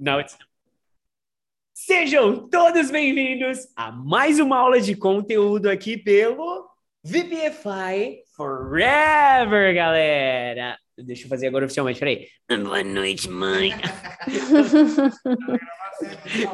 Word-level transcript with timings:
Now 0.00 0.20
it's 0.20 0.38
Sejam 1.74 2.48
todos 2.48 2.88
bem-vindos 2.88 3.66
a 3.74 3.90
mais 3.90 4.38
uma 4.38 4.56
aula 4.56 4.80
de 4.80 4.94
conteúdo 4.94 5.68
aqui 5.68 5.96
pelo 5.96 6.70
VPFI 7.02 8.22
Forever, 8.36 9.74
galera. 9.74 10.78
Deixa 10.96 11.24
eu 11.24 11.28
fazer 11.28 11.48
agora 11.48 11.64
oficialmente, 11.64 11.98
peraí. 11.98 12.28
Boa 12.48 12.84
noite, 12.84 13.28
mãe. 13.28 13.70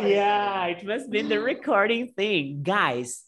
yeah, 0.00 0.70
it 0.70 0.86
must 0.86 1.10
be 1.10 1.22
the 1.22 1.38
recording 1.38 2.14
thing. 2.14 2.62
Guys, 2.62 3.24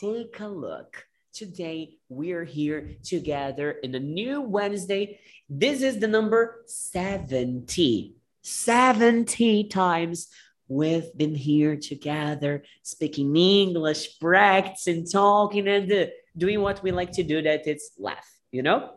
take 0.00 0.42
a 0.42 0.48
look. 0.48 1.04
Today, 1.32 1.90
we're 2.08 2.44
here 2.44 2.96
together 3.04 3.78
in 3.84 3.94
a 3.94 4.00
new 4.00 4.42
Wednesday. 4.42 5.20
This 5.48 5.82
is 5.82 6.00
the 6.00 6.08
number 6.08 6.64
70. 6.66 8.19
70 8.42 9.64
times 9.64 10.28
we've 10.68 11.16
been 11.16 11.34
here 11.34 11.76
together, 11.76 12.62
speaking 12.82 13.36
English, 13.36 14.18
practicing, 14.20 15.06
talking, 15.06 15.68
and 15.68 15.90
uh, 15.92 16.06
doing 16.36 16.60
what 16.60 16.82
we 16.82 16.92
like 16.92 17.12
to 17.12 17.22
do 17.22 17.42
that 17.42 17.66
it's 17.66 17.92
laugh, 17.98 18.28
you 18.52 18.62
know? 18.62 18.94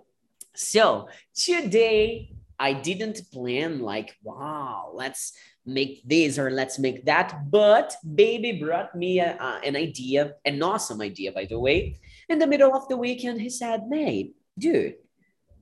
So 0.55 1.09
today, 1.34 2.34
I 2.59 2.73
didn't 2.73 3.21
plan 3.32 3.80
like, 3.80 4.16
wow, 4.23 4.91
let's 4.94 5.34
make 5.66 6.07
this 6.07 6.38
or 6.38 6.52
let's 6.52 6.77
make 6.77 7.05
that. 7.05 7.49
But 7.49 7.96
baby 8.16 8.60
brought 8.62 8.96
me 8.96 9.20
a, 9.20 9.35
an 9.66 9.76
idea, 9.76 10.34
an 10.46 10.62
awesome 10.62 11.02
idea, 11.02 11.32
by 11.32 11.46
the 11.46 11.60
way. 11.60 11.99
In 12.30 12.40
the 12.40 12.48
middle 12.48 12.76
of 12.76 12.88
the 12.88 12.98
weekend, 12.98 13.41
he 13.41 13.49
said, 13.49 13.88
"Mate, 13.88 14.35
dude, 14.57 14.96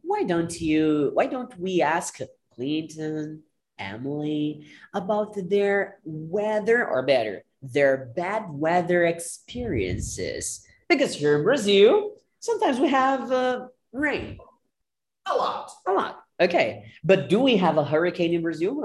why 0.01 0.23
don't 0.23 0.59
you? 0.59 1.11
Why 1.13 1.27
don't 1.27 1.57
we 1.57 1.81
ask 1.81 2.19
Clinton, 2.53 3.43
Emily 3.81 4.67
about 4.93 5.33
their 5.49 5.97
weather, 6.03 6.87
or 6.87 7.01
better, 7.03 7.43
their 7.61 8.11
bad 8.15 8.43
weather 8.49 9.05
experiences? 9.05 10.65
Because 10.89 11.13
here 11.15 11.37
in 11.37 11.43
Brazil, 11.43 12.13
sometimes 12.39 12.79
we 12.79 12.89
have 12.89 13.31
uh, 13.31 13.67
rain, 13.93 14.37
A 15.25 15.33
lot. 15.35 15.71
a 15.87 15.91
lot. 15.91 16.23
Okay, 16.39 16.85
but 17.03 17.29
do 17.29 17.39
we 17.39 17.57
have 17.57 17.77
a 17.77 17.85
hurricane 17.85 18.33
in 18.33 18.41
Brazil? 18.41 18.75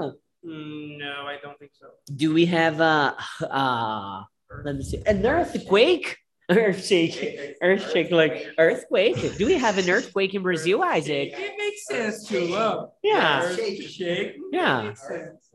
Mm, 0.45 0.97
no, 0.99 1.13
I 1.25 1.37
don't 1.41 1.57
think 1.59 1.71
so. 1.73 1.87
Do 2.15 2.33
we 2.33 2.45
have 2.45 2.79
a 2.79 3.17
uh, 3.41 4.23
let 4.63 4.75
me 4.75 4.83
see 4.83 5.01
an 5.05 5.25
earthquake? 5.25 6.17
Earthquake, 6.49 7.57
earthquake, 7.61 8.11
like 8.11 8.47
earthquake. 8.57 9.37
Do 9.37 9.45
we 9.45 9.57
have 9.57 9.77
an 9.77 9.89
earthquake 9.89 10.33
in 10.33 10.43
Brazil, 10.43 10.81
Isaac? 10.81 11.33
It 11.33 11.53
makes 11.57 11.85
sense 11.85 12.25
to 12.29 12.39
love. 12.39 12.91
Yeah. 13.03 13.53
Shake. 13.53 13.81
Shake. 13.81 14.35
Yeah. 14.51 14.83
Makes 14.83 15.07
sense. 15.07 15.49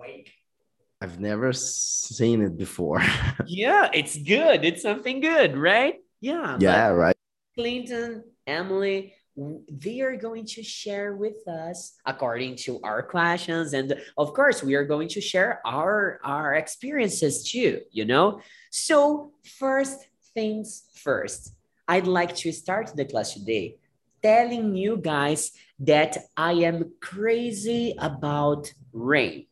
I've 1.01 1.19
never 1.19 1.53
seen 1.53 2.43
it 2.43 2.57
before. 2.57 3.03
Yeah, 3.47 3.91
it's 3.93 4.17
good. 4.17 4.65
It's 4.65 4.83
something 4.83 5.21
good, 5.21 5.57
right? 5.57 5.97
Yeah. 6.21 6.57
yeah, 6.61 6.89
right. 6.89 7.17
Clinton, 7.56 8.23
Emily, 8.47 9.15
they 9.37 10.01
are 10.01 10.17
going 10.17 10.47
to 10.47 10.62
share 10.62 11.17
with 11.17 11.47
us 11.49 11.95
according 12.06 12.56
to 12.56 12.81
our 12.83 13.03
questions, 13.03 13.73
and 13.73 13.95
of 14.17 14.33
course, 14.33 14.62
we 14.62 14.75
are 14.75 14.84
going 14.84 15.09
to 15.09 15.21
share 15.21 15.61
our 15.67 16.21
our 16.23 16.55
experiences 16.55 17.51
too. 17.51 17.81
You 17.91 18.05
know. 18.05 18.41
So 18.71 19.33
first 19.59 20.06
things 20.34 20.84
first, 20.94 21.55
I'd 21.88 22.06
like 22.06 22.34
to 22.36 22.52
start 22.52 22.92
the 22.94 23.05
class 23.05 23.34
today 23.34 23.77
telling 24.22 24.77
you 24.77 24.97
guys 24.97 25.52
that 25.80 26.16
I 26.36 26.52
am 26.52 26.92
crazy 27.00 27.94
about 27.98 28.72
rain. 28.92 29.47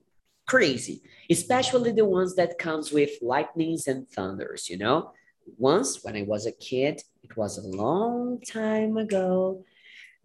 Crazy, 0.46 1.02
especially 1.28 1.92
the 1.92 2.04
ones 2.04 2.34
that 2.36 2.58
comes 2.58 2.92
with 2.92 3.10
lightnings 3.20 3.86
and 3.86 4.08
thunders, 4.08 4.68
you 4.68 4.78
know? 4.78 5.12
Once 5.58 6.02
when 6.02 6.16
I 6.16 6.22
was 6.22 6.46
a 6.46 6.52
kid, 6.52 7.02
it 7.22 7.36
was 7.36 7.58
a 7.58 7.66
long 7.66 8.40
time 8.40 8.96
ago, 8.96 9.64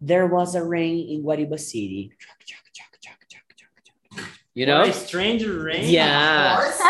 there 0.00 0.26
was 0.26 0.54
a 0.54 0.64
rain 0.64 1.08
in 1.08 1.22
Guariba 1.24 1.58
City. 1.58 2.12
You 4.56 4.64
know? 4.64 4.80
What 4.80 4.88
a 4.88 4.92
stranger 4.94 5.52
rain. 5.64 5.84
Yeah. 5.84 6.56
Horse? 6.56 6.80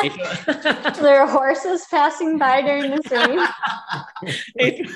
There 1.02 1.18
are 1.20 1.26
horses 1.26 1.84
passing 1.90 2.38
by 2.38 2.62
during 2.62 2.92
this 2.94 3.10
rain. 3.10 3.42
it, 4.54 4.86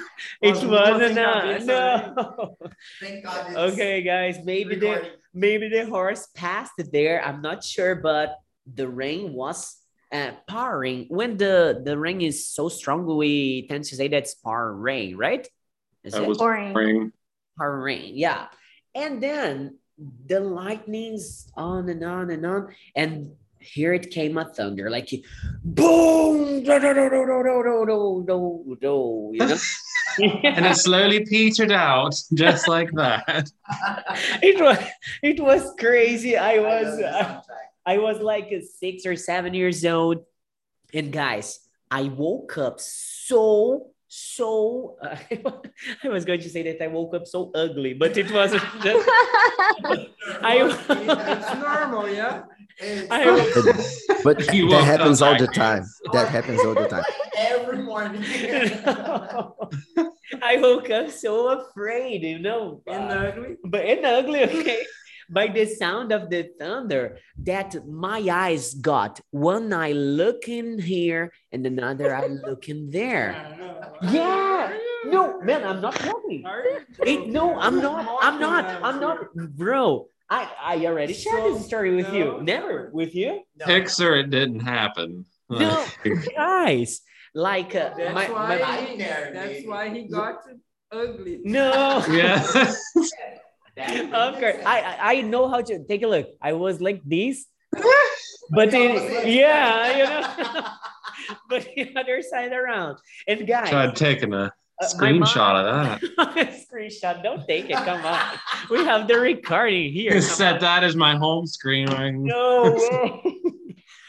it 0.41 0.51
Was 0.55 0.63
it 0.63 0.69
wasn't 0.71 1.15
nothing 1.17 1.63
a, 1.63 2.15
no. 2.15 2.57
Thank 3.01 3.25
God 3.25 3.47
it's 3.51 3.75
Okay, 3.75 4.03
guys, 4.03 4.39
maybe 4.45 4.77
the 4.77 5.03
maybe 5.35 5.69
the 5.69 5.85
horse 5.87 6.29
passed 6.33 6.79
there. 6.93 7.21
I'm 7.27 7.43
not 7.43 7.65
sure, 7.65 7.97
but 7.97 8.39
the 8.73 8.87
rain 8.87 9.33
was 9.35 9.75
uh, 10.15 10.31
pouring. 10.47 11.07
When 11.11 11.39
the 11.39 11.83
the 11.85 11.99
rain 11.99 12.21
is 12.21 12.47
so 12.47 12.69
strong, 12.69 13.05
we 13.05 13.67
tend 13.67 13.83
to 13.91 13.97
say 13.97 14.07
that's 14.07 14.35
pour 14.39 14.73
rain, 14.73 15.17
right? 15.17 15.43
Is 16.05 16.13
That 16.15 16.23
it 16.23 16.29
was 16.29 16.39
Boring. 16.39 16.71
spring. 16.71 17.13
pour 17.59 17.83
rain? 17.83 18.15
Yeah. 18.15 18.47
And 18.95 19.21
then 19.21 19.80
the 20.27 20.41
lightnings 20.41 21.51
on 21.57 21.89
and 21.89 22.03
on 22.05 22.31
and 22.31 22.47
on, 22.47 22.75
and 22.95 23.33
here 23.61 23.93
it 23.93 24.11
came 24.11 24.39
a 24.39 24.45
thunder, 24.47 24.89
like 24.91 25.11
boom, 25.63 26.63
do, 26.65 26.81
do, 26.81 26.95
do, 26.95 27.11
do, 27.11 27.27
do, 27.27 27.43
do, 27.45 27.85
do, 27.87 28.25
do, 28.27 28.77
do, 28.81 29.31
you 29.35 29.47
know? 29.47 29.57
And 30.19 30.67
it 30.67 30.77
slowly 30.77 31.25
petered 31.25 31.71
out 31.71 32.15
just 32.35 32.67
like 32.67 32.91
that. 32.93 33.51
it 34.43 34.61
was 34.61 34.79
it 35.23 35.39
was 35.39 35.73
crazy. 35.79 36.37
I 36.37 36.55
I 36.55 36.59
was 36.59 36.87
love 36.87 36.99
the 36.99 37.09
I, 37.09 37.23
soundtrack. 37.23 37.71
I 37.87 37.99
was 37.99 38.21
like 38.21 38.53
six 38.79 39.07
or 39.07 39.17
seven 39.17 39.55
years 39.55 39.85
old, 39.85 40.25
and 40.93 41.13
guys, 41.13 41.61
I 41.91 42.05
woke 42.05 42.59
up 42.59 42.81
so 42.81 43.91
so. 44.11 44.97
Uh, 45.01 45.17
I 46.05 46.09
was 46.09 46.25
going 46.25 46.41
to 46.41 46.51
say 46.51 46.63
that 46.65 46.83
I 46.83 46.89
woke 46.89 47.15
up 47.15 47.27
so 47.27 47.51
ugly, 47.55 47.95
but 47.95 48.17
it 48.19 48.31
wasn't. 48.33 48.63
Just, 48.83 49.09
I 50.43 50.55
It's 50.91 51.55
normal, 51.63 52.09
yeah. 52.11 52.43
It's 52.79 53.07
I- 53.11 54.23
But 54.25 54.53
You 54.53 54.69
that 54.71 54.85
happens 54.85 55.23
all 55.23 55.39
the 55.39 55.47
time. 55.47 55.85
That 56.13 56.29
happens 56.29 56.61
all 56.65 56.75
the 56.75 56.89
time. 56.89 57.05
every 57.37 57.79
morning. 57.83 58.25
I 60.43 60.57
woke 60.59 60.91
up 60.91 61.11
so 61.11 61.49
afraid, 61.61 62.23
you 62.23 62.39
know. 62.39 62.83
And 62.87 63.13
ugly. 63.13 63.57
but 63.65 63.85
and 63.85 64.05
ugly, 64.05 64.43
okay. 64.45 64.83
By 65.31 65.47
the 65.49 65.67
sound 65.67 66.13
of 66.13 66.29
the 66.29 66.51
thunder, 66.59 67.19
that 67.45 67.87
my 67.87 68.21
eyes 68.31 68.75
got 68.75 69.21
one 69.31 69.73
eye 69.73 69.93
looking 69.93 70.79
here 70.79 71.33
and 71.53 71.65
another 71.65 72.15
eye 72.15 72.27
looking 72.47 72.91
there. 72.91 73.37
Yeah. 74.03 74.77
No, 75.07 75.41
man, 75.41 75.65
I'm 75.65 75.81
not 75.81 75.99
joking. 75.99 76.45
It, 77.07 77.29
no, 77.29 77.59
I'm 77.59 77.81
not. 77.81 78.07
I'm 78.21 78.39
not. 78.41 78.65
I'm 78.83 79.01
not, 79.01 79.33
bro. 79.35 80.09
I 80.29 80.49
I 80.63 80.87
already 80.87 81.15
shared 81.15 81.55
this 81.55 81.67
story 81.67 81.97
with 81.97 82.13
you. 82.13 82.41
Never 82.43 82.91
with 82.93 83.15
you. 83.15 83.43
No. 83.59 83.67
Picture 83.67 84.17
it 84.17 84.31
didn't 84.31 84.61
happen. 84.61 85.27
No, 85.49 85.85
guys. 86.37 87.01
Like 87.35 87.75
uh, 87.75 87.91
That's 87.97 88.15
my, 88.15 88.31
why. 88.31 88.59
my 88.59 88.77
he, 88.83 88.97
that's 88.99 89.63
why 89.67 89.89
he 89.89 90.03
got 90.09 90.43
ugly. 90.91 91.41
no. 91.45 92.05
yeah. 92.11 92.73
Of 93.77 94.39
course, 94.39 94.57
I 94.65 94.81
I 94.81 94.97
I 95.13 95.21
know 95.23 95.49
how 95.49 95.61
to 95.63 95.85
take 95.85 96.03
a 96.03 96.07
look. 96.07 96.29
I 96.43 96.53
was 96.53 96.81
like 96.81 97.01
this, 97.05 97.47
but 98.51 98.71
then 98.71 99.27
yeah, 99.27 99.97
you 99.99 100.05
know, 100.05 100.67
but 101.49 101.69
the 101.75 101.93
other 101.97 102.23
side 102.23 102.53
around. 102.53 102.99
And 103.29 103.47
guys, 103.47 103.71
Tried 103.71 103.97
taking 103.97 104.33
a 104.35 104.53
uh, 104.83 104.89
my 104.99 105.13
mom- 105.13 105.23
screenshot 105.23 105.55
of 105.61 105.65
that. 105.69 106.67
screenshot. 106.67 107.23
Don't 107.23 107.47
take 107.47 107.69
it. 107.71 107.77
Come 107.77 108.05
on, 108.05 108.39
we 108.71 108.85
have 108.85 109.07
the 109.09 109.19
recording 109.21 109.93
here. 109.93 110.13
Come 110.13 110.21
Set 110.23 110.55
on. 110.55 110.61
that 110.61 110.85
as 110.85 110.97
my 110.97 111.17
home 111.17 111.47
screen. 111.47 111.87
No 112.25 112.73
way. 112.73 113.23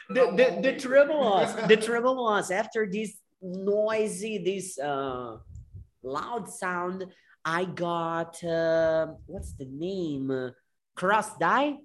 the, 0.10 0.24
the 0.36 0.72
the 0.72 0.80
trouble 0.80 1.20
was 1.20 1.56
the 1.68 1.78
trouble 1.78 2.16
was 2.24 2.52
after 2.52 2.88
this 2.90 3.18
noisy, 3.42 4.38
this 4.38 4.80
uh 4.80 5.38
loud 6.04 6.50
sound, 6.50 7.06
I 7.44 7.66
got 7.66 8.44
uh, 8.44 9.08
what's 9.26 9.54
the 9.54 9.66
name? 9.66 10.52
Cross 10.96 11.38
die? 11.38 11.78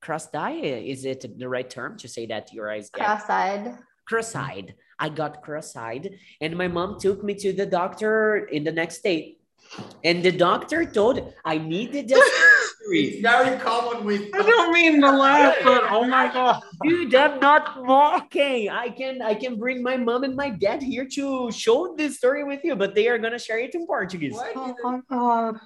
Cross 0.00 0.30
die? 0.30 0.52
Is 0.54 1.04
it 1.04 1.38
the 1.38 1.48
right 1.48 1.68
term 1.68 1.98
to 1.98 2.08
say 2.08 2.26
that 2.26 2.52
your 2.52 2.70
eyes 2.70 2.90
get 2.90 3.04
Cross-eyed. 3.04 3.76
cross-eyed? 4.06 4.74
I 4.98 5.08
got 5.08 5.42
cross-eyed, 5.42 6.18
and 6.40 6.56
my 6.56 6.68
mom 6.68 6.98
took 7.00 7.24
me 7.24 7.34
to 7.36 7.52
the 7.52 7.66
doctor 7.66 8.36
in 8.52 8.64
the 8.64 8.72
next 8.72 9.02
day. 9.02 9.38
And 10.04 10.22
the 10.22 10.32
doctor 10.32 10.84
told 10.84 11.32
I 11.44 11.58
needed 11.58 12.10
a. 12.12 12.20
It's 12.82 13.20
very 13.20 13.58
common 13.58 14.04
with. 14.04 14.30
I 14.34 14.42
don't 14.42 14.72
mean 14.72 15.00
to 15.02 15.10
laugh, 15.10 15.56
but 15.62 15.84
oh 15.90 16.04
my 16.04 16.32
god. 16.32 16.62
Dude, 16.82 17.14
I'm 17.14 17.38
not 17.38 17.84
mocking. 17.84 18.70
I 18.70 18.88
can 18.88 19.20
I 19.20 19.34
can 19.34 19.56
bring 19.56 19.82
my 19.82 19.96
mom 19.96 20.24
and 20.24 20.34
my 20.34 20.50
dad 20.50 20.82
here 20.82 21.06
to 21.12 21.52
show 21.52 21.94
this 21.96 22.16
story 22.16 22.42
with 22.44 22.64
you, 22.64 22.74
but 22.76 22.94
they 22.94 23.08
are 23.08 23.18
gonna 23.18 23.38
share 23.38 23.58
it 23.58 23.74
in 23.74 23.86
Portuguese. 23.86 24.34
Why 24.34 24.52
Oh 24.56 24.74
my 24.82 25.00
god. 25.08 25.60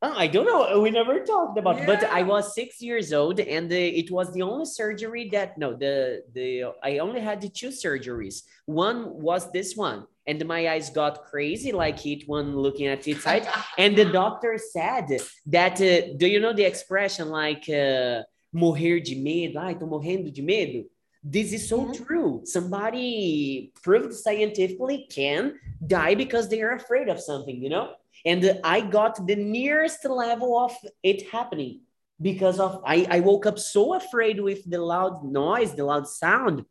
Oh, 0.00 0.14
I 0.16 0.28
don't 0.28 0.46
know. 0.46 0.80
We 0.80 0.90
never 0.92 1.18
talked 1.24 1.58
about, 1.58 1.84
but 1.84 2.04
I 2.04 2.22
was 2.22 2.54
six 2.54 2.80
years 2.80 3.12
old, 3.12 3.40
and 3.40 3.70
uh, 3.70 3.74
it 3.74 4.12
was 4.12 4.32
the 4.32 4.42
only 4.42 4.64
surgery 4.64 5.28
that 5.32 5.58
no, 5.58 5.74
the 5.74 6.22
the 6.32 6.66
I 6.84 6.98
only 6.98 7.20
had 7.20 7.40
the 7.40 7.48
two 7.48 7.70
surgeries. 7.70 8.44
One 8.66 8.98
was 9.20 9.50
this 9.50 9.74
one, 9.76 10.06
and 10.24 10.44
my 10.46 10.68
eyes 10.68 10.88
got 10.90 11.24
crazy, 11.24 11.72
like 11.72 12.06
it 12.06 12.28
one 12.28 12.54
looking 12.56 12.86
at 12.86 13.08
its 13.08 13.24
side. 13.24 13.48
And 13.78 13.96
the 13.96 14.04
doctor 14.04 14.56
said 14.56 15.18
that. 15.46 15.80
Uh, 15.80 16.14
do 16.16 16.28
you 16.28 16.38
know 16.38 16.52
the 16.52 16.64
expression 16.64 17.28
like 17.30 17.68
uh, 17.68 18.22
morrer 18.52 19.00
de 19.00 19.16
medo? 19.20 19.58
Ai, 19.58 19.74
tô 19.74 19.88
morrendo 19.88 20.32
de 20.32 20.42
medo. 20.42 20.84
This 21.24 21.52
is 21.52 21.68
so 21.68 21.78
Mhm. 21.86 22.06
true. 22.06 22.40
Somebody 22.44 23.72
proved 23.82 24.14
scientifically 24.14 25.08
can 25.10 25.58
die 25.84 26.14
because 26.14 26.48
they 26.48 26.62
are 26.62 26.74
afraid 26.76 27.08
of 27.08 27.18
something, 27.18 27.60
you 27.60 27.68
know? 27.68 27.88
And 28.24 28.60
I 28.64 28.80
got 28.80 29.26
the 29.26 29.36
nearest 29.36 30.04
level 30.04 30.58
of 30.58 30.72
it 31.02 31.28
happening 31.30 31.80
because 32.20 32.58
of 32.58 32.82
I, 32.84 33.06
I 33.10 33.20
woke 33.20 33.46
up 33.46 33.58
so 33.58 33.94
afraid 33.94 34.40
with 34.40 34.68
the 34.68 34.80
loud 34.80 35.24
noise, 35.24 35.74
the 35.74 35.84
loud 35.84 36.08
sound, 36.08 36.64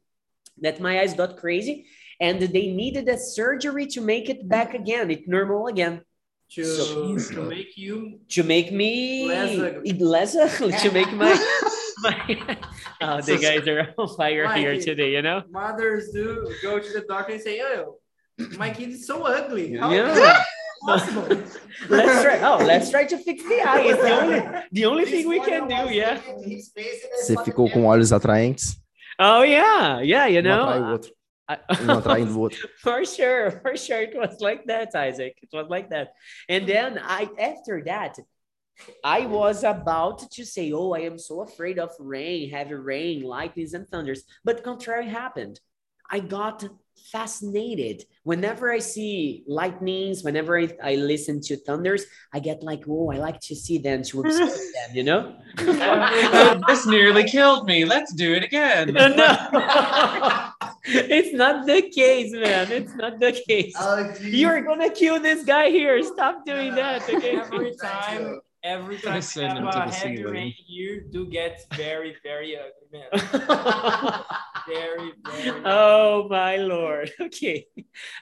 that 0.61 0.81
my 0.81 0.99
eyes 1.01 1.13
got 1.13 1.37
crazy 1.37 1.85
and 2.19 2.41
they 2.41 2.67
needed 2.71 3.07
a 3.07 3.17
surgery 3.17 3.85
to 3.87 4.01
make 4.01 4.29
it 4.29 4.47
back 4.47 4.73
again, 4.73 5.09
it 5.11 5.27
normal 5.27 5.67
again. 5.67 6.01
To, 6.51 6.63
So- 6.63 7.17
to 7.17 7.41
make 7.43 7.77
you 7.77 8.19
To 8.29 8.43
make 8.43 8.71
me 8.71 9.27
Less 9.27 9.57
less 9.99 10.31
to 10.33 10.91
make 10.91 11.11
my 11.11 11.33
my 11.99 12.57
oh 13.01 13.19
the 13.21 13.37
guys 13.37 13.67
are 13.67 13.93
on 13.97 14.15
fire 14.15 14.45
Like 14.45 14.57
here 14.57 14.79
today, 14.79 15.11
you 15.11 15.21
know? 15.21 15.43
mothers 15.49 16.11
do 16.11 16.49
go 16.61 16.79
to 16.79 16.93
the 16.93 17.01
doctor 17.01 17.33
and 17.33 17.41
say, 17.41 17.59
"Oh, 17.61 17.99
my 18.57 18.69
kid 18.69 18.89
is 18.89 19.05
so 19.05 19.25
ugly." 19.25 19.75
How 19.75 19.91
Yeah. 19.91 20.43
That 20.85 20.99
possible?" 20.99 21.27
let's 21.89 22.21
try 22.23 22.41
oh 22.41 22.57
let's 22.65 22.89
try 22.89 23.05
to 23.05 23.17
fix 23.17 23.43
the 23.43 23.61
eye. 23.61 23.81
It's 23.81 24.01
the 24.01 24.11
only 24.21 24.39
the 24.71 24.85
only 24.85 25.05
This 25.05 25.11
thing 25.11 25.27
we 25.27 25.39
one 25.39 25.47
can 25.49 25.67
do, 25.67 25.75
was 25.85 25.91
yeah. 25.91 26.13
looking 26.15 26.43
at 26.43 26.49
his 26.49 26.69
face 26.69 27.03
and 27.03 27.11
I 27.13 27.21
Você 27.21 27.33
saw 27.33 27.43
the 27.43 27.51
ficou 27.51 27.69
com 27.69 27.81
camera. 27.81 27.89
olhos 27.97 28.11
atraentes, 28.11 28.77
Oh 29.19 29.41
yeah, 29.43 29.99
yeah, 30.01 30.27
you 30.27 30.39
um 30.39 30.43
know. 30.43 30.65
atrai 30.65 30.79
o 30.81 30.85
outro, 30.93 31.11
I- 31.49 31.59
um 31.81 31.89
atraindo 31.97 32.33
o 32.37 32.39
outro. 32.41 32.69
for 32.81 33.05
sure, 33.05 33.51
for 33.61 33.75
sure, 33.77 34.01
it 34.03 34.15
was 34.15 34.39
like 34.41 34.65
that, 34.67 34.93
Isaac. 34.95 35.35
It 35.41 35.49
was 35.53 35.67
like 35.69 35.89
that. 35.89 36.11
And 36.49 36.67
then 36.67 36.99
I, 37.01 37.29
after 37.39 37.81
that, 37.85 38.19
I 39.03 39.25
was 39.25 39.63
about 39.63 40.29
to 40.31 40.45
say, 40.45 40.71
"Oh, 40.71 40.93
I 40.93 40.99
am 41.01 41.17
so 41.17 41.41
afraid 41.41 41.79
of 41.79 41.89
rain, 41.99 42.49
heavy 42.51 42.75
rain, 42.75 43.23
lightnings, 43.23 43.73
and 43.73 43.87
thunders." 43.87 44.23
But 44.45 44.63
contrary 44.63 45.07
happened. 45.09 45.59
I 46.11 46.19
got 46.19 46.63
fascinated. 47.11 48.03
Whenever 48.23 48.71
I 48.71 48.79
see 48.79 49.43
lightnings, 49.47 50.23
whenever 50.23 50.59
I, 50.59 50.69
I 50.83 50.95
listen 50.95 51.41
to 51.41 51.55
thunders, 51.57 52.05
I 52.33 52.39
get 52.39 52.63
like, 52.63 52.83
"Oh, 52.87 53.11
I 53.11 53.17
like 53.17 53.39
to 53.41 53.55
see 53.55 53.77
them, 53.77 54.03
to 54.03 54.21
observe 54.21 54.49
them," 54.75 54.89
you 54.93 55.03
know. 55.03 55.35
This 56.67 56.85
nearly 56.85 57.23
killed 57.23 57.65
me. 57.65 57.85
Let's 57.85 58.13
do 58.13 58.33
it 58.33 58.43
again. 58.43 58.93
no, 58.93 59.07
it's 60.85 61.33
not 61.33 61.65
the 61.65 61.81
case, 61.89 62.31
man. 62.33 62.71
It's 62.71 62.93
not 62.95 63.19
the 63.19 63.31
case. 63.47 63.75
Oh. 63.79 64.13
You're 64.21 64.61
gonna 64.61 64.89
kill 64.89 65.19
this 65.19 65.43
guy 65.43 65.69
here. 65.69 66.01
Stop 66.03 66.45
doing 66.45 66.75
that, 66.75 67.07
okay? 67.09 67.37
Every 67.37 67.75
time, 67.81 68.41
every 68.67 68.97
time 68.99 69.15
we 69.15 69.21
send 69.21 69.53
have 69.53 69.63
him 69.63 69.71
to 69.71 69.83
a 69.83 69.85
the 69.85 69.91
heavy 69.95 70.17
ceiling. 70.17 70.33
rain, 70.33 70.53
you 70.67 71.03
do 71.09 71.25
get 71.27 71.65
very, 71.75 72.15
very 72.23 72.57
ugly, 72.57 72.87
man. 72.91 73.09
Very, 74.67 75.13
very. 75.25 75.61
oh 75.63 76.27
my 76.29 76.57
lord. 76.57 77.09
Okay. 77.21 77.67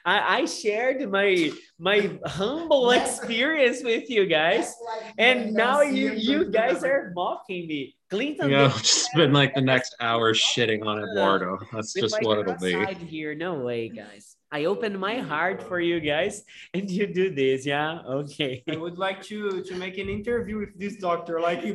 I, 0.05 0.41
I 0.41 0.45
shared 0.45 1.09
my 1.09 1.51
my 1.79 2.19
humble 2.25 2.91
experience 3.01 3.83
with 3.83 4.09
you 4.11 4.27
guys. 4.27 4.75
Like 4.85 5.13
And 5.17 5.53
now 5.53 5.81
you 5.81 6.11
you 6.13 6.51
guys 6.51 6.83
are 6.83 7.11
mocking 7.15 7.67
me. 7.67 7.95
Clinton 8.11 8.51
Yeah, 8.51 8.67
did 8.67 8.71
I've 8.73 8.83
just 8.83 9.05
spend 9.09 9.33
like 9.33 9.55
the 9.55 9.61
next 9.61 9.95
hour 9.99 10.33
shitting 10.35 10.85
on 10.85 11.03
Eduardo. 11.03 11.57
That's 11.73 11.93
just 11.93 12.21
what 12.21 12.37
it'll 12.37 12.53
be. 12.61 12.73
cross-eyed 12.73 12.97
here. 12.97 13.33
No 13.33 13.55
way, 13.55 13.89
guys. 13.89 14.34
I 14.55 14.63
opened 14.71 14.97
my 14.97 15.15
heart 15.19 15.59
for 15.67 15.79
you 15.83 15.99
guys, 15.99 16.43
and 16.73 16.89
you 16.89 17.05
do 17.11 17.25
this, 17.35 17.65
yeah? 17.65 17.99
Okay. 18.07 18.63
I 18.71 18.77
would 18.77 18.97
like 18.97 19.19
to 19.27 19.37
to 19.67 19.73
make 19.75 19.97
an 20.03 20.07
interview 20.07 20.55
with 20.63 20.73
this 20.79 20.95
doctor. 21.07 21.35
Like 21.49 21.61
you, 21.67 21.73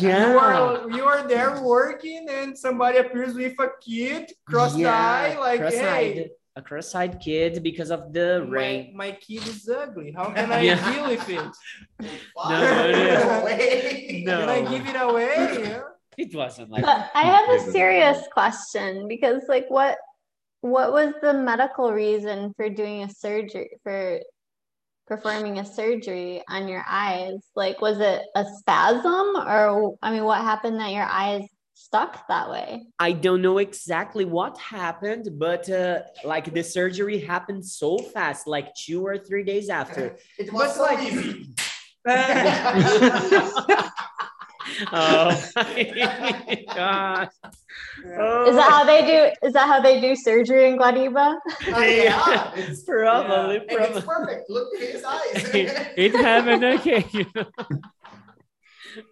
you 0.00 0.10
are 0.46 0.88
you 0.96 1.04
are 1.12 1.28
there 1.28 1.52
working, 1.60 2.22
and 2.38 2.56
somebody 2.56 2.96
appears 3.04 3.32
with 3.36 3.52
a 3.60 3.68
kid, 3.84 4.32
crossed 4.48 4.80
eye, 4.80 5.36
like 5.46 5.60
cross-eyed, 5.60 6.16
hey, 6.24 6.30
a 6.56 6.62
cross-eyed 6.64 7.20
kid 7.20 7.52
because 7.68 7.90
of 7.96 8.00
the 8.16 8.28
my, 8.48 8.56
rain. 8.56 8.82
my 8.96 9.10
kid 9.12 9.44
is 9.52 9.68
ugly. 9.68 10.08
How 10.16 10.32
can 10.32 10.48
I 10.56 10.60
Yeah. 10.68 10.80
deal 10.88 11.04
with 11.12 11.28
it? 11.28 11.52
Fuck, 12.32 12.48
No, 12.48 12.64
no. 12.96 13.44
No. 14.24 14.36
Can 14.40 14.48
I 14.56 14.60
give 14.72 14.84
it 14.92 14.96
away? 15.08 15.36
Yeah. 15.68 15.82
It 16.24 16.32
wasn't 16.36 16.68
like 16.72 16.84
But 16.84 17.08
I 17.16 17.24
have 17.34 17.48
a 17.56 17.60
serious 17.72 18.20
question 18.36 19.08
because, 19.08 19.42
like, 19.48 19.64
what 19.72 19.96
what 20.62 20.92
was 20.92 21.12
the 21.20 21.34
medical 21.34 21.92
reason 21.92 22.54
for 22.56 22.68
doing 22.70 23.02
a 23.02 23.10
surgery 23.10 23.70
for 23.82 24.20
performing 25.08 25.58
a 25.58 25.64
surgery 25.66 26.42
on 26.48 26.68
your 26.68 26.84
eyes? 26.88 27.40
Like, 27.54 27.80
was 27.80 27.98
it 27.98 28.22
a 28.34 28.44
spasm, 28.58 29.36
or 29.36 29.96
I 30.00 30.12
mean, 30.12 30.24
what 30.24 30.40
happened 30.40 30.78
that 30.80 30.92
your 30.92 31.04
eyes 31.04 31.42
stuck 31.74 32.26
that 32.28 32.48
way? 32.48 32.86
I 33.00 33.10
don't 33.12 33.42
know 33.42 33.58
exactly 33.58 34.24
what 34.24 34.56
happened, 34.56 35.28
but 35.36 35.68
uh, 35.68 36.02
like 36.24 36.54
the 36.54 36.62
surgery 36.62 37.18
happened 37.18 37.66
so 37.66 37.98
fast, 37.98 38.46
like 38.46 38.72
two 38.74 39.04
or 39.04 39.18
three 39.18 39.42
days 39.42 39.68
after. 39.68 40.16
It 40.38 40.52
was 40.52 40.62
But 40.62 40.74
so 40.76 40.82
like- 40.82 41.02
easy. 41.02 41.54
oh 44.92 45.42
my 45.56 46.64
god! 46.74 47.28
Is 48.48 48.56
that 48.56 48.68
how 48.70 48.84
they 48.84 49.02
do? 49.06 49.30
Oh. 49.42 49.46
Is 49.46 49.52
that 49.54 49.66
how 49.66 49.80
they 49.80 50.00
do 50.00 50.14
surgery 50.16 50.68
in 50.68 50.78
Guariba? 50.78 51.38
Oh, 51.72 51.82
yeah, 51.82 52.52
it's, 52.54 52.82
probably, 52.82 53.56
and 53.56 53.68
it's 53.70 54.04
perfect. 54.04 54.50
Look 54.50 54.74
at 54.74 54.80
his 54.80 55.04
eyes. 55.04 55.32
it 55.96 56.14
happened 56.14 56.64
okay. 56.64 57.04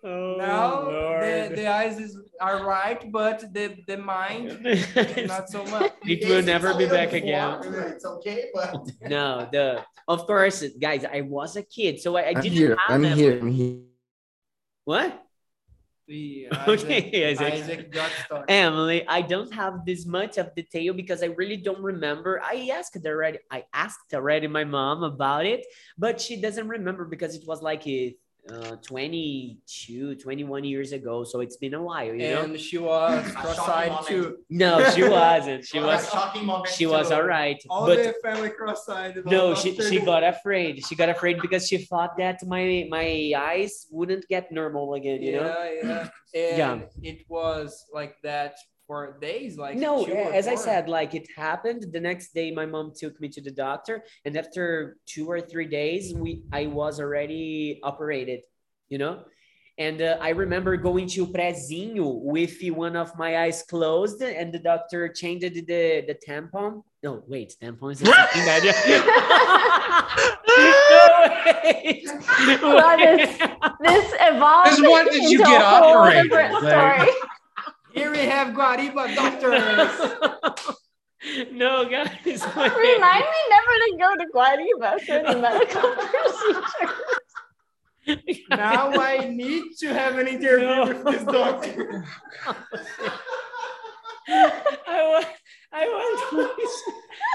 oh 0.04 0.36
now 0.36 0.82
the, 0.82 0.90
Lord. 0.90 1.56
the 1.56 1.66
eyes 1.66 1.98
is, 1.98 2.18
are 2.40 2.64
right, 2.64 3.10
but 3.10 3.52
the 3.52 3.76
the 3.86 3.96
mind 3.96 4.60
not 5.26 5.48
so 5.48 5.64
much. 5.66 5.92
it 6.06 6.28
will 6.28 6.42
never 6.42 6.74
be 6.74 6.84
little 6.84 6.96
back 6.96 7.12
again. 7.12 7.58
It's 7.94 8.04
okay, 8.04 8.50
but 8.54 8.76
No, 9.08 9.48
the 9.50 9.84
of 10.08 10.26
course, 10.26 10.64
guys. 10.80 11.04
I 11.04 11.22
was 11.22 11.56
a 11.56 11.62
kid, 11.62 12.00
so 12.00 12.16
I, 12.16 12.22
I 12.22 12.28
I'm 12.28 12.42
didn't 12.42 12.58
here. 12.58 12.76
have 12.86 13.02
I'm 13.02 13.04
here. 13.16 13.38
I'm 13.40 13.52
here. 13.52 13.78
What? 14.84 15.22
Okay, 16.66 17.30
Isaac, 17.30 17.52
Isaac. 17.52 17.94
Emily, 18.48 19.06
I 19.06 19.22
don't 19.22 19.52
have 19.54 19.84
this 19.86 20.06
much 20.06 20.38
of 20.38 20.52
detail 20.56 20.92
because 20.92 21.22
I 21.22 21.26
really 21.26 21.56
don't 21.56 21.80
remember. 21.80 22.40
I 22.42 22.68
asked 22.72 22.98
already. 23.06 23.38
I 23.50 23.64
asked 23.72 24.12
already 24.12 24.48
my 24.48 24.64
mom 24.64 25.04
about 25.04 25.46
it, 25.46 25.64
but 25.96 26.20
she 26.20 26.40
doesn't 26.40 26.66
remember 26.66 27.04
because 27.04 27.36
it 27.36 27.46
was 27.46 27.62
like 27.62 27.86
uh, 28.52 28.76
22, 28.82 30.14
21 30.16 30.64
years 30.64 30.92
ago. 30.92 31.24
So 31.24 31.40
it's 31.40 31.56
been 31.56 31.74
a 31.74 31.82
while, 31.82 32.06
you 32.06 32.18
know. 32.34 32.42
and 32.42 32.58
she 32.60 32.78
was 32.78 33.30
cross-eyed 33.32 34.06
too. 34.06 34.38
No, 34.50 34.88
she 34.90 35.02
wasn't. 35.08 35.64
She 35.64 35.78
What 35.78 35.84
a 35.84 35.96
was. 35.96 36.10
shocking 36.10 36.44
moment 36.46 36.68
She 36.68 36.86
was 36.86 37.10
all 37.12 37.22
right, 37.22 37.62
All 37.68 37.86
but 37.86 37.98
the 37.98 38.14
family 38.22 38.50
cross-eyed. 38.50 39.22
no, 39.24 39.48
all 39.48 39.54
she 39.54 39.70
after 39.70 39.88
she 39.88 39.98
the- 39.98 40.04
got 40.06 40.22
afraid. 40.24 40.84
She 40.86 40.94
got 40.96 41.08
afraid 41.08 41.40
because 41.40 41.66
she 41.68 41.78
thought 41.78 42.16
that 42.18 42.44
my 42.46 42.86
my 42.90 43.32
eyes 43.36 43.86
wouldn't 43.90 44.26
get 44.28 44.50
normal 44.52 44.94
again. 44.94 45.22
You 45.22 45.32
know. 45.32 45.46
yeah, 45.82 46.08
yeah. 46.34 46.72
And 46.72 46.80
Yeah. 47.02 47.10
it 47.10 47.24
was 47.28 47.86
like 47.92 48.16
that 48.22 48.54
for 48.90 49.16
days. 49.20 49.56
Like 49.56 49.76
No, 49.76 50.04
two 50.04 50.12
or 50.14 50.32
as 50.40 50.46
I 50.48 50.56
said, 50.56 50.88
like 50.88 51.14
it 51.14 51.26
happened. 51.36 51.80
The 51.96 52.00
next 52.10 52.34
day, 52.34 52.48
my 52.50 52.66
mom 52.66 52.86
took 53.02 53.14
me 53.22 53.28
to 53.36 53.40
the 53.40 53.52
doctor, 53.66 54.02
and 54.24 54.32
after 54.42 54.96
two 55.06 55.26
or 55.30 55.40
three 55.40 55.68
days, 55.80 56.12
we 56.22 56.42
I 56.60 56.66
was 56.66 56.98
already 56.98 57.78
operated. 57.90 58.40
You 58.92 58.98
know, 58.98 59.14
and 59.78 60.02
uh, 60.02 60.18
I 60.20 60.30
remember 60.30 60.72
going 60.76 61.06
to 61.14 61.20
Prezinho 61.34 62.08
with 62.34 62.54
one 62.84 62.96
of 62.96 63.08
my 63.16 63.30
eyes 63.44 63.62
closed, 63.62 64.20
and 64.22 64.52
the 64.52 64.58
doctor 64.70 65.00
changed 65.20 65.54
the 65.54 65.84
the 66.10 66.16
tampon. 66.26 66.82
No, 67.04 67.22
wait, 67.32 67.54
tampon 67.62 67.92
is 67.94 68.02
a 68.02 68.06
sleeping 68.06 68.44
bag. 68.50 68.62
no, 70.50 71.30
wait. 71.62 72.02
Well, 72.62 72.96
this- 72.98 73.38
This 73.86 74.08
evolved 74.20 74.76
Because 74.76 74.90
what 74.92 75.04
did 75.14 75.24
you 75.32 75.38
get 75.38 75.60
a 75.62 75.64
whole 75.64 75.96
operated? 75.98 76.22
different 76.24 76.52
Like- 76.64 77.00
story. 77.08 77.12
Here 77.92 78.10
we 78.10 78.18
have 78.18 78.48
Guariba 78.54 79.14
doctors. 79.14 79.62
no, 81.52 81.84
guys. 81.88 82.08
wait. 82.24 82.76
Remind 82.76 83.24
me 83.24 83.40
never 83.50 83.74
to 83.84 83.96
go 83.98 84.16
to 84.16 84.26
Guariba 84.34 85.00
for 85.00 85.18
the 85.32 85.38
medical 85.46 85.90
procedure. 88.06 88.46
now 88.50 88.90
I 88.92 89.28
need 89.28 89.64
to 89.80 89.92
have 89.92 90.18
an 90.18 90.26
interview 90.28 90.66
No. 90.66 90.86
with 90.86 91.04
this 91.04 91.24
doctor. 91.24 92.04
I 94.28 95.02
want, 95.08 95.26
I 95.72 95.84
want, 95.86 96.50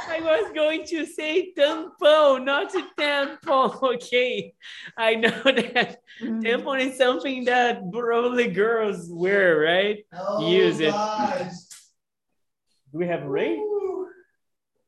I 0.09 0.19
was 0.19 0.51
going 0.53 0.83
to 0.87 1.05
say 1.05 1.53
tampon, 1.57 2.43
not 2.43 2.73
a 2.75 2.83
tampon. 2.99 3.81
Okay, 3.95 4.53
I 4.97 5.15
know 5.15 5.29
that 5.45 5.99
Mm. 6.21 6.41
tampon 6.43 6.79
is 6.79 6.97
something 6.97 7.43
that 7.45 7.81
probably 7.91 8.47
girls 8.47 9.07
wear, 9.11 9.59
right? 9.59 10.05
Oh, 10.13 10.47
Use 10.47 10.79
it. 10.79 10.91
gosh. 10.91 11.51
Do 12.91 12.99
we 12.99 13.07
have 13.07 13.23
rain? 13.23 13.61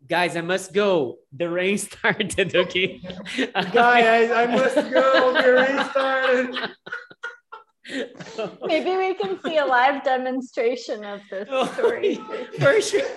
Guys, 0.07 0.37
I 0.37 0.41
must 0.41 0.71
go. 0.73 1.17
The 1.33 1.49
rain 1.49 1.77
started. 1.89 2.55
Okay, 2.55 3.01
guys, 3.51 4.31
I, 4.31 4.43
I 4.43 4.45
must 4.47 4.75
go. 4.75 5.33
The 5.41 5.53
rain 5.53 5.89
started. 5.91 6.55
Maybe 8.65 8.97
we 8.97 9.13
can 9.13 9.39
see 9.43 9.57
a 9.57 9.65
live 9.65 10.03
demonstration 10.03 11.03
of 11.05 11.21
this 11.29 11.47
Oh, 11.51 11.65
story. 11.73 12.15
For 12.59 12.81
sure. 12.81 13.01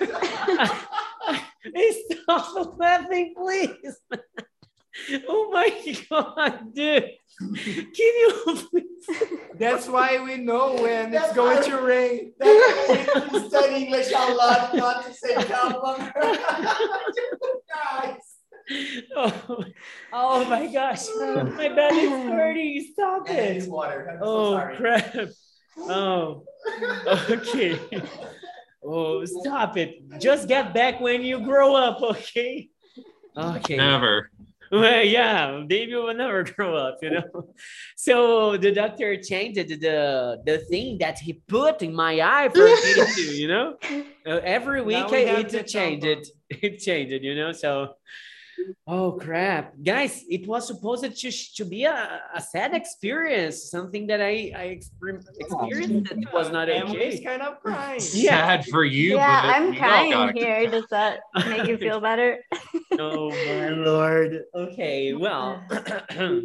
Stop 2.23 2.77
laughing, 2.77 3.33
please. 3.37 3.97
Oh 5.25 5.49
my 5.53 5.69
god, 6.09 6.75
dude. 6.75 7.05
Can 7.39 7.93
you 7.95 8.43
please? 8.45 9.19
That's 9.57 9.87
why 9.87 10.21
we 10.21 10.35
know 10.35 10.75
when 10.75 11.13
it's 11.13 11.31
going 11.33 11.63
to 11.63 11.77
rain. 11.81 12.33
That's 12.37 13.31
you 13.31 13.47
study 13.47 13.85
English 13.85 14.11
a 14.11 14.33
lot, 14.33 14.75
not 14.75 15.05
to 15.05 15.13
say 15.13 15.33
tampon. 15.35 16.11
Guys. 17.71 18.30
Oh, 19.15 19.63
oh 20.13 20.45
my 20.45 20.67
gosh. 20.71 21.05
My 21.57 21.69
belly 21.69 22.01
is 22.01 22.29
hurting. 22.31 22.87
Stop 22.93 23.29
it. 23.29 23.67
water. 23.69 24.09
I'm 24.09 24.17
so 24.19 24.25
Oh 24.25 24.51
sorry. 24.57 24.75
crap. 24.77 25.15
Oh, 25.77 26.43
okay. 27.29 27.79
Oh, 28.83 29.23
stop 29.25 29.77
it. 29.77 30.03
Just 30.19 30.47
get 30.47 30.73
back 30.73 30.99
when 30.99 31.21
you 31.23 31.39
grow 31.41 31.75
up, 31.75 32.01
okay? 32.01 32.69
Okay. 33.37 33.77
Never. 33.77 34.29
Well, 34.71 35.03
yeah, 35.03 35.63
baby 35.67 35.95
will 35.95 36.13
never 36.13 36.43
grow 36.55 36.75
up, 36.77 36.99
you 37.01 37.11
know. 37.11 37.53
So 37.97 38.55
the 38.57 38.71
doctor 38.71 39.21
changed 39.21 39.57
the 39.57 39.75
the, 39.75 40.41
the 40.45 40.57
thing 40.59 40.97
that 40.99 41.19
he 41.19 41.33
put 41.33 41.81
in 41.81 41.93
my 41.93 42.21
eye 42.21 42.49
for 42.49 42.63
me 42.63 42.93
to, 42.93 43.21
you 43.35 43.47
know. 43.49 43.75
Uh, 44.25 44.39
every 44.43 44.81
week 44.81 45.09
we 45.11 45.17
I 45.17 45.31
have 45.31 45.37
need 45.39 45.49
to 45.49 45.63
change 45.63 46.05
it. 46.05 46.25
It 46.49 46.79
changed 46.79 47.11
it, 47.11 47.21
you 47.21 47.35
know. 47.35 47.51
So, 47.51 47.95
oh 48.87 49.13
crap, 49.13 49.73
guys! 49.83 50.23
It 50.29 50.47
was 50.47 50.67
supposed 50.67 51.03
to 51.03 51.31
to 51.31 51.65
be 51.65 51.85
a, 51.85 52.21
a 52.33 52.41
sad 52.41 52.73
experience, 52.73 53.69
something 53.69 54.07
that 54.07 54.21
I 54.21 54.51
I 54.55 54.63
experienced 54.77 55.27
that 55.27 56.17
it 56.17 56.33
was 56.33 56.51
not 56.51 56.69
Emily's 56.69 57.15
okay. 57.15 57.23
kind 57.23 57.41
of 57.41 57.59
crying. 57.61 58.01
Yeah. 58.13 58.59
Sad 58.59 58.65
for 58.65 58.83
you. 58.83 59.15
yeah, 59.15 59.41
but 59.41 59.55
I'm 59.55 59.71
we 59.71 59.79
all 59.79 60.27
crying 60.31 60.35
here. 60.35 60.67
Does 60.69 60.85
that 60.91 61.19
make 61.47 61.67
you 61.67 61.77
feel 61.77 61.99
better? 61.99 62.39
Oh 62.99 63.29
my 63.29 63.69
lord. 63.69 64.43
Okay, 64.53 65.13
well, 65.13 65.63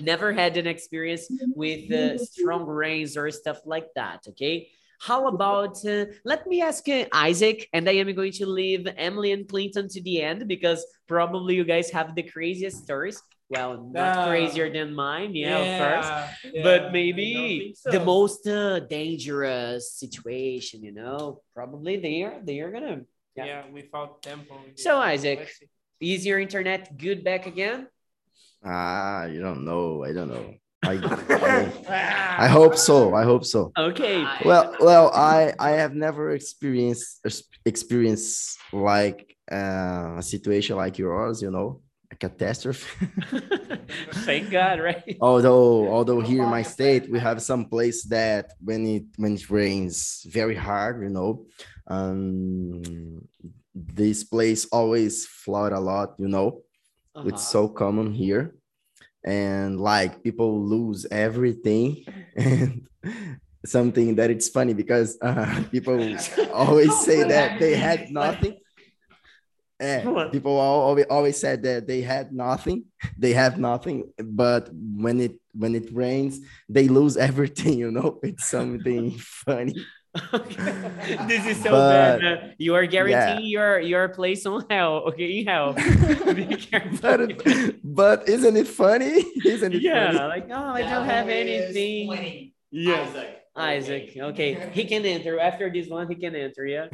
never 0.00 0.32
had 0.32 0.56
an 0.56 0.66
experience 0.66 1.30
with 1.54 1.90
uh, 1.92 2.18
strong 2.18 2.66
rains 2.66 3.16
or 3.16 3.30
stuff 3.30 3.60
like 3.64 3.86
that. 3.94 4.24
Okay. 4.28 4.68
How 5.00 5.28
about 5.28 5.82
uh, 5.86 6.06
let 6.24 6.46
me 6.46 6.60
ask 6.60 6.86
uh, 6.88 7.06
Isaac, 7.12 7.68
and 7.72 7.88
I 7.88 7.92
am 7.92 8.12
going 8.14 8.32
to 8.32 8.44
leave 8.46 8.86
Emily 8.96 9.32
and 9.32 9.48
Clinton 9.48 9.88
to 9.88 10.00
the 10.02 10.20
end 10.20 10.46
because 10.46 10.84
probably 11.08 11.54
you 11.56 11.64
guys 11.64 11.90
have 11.90 12.14
the 12.14 12.22
craziest 12.22 12.84
stories. 12.84 13.16
Well, 13.48 13.88
not 13.90 14.16
Ah. 14.16 14.28
crazier 14.28 14.68
than 14.70 14.94
mine, 14.94 15.34
yeah, 15.34 15.58
of 15.58 15.70
course. 15.80 16.08
yeah, 16.52 16.62
but 16.62 16.92
maybe 16.92 17.74
think 17.82 17.92
the 17.96 18.04
most 18.04 18.46
uh, 18.46 18.78
dangerous 18.80 19.96
situation, 19.96 20.84
you 20.84 20.92
know, 20.92 21.40
probably 21.56 21.96
they 21.96 22.22
are 22.22 22.38
they 22.44 22.60
are 22.60 22.70
gonna 22.70 23.00
yeah. 23.34 23.44
Yeah, 23.44 23.62
without 23.72 24.22
tempo. 24.22 24.54
So, 24.76 24.98
Isaac. 24.98 25.48
Is 26.00 26.24
your 26.24 26.40
internet 26.40 26.96
good 26.96 27.24
back 27.24 27.44
again? 27.46 27.88
Ah, 28.64 29.24
you 29.26 29.40
don't 29.40 29.64
know. 29.64 30.04
I 30.04 30.12
don't 30.12 30.28
know. 30.28 30.54
I, 30.82 30.92
I, 32.38 32.44
I 32.44 32.48
hope 32.48 32.76
so. 32.76 33.14
I 33.14 33.24
hope 33.24 33.44
so. 33.44 33.72
Okay. 33.76 34.24
Well, 34.44 34.74
well, 34.80 35.10
I 35.14 35.52
I 35.58 35.70
have 35.72 35.94
never 35.94 36.30
experienced 36.30 37.20
experienced 37.64 38.58
like 38.72 39.36
uh, 39.50 40.16
a 40.18 40.22
situation 40.22 40.76
like 40.76 40.98
yours. 40.98 41.42
You 41.42 41.50
know, 41.50 41.82
a 42.10 42.16
catastrophe. 42.16 42.88
Thank 44.26 44.50
God, 44.50 44.80
right? 44.80 45.16
although 45.20 45.88
although 45.92 46.20
here 46.20 46.42
in 46.44 46.48
my 46.50 46.62
state 46.62 47.10
we 47.10 47.18
have 47.18 47.42
some 47.42 47.66
place 47.66 48.04
that 48.04 48.52
when 48.64 48.86
it 48.86 49.04
when 49.16 49.34
it 49.34 49.50
rains 49.50 50.24
very 50.28 50.54
hard 50.56 51.02
you 51.02 51.08
know 51.10 51.44
um 51.88 53.20
this 53.74 54.24
place 54.24 54.66
always 54.72 55.26
flood 55.26 55.72
a 55.72 55.80
lot 55.80 56.14
you 56.18 56.28
know 56.28 56.62
it's 57.24 57.42
Uh-huh. 57.52 57.68
so 57.68 57.68
common 57.68 58.12
here 58.14 58.54
and 59.24 59.80
like 59.80 60.22
people 60.22 60.64
lose 60.64 61.06
everything 61.10 62.04
and 62.36 62.88
something 63.66 64.14
that 64.16 64.30
it's 64.30 64.48
funny 64.48 64.72
because 64.74 65.18
uh, 65.20 65.62
people 65.70 66.16
always 66.52 66.96
say 67.04 67.22
that 67.24 67.58
they 67.60 67.74
had 67.74 68.10
nothing 68.10 68.56
What? 70.04 70.30
people 70.32 70.56
always, 70.58 71.06
always 71.08 71.36
said 71.40 71.62
that 71.62 71.86
they 71.86 72.02
had 72.02 72.32
nothing 72.32 72.84
they 73.18 73.32
have 73.32 73.58
nothing 73.58 74.12
but 74.22 74.68
when 74.72 75.20
it 75.20 75.40
when 75.54 75.74
it 75.74 75.92
rains 75.92 76.40
they 76.68 76.86
lose 76.88 77.16
everything 77.16 77.78
you 77.78 77.90
know 77.90 78.20
it's 78.22 78.46
something 78.46 79.16
funny. 79.18 79.74
This 81.28 81.46
is 81.46 81.62
so 81.62 81.70
But- 81.70 82.20
bad. 82.20 82.24
uh, 82.24 82.36
you 82.58 82.74
are 82.74 82.86
guaranteeing 82.86 83.46
your 83.46 83.78
your 83.78 84.08
place 84.08 84.44
on 84.46 84.64
hell. 84.68 85.06
Okay, 85.14 85.40
in 85.40 85.46
hell. 85.46 85.72
Be 86.34 86.46
careful. 86.58 86.98
but, 86.98 87.20
but 87.84 88.28
isn't 88.28 88.56
it 88.56 88.66
funny 88.66 89.22
isn't 89.46 89.74
it 89.74 89.82
yeah, 89.82 90.10
funny 90.10 90.18
like 90.18 90.48
oh, 90.50 90.74
I 90.74 90.82
don't 90.82 91.06
have 91.06 91.28
anything. 91.28 92.50
Yeah, 92.70 93.06
Isaac. 93.06 93.30
Isaac. 93.56 94.06
Okay, 94.16 94.70
he 94.72 94.84
can 94.84 95.06
enter 95.06 95.38
after 95.38 95.70
this 95.70 95.86
one. 95.88 96.08
He 96.08 96.14
can 96.16 96.34
enter. 96.34 96.66
Yeah. 96.66 96.86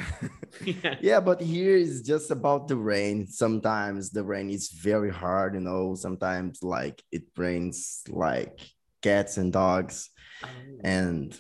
yeah. 0.64 0.94
yeah 1.00 1.20
but 1.20 1.40
here 1.40 1.76
is 1.76 2.02
just 2.02 2.30
about 2.30 2.68
the 2.68 2.76
rain 2.76 3.26
sometimes 3.26 4.10
the 4.10 4.24
rain 4.24 4.48
is 4.48 4.70
very 4.72 5.10
hard 5.10 5.54
you 5.54 5.60
know 5.60 5.94
sometimes 5.94 6.62
like 6.62 7.02
it 7.12 7.24
rains 7.36 8.00
like 8.08 8.56
cats 9.02 9.36
and 9.36 9.52
dogs 9.52 10.08
and 10.84 11.36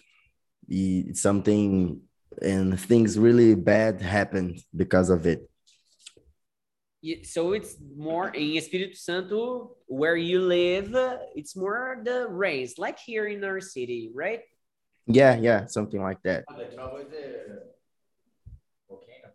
i- 0.70 1.12
something 1.12 2.00
and 2.42 2.78
things 2.80 3.18
really 3.18 3.54
bad 3.54 4.00
happened 4.00 4.60
because 4.74 5.10
of 5.10 5.26
it 5.26 5.48
So 7.24 7.52
it's 7.52 7.76
more 7.96 8.28
in 8.34 8.58
Espírito 8.58 8.96
Santo 8.98 9.76
where 9.86 10.16
you 10.18 10.40
live. 10.42 10.90
It's 11.38 11.54
more 11.54 12.02
the 12.02 12.26
rains, 12.26 12.78
like 12.78 12.98
here 12.98 13.26
in 13.30 13.44
our 13.44 13.60
city, 13.60 14.10
right? 14.14 14.42
yeah 15.06 15.38
yeah 15.38 15.66
something 15.70 16.02
like 16.02 16.18
that 16.26 16.42
The 16.50 16.66
trouble 16.74 16.98
is 16.98 17.06
the 17.14 17.62
volcano. 18.90 19.28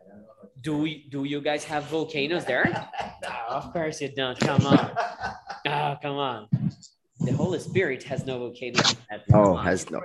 I 0.00 0.02
don't. 0.08 0.24
Do 0.64 0.78
we, 0.80 1.08
do 1.12 1.24
you 1.28 1.40
guys 1.44 1.62
have 1.68 1.84
volcanoes 1.92 2.44
there? 2.48 2.64
of 3.50 3.68
course 3.72 4.00
you 4.00 4.08
don't. 4.16 4.38
Come 4.40 4.64
on. 4.66 4.90
Oh, 5.68 5.92
come 6.00 6.16
on. 6.16 6.48
The 7.20 7.32
Holy 7.36 7.60
Spirit 7.60 8.00
has 8.08 8.24
no 8.24 8.38
volcano. 8.38 8.80
Come 8.80 9.20
oh 9.34 9.56
has 9.60 9.90
no 9.92 10.00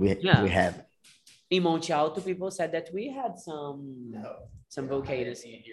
we, 0.00 0.06
Yeah. 0.28 0.42
we 0.42 0.48
have 0.60 0.74
In 1.50 1.62
Monte 1.64 1.92
Alto, 1.92 2.20
people 2.20 2.50
said 2.58 2.70
that 2.76 2.86
we 2.96 3.04
had 3.20 3.32
some 3.48 3.80
No. 4.16 4.32
some 4.74 4.86
volcanoes. 4.94 5.40
Wait, 5.44 5.64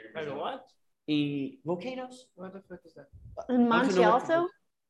what? 0.44 0.60
In 1.08 1.58
volcanoes? 1.70 2.16
What 2.36 2.52
the 2.54 2.62
fuck 2.70 2.82
is 2.88 2.94
that? 2.98 3.08
In 3.50 3.56
I 3.56 3.58
don't 3.60 3.70
Monte 3.70 3.96
know 4.02 4.12
what 4.12 4.26
to 4.26 4.34
Alto, 4.34 4.50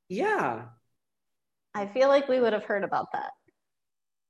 Yeah. 0.10 0.50
I 1.82 1.84
feel 1.96 2.08
like 2.15 2.25
we 2.34 2.39
would 2.44 2.53
have 2.58 2.63
heard 2.72 2.84
about 2.89 3.08
that. 3.15 3.32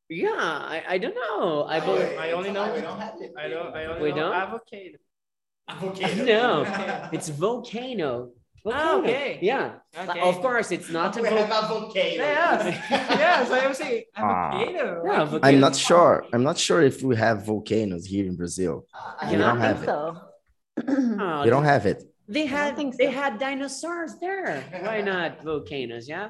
Yeah. 0.09 0.41
I, 0.75 0.77
I 0.93 0.97
don't 0.97 1.15
know. 1.23 1.63
I 1.75 1.77
believe. 1.79 2.17
I 2.25 2.31
only 2.37 2.51
know- 2.55 2.73
We 2.73 2.81
don't 2.81 2.99
have 3.07 3.21
it. 3.25 3.31
I 3.43 3.47
don't. 3.53 3.71
I 3.79 3.85
only 3.85 4.01
We 4.01 4.09
know 4.17 4.29
don't? 4.31 4.35
avocado. 4.45 4.97
Volcano. 5.81 6.23
No, 6.33 7.09
it's 7.15 7.29
volcano. 7.29 8.11
Volcano. 8.63 8.99
okay. 9.01 9.39
Yeah. 9.41 9.75
Okay. 9.97 10.19
Of 10.19 10.35
course, 10.41 10.71
it's 10.71 10.89
not 10.89 11.15
a 11.17 11.21
We 11.21 11.27
have 11.29 11.47
volcano. 11.49 11.65
a 11.65 11.67
volcano. 11.79 12.23
Yes. 12.23 12.59
yes, 12.91 13.51
I 13.51 13.59
am 13.59 13.73
saying 13.73 14.03
Ah. 14.15 14.21
avocado. 14.21 15.01
Yeah, 15.05 15.19
Like, 15.21 15.29
volcano. 15.29 15.47
i'm 15.53 15.59
not 15.59 15.75
sure 15.75 16.25
i'm 16.33 16.43
not 16.43 16.57
sure 16.57 16.81
if 16.81 17.01
we 17.03 17.15
have 17.15 17.37
volcanoes 17.45 18.05
here 18.05 18.25
in 18.25 18.35
brazil 18.35 18.75
I 19.21 19.31
You 19.31 19.37
we 19.37 19.43
don't 19.43 19.55
don't 19.55 19.61
have 19.67 19.77
think 19.79 19.89
it 19.89 19.93
so. 19.93 20.21
Oh, 21.23 21.43
we 21.43 21.49
don't 21.49 21.63
have 21.73 21.85
it 21.91 21.99
They 22.27 22.45
had 22.45 22.75
think 22.77 22.97
they 22.97 23.11
had 23.21 23.31
dinosaurs 23.39 24.11
there. 24.25 24.51
Why 24.85 24.97
not 25.11 25.29
volcanoes? 25.43 26.05
Yeah. 26.15 26.29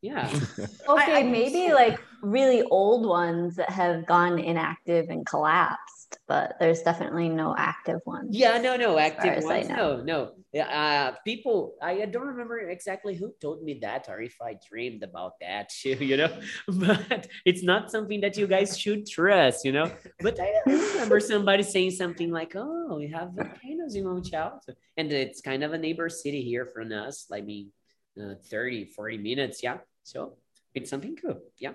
Yeah. 0.00 0.28
Okay, 0.94 1.14
I- 1.20 1.30
maybe 1.38 1.62
like 1.82 1.98
really 2.22 2.62
old 2.80 3.02
ones 3.22 3.56
that 3.60 3.70
have 3.82 3.96
gone 4.06 4.38
inactive 4.38 5.04
and 5.14 5.22
collapsed, 5.32 6.10
but 6.28 6.46
there's 6.60 6.82
definitely 6.88 7.28
no 7.42 7.48
active 7.72 8.00
ones. 8.06 8.28
Yeah, 8.42 8.54
no, 8.66 8.72
no, 8.84 8.90
active 9.08 9.42
ones. 9.44 9.68
No, 9.68 9.86
no. 10.12 10.18
Yeah, 10.54 10.68
Uh, 10.70 11.16
people, 11.24 11.74
I 11.82 12.06
don't 12.06 12.28
remember 12.28 12.60
exactly 12.70 13.16
who 13.16 13.34
told 13.40 13.64
me 13.64 13.74
that 13.82 14.08
or 14.08 14.20
if 14.22 14.36
I 14.40 14.56
dreamed 14.70 15.02
about 15.02 15.32
that, 15.40 15.68
too, 15.68 15.98
you 16.10 16.16
know, 16.16 16.30
but 16.68 17.26
it's 17.44 17.64
not 17.64 17.90
something 17.90 18.20
that 18.20 18.36
you 18.36 18.46
guys 18.46 18.78
should 18.78 19.04
trust, 19.04 19.64
you 19.64 19.72
know. 19.72 19.90
But 20.20 20.38
I 20.38 20.62
remember 20.64 21.18
somebody 21.18 21.64
saying 21.64 21.90
something 21.90 22.30
like, 22.30 22.52
oh, 22.54 22.98
we 22.98 23.08
have 23.08 23.32
volcanoes 23.34 23.96
in 23.96 24.04
Monte 24.04 24.32
Alto. 24.32 24.74
And 24.96 25.10
it's 25.12 25.40
kind 25.40 25.64
of 25.64 25.72
a 25.72 25.78
neighbor 25.78 26.08
city 26.08 26.42
here 26.42 26.66
from 26.66 26.92
us, 26.92 27.26
like 27.28 27.44
me, 27.44 27.70
uh, 28.16 28.34
30, 28.46 28.84
40 28.84 29.18
minutes. 29.18 29.60
Yeah. 29.60 29.78
So 30.04 30.36
it's 30.72 30.88
something 30.88 31.16
cool. 31.16 31.40
Yeah. 31.58 31.72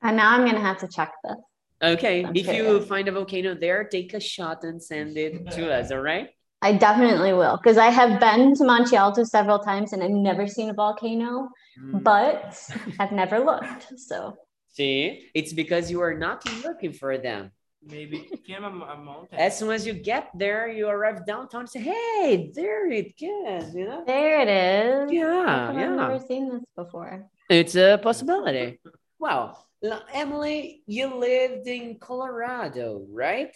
And 0.00 0.16
now 0.16 0.30
I'm 0.30 0.46
gonna 0.46 0.58
have 0.60 0.78
to 0.78 0.88
check 0.88 1.12
this. 1.22 1.36
Okay. 1.82 2.24
I'm 2.24 2.34
if 2.34 2.46
you 2.46 2.80
find 2.80 3.08
a 3.08 3.12
volcano 3.12 3.54
there, 3.54 3.84
take 3.84 4.14
a 4.14 4.20
shot 4.20 4.64
and 4.64 4.82
send 4.82 5.18
it 5.18 5.50
to 5.50 5.70
us. 5.70 5.92
All 5.92 6.00
right. 6.00 6.30
I 6.62 6.72
definitely 6.74 7.32
will, 7.32 7.56
because 7.56 7.78
I 7.78 7.88
have 7.88 8.20
been 8.20 8.54
to 8.56 8.64
Monte 8.64 8.94
Alto 8.94 9.24
several 9.24 9.58
times 9.60 9.92
and 9.94 10.02
I've 10.02 10.10
never 10.10 10.46
seen 10.46 10.68
a 10.70 10.74
volcano, 10.74 11.48
Mm. 11.80 12.02
but 12.02 12.58
I've 13.00 13.12
never 13.12 13.38
looked. 13.38 13.92
So 13.96 14.36
See, 14.68 15.30
it's 15.34 15.52
because 15.52 15.90
you 15.90 16.00
are 16.02 16.14
not 16.14 16.44
looking 16.64 16.92
for 16.92 17.16
them. 17.16 17.50
Maybe 17.82 18.28
it 18.30 18.44
came 18.44 18.62
a, 18.64 18.68
a 18.68 18.96
mountain. 18.98 19.38
As 19.38 19.58
soon 19.58 19.70
as 19.70 19.86
you 19.86 19.94
get 19.94 20.28
there, 20.34 20.68
you 20.68 20.86
arrive 20.88 21.24
downtown 21.26 21.62
and 21.62 21.70
say, 21.70 21.80
hey, 21.80 22.50
there 22.54 22.86
it 22.90 23.14
is, 23.22 23.74
you 23.74 23.86
know? 23.88 24.04
there 24.06 24.40
it 24.44 24.48
is. 24.48 25.12
Yeah, 25.12 25.46
How 25.46 25.66
come 25.68 25.76
I've 25.76 25.80
yeah. 25.80 25.96
never 25.96 26.18
seen 26.26 26.50
this 26.50 26.62
before. 26.76 27.24
It's 27.48 27.74
a 27.76 27.98
possibility. 28.02 28.78
Wow. 29.18 29.56
L- 29.82 30.04
Emily, 30.12 30.82
you 30.86 31.06
lived 31.16 31.66
in 31.66 31.98
Colorado, 31.98 33.06
right? 33.08 33.54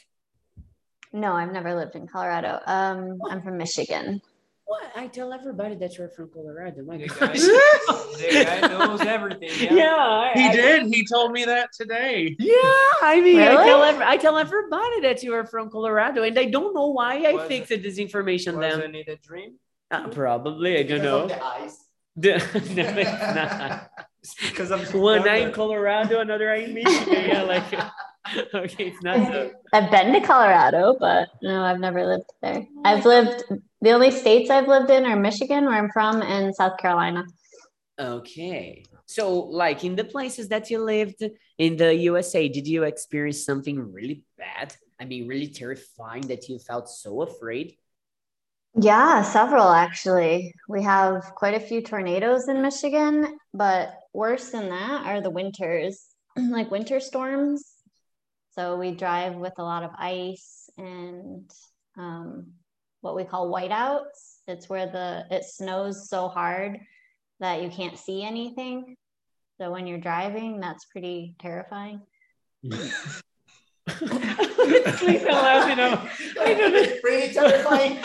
No, 1.15 1.33
I've 1.33 1.53
never 1.53 1.75
lived 1.77 1.95
in 1.95 2.09
Colorado. 2.09 2.59
Um, 2.67 3.19
I'm 3.31 3.41
from 3.41 3.57
Michigan. 3.57 4.21
What? 4.67 4.91
I 4.97 5.07
tell 5.07 5.33
everybody 5.33 5.77
that 5.77 5.97
you're 5.97 6.09
from 6.09 6.29
Colorado. 6.31 6.83
My 6.83 6.97
The 6.97 7.07
gosh. 7.07 7.39
The 7.39 8.45
guy 8.45 8.61
knows 8.67 9.01
everything. 9.03 9.51
Yeah. 9.61 9.75
Yeah, 9.75 9.95
I, 9.97 10.33
He 10.35 10.45
I- 10.49 10.53
did. 10.53 10.87
He 10.93 11.07
told 11.07 11.31
me 11.31 11.45
that 11.45 11.69
today. 11.79 12.35
Yeah, 12.41 12.55
I 13.03 13.21
mean, 13.23 13.39
I 13.41 13.55
tell 13.65 13.83
ev- 13.85 14.01
I 14.01 14.17
tell 14.17 14.37
everybody 14.39 15.01
that 15.03 15.23
you 15.23 15.35
are 15.35 15.47
from 15.47 15.71
Colorado, 15.71 16.25
and 16.25 16.37
I 16.37 16.47
don't 16.47 16.75
know 16.75 16.89
why 16.89 17.23
I 17.31 17.33
Was- 17.35 17.47
fixed 17.49 17.69
this 17.83 17.99
information. 17.99 18.59
Then 18.59 18.79
Wasn't 18.79 18.97
it 18.97 19.09
a 19.09 19.17
dream? 19.17 19.53
uh, 19.93 20.09
probably 20.09 20.79
I 20.79 20.83
don't 20.83 21.01
Because 21.01 21.23
of 21.23 21.29
know. 21.29 21.35
the 21.37 21.45
eyes. 21.45 21.79
The- 22.17 22.39
no, 22.75 23.01
it's 23.03 23.35
not. 23.37 23.91
It's 24.25 24.35
because 24.51 24.71
of 24.71 24.91
the 24.91 24.99
One 24.99 25.29
eye 25.29 25.37
in 25.37 25.43
thunder. 25.43 25.55
Colorado, 25.55 26.21
another 26.21 26.51
eye 26.51 26.61
in 26.67 26.73
Michigan. 26.73 27.25
Yeah, 27.29 27.43
like 27.43 27.71
okay, 28.55 28.87
it's 28.89 29.03
not 29.03 29.17
so. 29.27 29.51
I've 29.73 29.91
been 29.91 30.13
to 30.13 30.21
Colorado, 30.21 30.97
but 30.99 31.29
no, 31.43 31.63
I've 31.63 31.81
never 31.81 32.07
lived 32.07 32.31
there. 32.41 32.67
I've 32.85 33.05
lived, 33.05 33.45
the 33.81 33.91
only 33.91 34.11
states 34.11 34.51
I've 34.51 34.69
lived 34.69 34.91
in 34.91 35.05
are 35.05 35.17
Michigan, 35.17 35.67
where 35.67 35.75
I'm 35.75 35.91
from, 35.91 36.23
and 36.23 36.55
South 36.55 36.79
Carolina. 36.79 37.25
Okay. 37.99 38.85
So, 39.07 39.35
like 39.35 39.85
in 39.85 39.95
the 39.95 40.05
places 40.05 40.49
that 40.49 40.71
you 40.71 40.79
lived 40.79 41.23
in 41.59 41.77
the 41.77 41.95
USA, 41.95 42.49
did 42.49 42.67
you 42.67 42.85
experience 42.85 43.45
something 43.45 43.79
really 43.93 44.25
bad? 44.39 44.75
I 44.99 45.05
mean, 45.05 45.29
really 45.29 45.49
terrifying 45.49 46.23
that 46.29 46.49
you 46.49 46.59
felt 46.59 46.89
so 46.89 47.23
afraid? 47.23 47.77
Yeah, 48.77 49.23
several 49.23 49.69
actually. 49.69 50.55
We 50.69 50.83
have 50.83 51.33
quite 51.37 51.55
a 51.55 51.61
few 51.61 51.83
tornadoes 51.83 52.49
in 52.49 52.63
Michigan, 52.63 53.39
but 53.53 53.95
worse 54.13 54.51
than 54.51 54.71
that 54.71 55.07
are 55.07 55.21
the 55.21 55.31
winters, 55.31 56.07
like 56.37 56.71
winter 56.71 56.99
storms. 56.99 57.74
So 58.55 58.77
we 58.77 58.93
drive 58.93 59.35
with 59.35 59.55
a 59.59 59.65
lot 59.65 59.83
of 59.83 59.91
ice 59.99 60.71
and 60.79 61.51
um, 61.99 62.53
what 63.01 63.17
we 63.17 63.25
call 63.25 63.53
whiteouts. 63.53 64.39
It's 64.47 64.69
where 64.69 64.87
the 64.87 65.27
it 65.31 65.45
snows 65.45 66.09
so 66.09 66.29
hard 66.29 66.79
that 67.41 67.63
you 67.63 67.69
can't 67.69 67.99
see 67.99 68.23
anything. 68.23 68.95
So 69.61 69.73
when 69.73 69.89
you're 69.89 69.99
driving, 69.99 70.61
that's 70.61 70.85
pretty 70.85 71.35
terrifying. 71.41 72.01
Please 72.65 72.83
don't 73.89 75.27
laugh, 75.27 75.69
you 75.69 75.77
know. 75.77 76.09
I 76.41 76.55
don't 76.55 76.73
know. 76.73 77.01
Pretty 77.03 77.35
terrifying. 77.35 77.99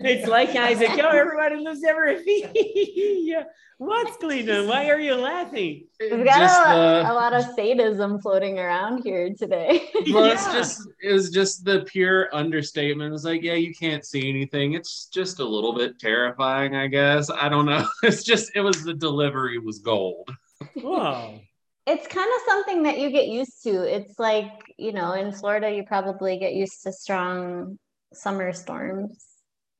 It's 0.00 0.28
like 0.28 0.50
Isaac, 0.50 0.96
yo, 0.96 1.08
everybody 1.08 1.56
loses 1.56 1.84
everything. 1.84 2.50
yeah. 2.54 3.44
What's 3.78 4.16
Cleveland? 4.16 4.68
Why 4.68 4.90
are 4.90 4.98
you 5.00 5.14
laughing? 5.14 5.86
We've 6.00 6.24
got 6.24 6.38
Just 6.38 6.60
a, 6.60 6.72
the- 7.04 7.12
a 7.12 7.14
lot 7.14 7.32
of 7.32 7.44
sadism 7.54 8.20
floating 8.20 8.58
around 8.58 9.02
here 9.04 9.32
today. 9.38 9.88
Well, 10.12 10.24
it's 10.24 10.52
just 10.52 10.88
it 11.02 11.12
was 11.12 11.30
just 11.30 11.64
the 11.64 11.82
pure 11.82 12.28
understatement. 12.34 13.14
It's 13.14 13.24
like, 13.24 13.42
yeah, 13.42 13.54
you 13.54 13.72
can't 13.74 14.04
see 14.04 14.28
anything. 14.28 14.74
It's 14.74 15.06
just 15.06 15.38
a 15.38 15.44
little 15.44 15.72
bit 15.74 15.98
terrifying, 16.00 16.74
I 16.74 16.86
guess. 16.88 17.30
I 17.30 17.48
don't 17.48 17.66
know. 17.66 17.86
It's 18.02 18.24
just 18.24 18.50
it 18.56 18.60
was 18.62 18.82
the 18.84 18.94
delivery 18.94 19.58
was 19.58 19.78
gold. 19.78 20.28
Wow. 20.82 21.38
it's 21.86 22.06
kind 22.08 22.28
of 22.34 22.40
something 22.48 22.82
that 22.82 22.98
you 22.98 23.10
get 23.10 23.28
used 23.28 23.62
to. 23.62 23.82
It's 23.82 24.18
like, 24.18 24.50
you 24.76 24.92
know, 24.92 25.12
in 25.12 25.30
Florida, 25.32 25.70
you 25.70 25.84
probably 25.84 26.36
get 26.38 26.52
used 26.54 26.82
to 26.82 26.92
strong 26.92 27.78
summer 28.12 28.52
storms. 28.52 29.16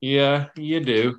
Yeah, 0.00 0.46
you 0.56 0.80
do. 0.80 1.18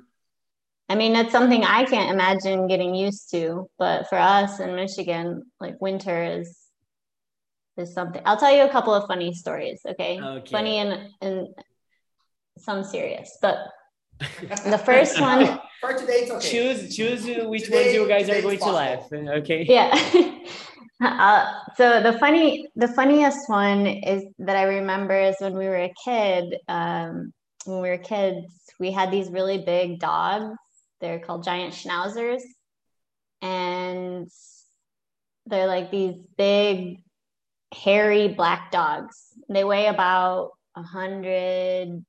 I 0.88 0.94
mean, 0.96 1.14
it's 1.14 1.32
something 1.32 1.64
I 1.64 1.84
can't 1.84 2.10
imagine 2.12 2.66
getting 2.66 2.94
used 2.94 3.30
to, 3.30 3.70
but 3.78 4.08
for 4.08 4.18
us 4.18 4.58
in 4.58 4.74
Michigan, 4.74 5.44
like 5.60 5.80
winter 5.80 6.24
is 6.24 6.56
is 7.76 7.94
something. 7.94 8.20
I'll 8.24 8.36
tell 8.36 8.54
you 8.54 8.64
a 8.64 8.68
couple 8.68 8.92
of 8.92 9.06
funny 9.06 9.32
stories, 9.32 9.80
okay? 9.86 10.20
Okay. 10.20 10.50
Funny 10.50 10.78
and 10.78 11.08
and 11.20 11.48
some 12.58 12.82
serious, 12.82 13.38
but 13.40 13.56
the 14.66 14.78
first 14.84 15.20
one 15.20 15.60
For 15.80 15.94
today, 15.94 16.28
it's 16.28 16.30
okay. 16.30 16.50
Choose 16.50 16.94
choose 16.94 17.24
which 17.46 17.64
Today- 17.64 17.84
ones 17.84 17.94
you 17.94 18.08
guys 18.08 18.28
are 18.28 18.42
going 18.42 18.58
to 18.58 18.72
laugh. 18.72 19.10
Okay. 19.12 19.64
yeah 19.66 19.88
uh, 21.00 21.52
so 21.76 22.02
the 22.02 22.18
funny 22.18 22.68
the 22.76 22.88
funniest 22.88 23.48
one 23.48 23.86
is 23.86 24.24
that 24.38 24.56
i 24.56 24.64
remember 24.64 25.18
is 25.18 25.36
when 25.38 25.56
we 25.56 25.64
were 25.64 25.84
a 25.84 25.94
kid 26.04 26.54
um, 26.68 27.32
when 27.66 27.80
we 27.80 27.88
were 27.88 27.98
kids 27.98 28.52
we 28.78 28.90
had 28.90 29.10
these 29.10 29.28
really 29.30 29.58
big 29.58 29.98
dogs 30.00 30.56
they're 31.00 31.18
called 31.18 31.44
giant 31.44 31.74
schnauzers 31.74 32.42
and 33.42 34.28
they're 35.46 35.66
like 35.66 35.90
these 35.90 36.16
big 36.36 37.02
hairy 37.74 38.28
black 38.28 38.70
dogs 38.70 39.28
they 39.48 39.64
weigh 39.64 39.86
about 39.86 40.50
100 40.74 42.04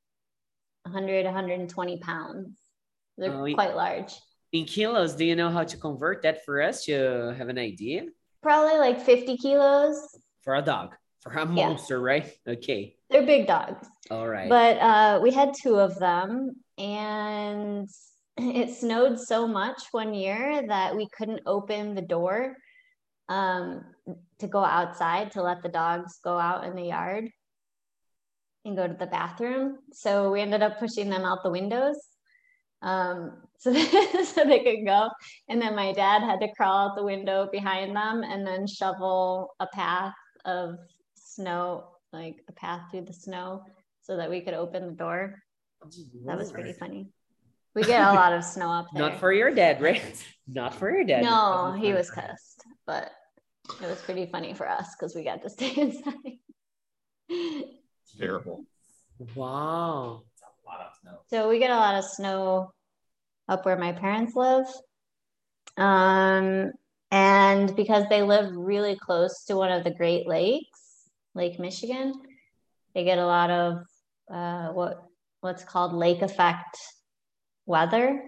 100 0.84 1.26
120 1.26 1.98
pounds 2.00 2.58
they're 3.18 3.34
Oh, 3.34 3.46
yeah. 3.46 3.56
quite 3.56 3.76
large 3.76 4.14
In 4.52 4.66
kilos, 4.66 5.16
do 5.16 5.24
you 5.24 5.36
know 5.36 5.50
how 5.50 5.64
to 5.64 5.78
convert 5.78 6.24
that 6.24 6.44
for 6.44 6.62
us 6.62 6.84
to 6.86 7.34
have 7.38 7.50
an 7.50 7.58
idea? 7.58 8.06
probably 8.42 8.78
like 8.80 9.00
50 9.00 9.38
kilos 9.38 9.96
For 10.42 10.56
a 10.56 10.62
dog, 10.62 10.96
for 11.22 11.32
a 11.32 11.46
monster, 11.46 12.02
right? 12.02 12.26
Okay. 12.48 12.96
They're 13.12 13.26
big 13.26 13.48
dogs. 13.48 13.88
All 14.10 14.28
right. 14.28 14.50
but 14.50 14.78
uh, 14.78 15.20
we 15.24 15.32
had 15.32 15.54
two 15.54 15.76
of 15.80 15.98
them 16.00 16.52
and 16.78 17.88
it 18.38 18.74
snowed 18.76 19.20
so 19.20 19.48
much 19.48 19.82
one 19.92 20.14
year 20.14 20.64
that 20.68 20.96
we 20.96 21.08
couldn't 21.18 21.42
open 21.46 21.96
the 21.96 22.02
door 22.02 22.56
um, 23.30 23.86
to 24.40 24.48
go 24.48 24.64
outside 24.64 25.32
to 25.32 25.42
let 25.42 25.64
the 25.64 25.70
dogs 25.70 26.20
go 26.24 26.38
out 26.38 26.66
in 26.66 26.76
the 26.76 26.84
yard 26.84 27.30
and 28.66 28.76
go 28.76 28.88
to 28.88 28.94
the 28.94 29.08
bathroom. 29.08 29.78
So 29.94 30.32
we 30.32 30.42
ended 30.42 30.62
up 30.62 30.80
pushing 30.80 31.10
them 31.10 31.24
out 31.24 31.44
the 31.44 31.52
windows 31.52 31.98
um, 32.82 33.44
so, 33.58 33.74
so 34.24 34.46
they 34.46 34.60
could 34.60 34.86
go. 34.86 35.10
And 35.50 35.62
then 35.62 35.76
my 35.76 35.94
dad 35.94 36.22
had 36.22 36.40
to 36.40 36.54
crawl 36.56 36.90
out 36.90 36.96
the 36.96 37.04
window 37.04 37.48
behind 37.52 37.96
them 37.96 38.24
and 38.24 38.46
then 38.46 38.68
shovel 38.68 39.56
a 39.60 39.68
path 39.68 40.14
of 40.46 40.76
snow 41.16 41.86
like 42.14 42.38
a 42.48 42.52
path 42.52 42.82
through 42.92 43.06
the 43.06 43.14
snow 43.14 43.64
so 44.02 44.18
that 44.18 44.30
we 44.30 44.42
could 44.42 44.54
open 44.54 44.86
the 44.88 44.94
door. 44.94 45.42
That 46.26 46.38
was 46.38 46.52
pretty 46.52 46.74
funny. 46.74 47.08
We 47.74 47.84
get 47.84 48.02
a 48.02 48.14
lot 48.14 48.34
of 48.34 48.44
snow 48.44 48.70
up 48.72 48.88
there. 48.94 49.10
Not 49.10 49.20
for 49.20 49.32
your 49.32 49.54
dad, 49.54 49.82
right? 49.82 50.02
Not 50.48 50.76
for 50.76 50.92
your 50.92 51.06
dad. 51.06 51.24
no, 51.24 51.76
he 51.80 51.94
was 51.94 52.12
pissed, 52.12 52.66
but 52.86 53.12
it 53.82 53.88
was 53.88 54.00
pretty 54.02 54.26
funny 54.26 54.54
for 54.54 54.68
us 54.68 54.94
because 54.98 55.16
we 55.16 55.24
got 55.24 55.42
to 55.44 55.50
stay 55.58 55.74
inside. 55.76 56.38
Terrible. 58.20 58.66
Wow. 59.36 60.24
It's 60.34 60.42
a 60.44 60.70
lot 60.70 60.82
of 60.82 60.92
snow. 61.02 61.20
so 61.30 61.50
we 61.50 61.60
get 61.60 61.72
a 61.72 61.76
lot 61.76 61.96
of 61.96 62.04
snow 62.04 62.72
up 63.48 63.66
where 63.66 63.78
my 63.78 63.94
parents 63.94 64.36
live. 64.36 64.66
Um, 65.78 66.72
and 67.12 67.74
because 67.76 68.06
they 68.10 68.22
live 68.22 68.52
really 68.56 68.96
close 68.98 69.46
to 69.46 69.56
one 69.56 69.72
of 69.72 69.84
the 69.84 69.92
Great 69.92 70.28
Lakes, 70.28 70.71
Lake 71.34 71.60
Michigan, 71.60 72.14
they 72.94 73.04
get 73.04 73.18
a 73.18 73.26
lot 73.26 73.50
of 73.50 73.78
uh, 74.32 74.70
what 74.70 75.04
what's 75.42 75.64
called 75.64 75.94
lake 75.94 76.22
effect 76.22 76.78
weather. 77.66 78.24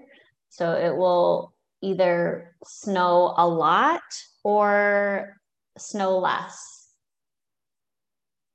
So 0.49 0.73
it 0.73 0.95
will 0.95 1.53
either 1.81 2.55
snow 2.65 3.33
a 3.37 3.47
lot 3.47 4.01
or 4.43 5.35
snow 5.77 6.19
less. 6.19 6.87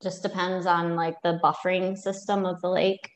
Just 0.03 0.23
depends 0.23 0.67
on 0.67 0.97
like 0.97 1.17
the 1.23 1.41
buffering 1.43 1.97
system 1.97 2.47
of 2.47 2.61
the 2.63 2.69
lake. 2.69 3.11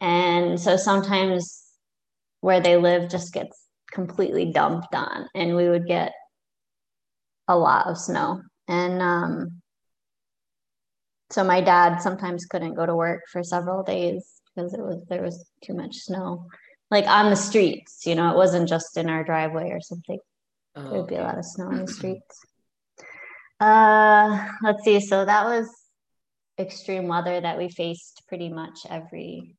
And 0.00 0.60
so 0.60 0.76
sometimes 0.76 1.64
where 2.40 2.60
they 2.60 2.76
live 2.76 3.10
just 3.10 3.32
gets 3.32 3.64
completely 3.90 4.52
dumped 4.52 4.94
on, 4.94 5.28
and 5.34 5.56
we 5.56 5.68
would 5.68 5.86
get 5.86 6.12
a 7.48 7.56
lot 7.56 7.86
of 7.86 7.96
snow. 7.96 8.42
And 8.68 9.00
um, 9.00 9.62
so 11.30 11.44
my 11.44 11.60
dad 11.60 11.98
sometimes 11.98 12.46
couldn't 12.46 12.74
go 12.74 12.86
to 12.86 12.94
work 12.94 13.22
for 13.30 13.42
several 13.42 13.82
days 13.82 14.40
because 14.54 14.74
it 14.74 14.80
was 14.80 15.02
there 15.08 15.22
was 15.22 15.50
too 15.62 15.74
much 15.74 15.96
snow, 15.96 16.46
like 16.90 17.06
on 17.06 17.30
the 17.30 17.36
streets. 17.36 18.06
You 18.06 18.14
know, 18.14 18.30
it 18.30 18.36
wasn't 18.36 18.68
just 18.68 18.96
in 18.96 19.08
our 19.08 19.24
driveway 19.24 19.70
or 19.70 19.80
something. 19.80 20.18
There 20.74 20.84
would 20.84 21.06
be 21.06 21.16
a 21.16 21.22
lot 21.22 21.38
of 21.38 21.44
snow 21.44 21.66
on 21.66 21.84
the 21.84 21.92
streets. 21.92 22.40
Uh, 23.60 24.48
let's 24.62 24.82
see. 24.84 25.00
So 25.00 25.24
that 25.24 25.44
was 25.44 25.68
extreme 26.58 27.08
weather 27.08 27.40
that 27.40 27.58
we 27.58 27.68
faced 27.68 28.22
pretty 28.28 28.48
much 28.48 28.80
every 28.88 29.56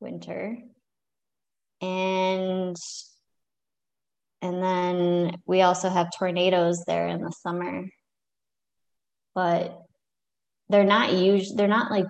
winter. 0.00 0.56
And 1.80 2.76
and 4.42 4.62
then 4.62 5.36
we 5.46 5.62
also 5.62 5.88
have 5.88 6.10
tornadoes 6.16 6.84
there 6.86 7.08
in 7.08 7.22
the 7.22 7.32
summer. 7.32 7.84
But 9.34 9.85
they're 10.68 10.84
not 10.84 11.10
huge, 11.10 11.52
they're 11.54 11.68
not 11.68 11.90
like 11.90 12.06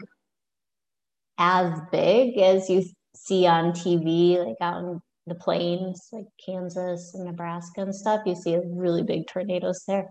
as 1.38 1.78
big 1.92 2.38
as 2.38 2.68
you 2.70 2.84
see 3.14 3.46
on 3.46 3.72
TV, 3.72 4.38
like 4.44 4.56
out 4.60 4.82
in 4.82 5.00
the 5.26 5.34
plains, 5.34 6.08
like 6.12 6.26
Kansas 6.44 7.14
and 7.14 7.24
Nebraska 7.24 7.82
and 7.82 7.94
stuff. 7.94 8.22
You 8.26 8.34
see 8.34 8.56
really 8.64 9.02
big 9.02 9.26
tornadoes 9.26 9.82
there. 9.86 10.08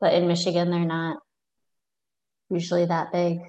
But 0.00 0.14
in 0.14 0.28
Michigan, 0.28 0.70
they're 0.70 0.84
not 0.84 1.18
usually 2.50 2.86
that 2.86 3.12
big. 3.12 3.40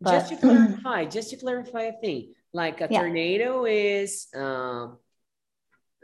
But 0.00 0.12
just 0.12 0.28
to 0.30 0.36
clarify, 0.36 1.04
just 1.16 1.30
to 1.30 1.36
clarify 1.36 1.82
a 1.82 1.92
thing, 2.00 2.34
like 2.52 2.80
a 2.80 2.88
Yeah. 2.90 3.00
tornado 3.00 3.64
is 3.64 4.28
um, 4.34 4.98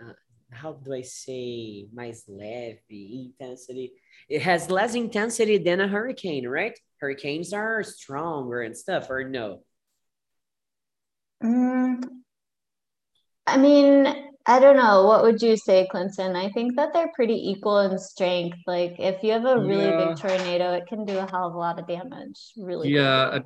uh, 0.02 0.12
how 0.50 0.72
do 0.74 0.92
I 0.94 1.02
say 1.02 1.86
mais 1.92 2.24
leve 2.28 2.80
intensity? 2.88 3.92
It 4.28 4.42
has 4.42 4.70
less 4.70 4.94
intensity 4.94 5.58
than 5.58 5.80
a 5.80 5.88
hurricane, 5.88 6.46
right? 6.48 6.78
Hurricanes 7.00 7.52
are 7.52 7.82
stronger 7.82 8.62
and 8.62 8.76
stuff, 8.76 9.10
or 9.10 9.28
no? 9.28 9.60
Mm, 11.42 12.02
I 13.46 13.56
mean, 13.58 14.06
I 14.46 14.58
don't 14.60 14.76
know. 14.76 15.04
What 15.06 15.22
would 15.22 15.42
you 15.42 15.56
say, 15.56 15.86
Clinton? 15.90 16.36
I 16.36 16.50
think 16.50 16.76
that 16.76 16.92
they're 16.92 17.12
pretty 17.14 17.50
equal 17.50 17.80
in 17.80 17.98
strength. 17.98 18.58
Like, 18.66 18.96
if 18.98 19.22
you 19.22 19.32
have 19.32 19.44
a 19.44 19.58
really 19.58 19.84
Yeah. 19.84 20.08
big 20.08 20.16
tornado, 20.16 20.72
it 20.72 20.86
can 20.86 21.04
do 21.04 21.18
a 21.18 21.30
hell 21.30 21.48
of 21.48 21.54
a 21.54 21.58
lot 21.58 21.78
of 21.78 21.86
damage. 21.86 22.52
Really. 22.56 22.90
Yeah, 22.90 23.40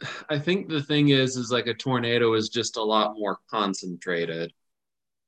I, 0.00 0.34
I 0.34 0.38
think 0.38 0.68
the 0.68 0.82
thing 0.82 1.10
is, 1.10 1.36
is 1.36 1.50
like 1.50 1.66
a 1.66 1.74
tornado 1.74 2.34
is 2.34 2.48
just 2.48 2.76
a 2.76 2.82
lot 2.82 3.16
more 3.16 3.38
concentrated. 3.50 4.52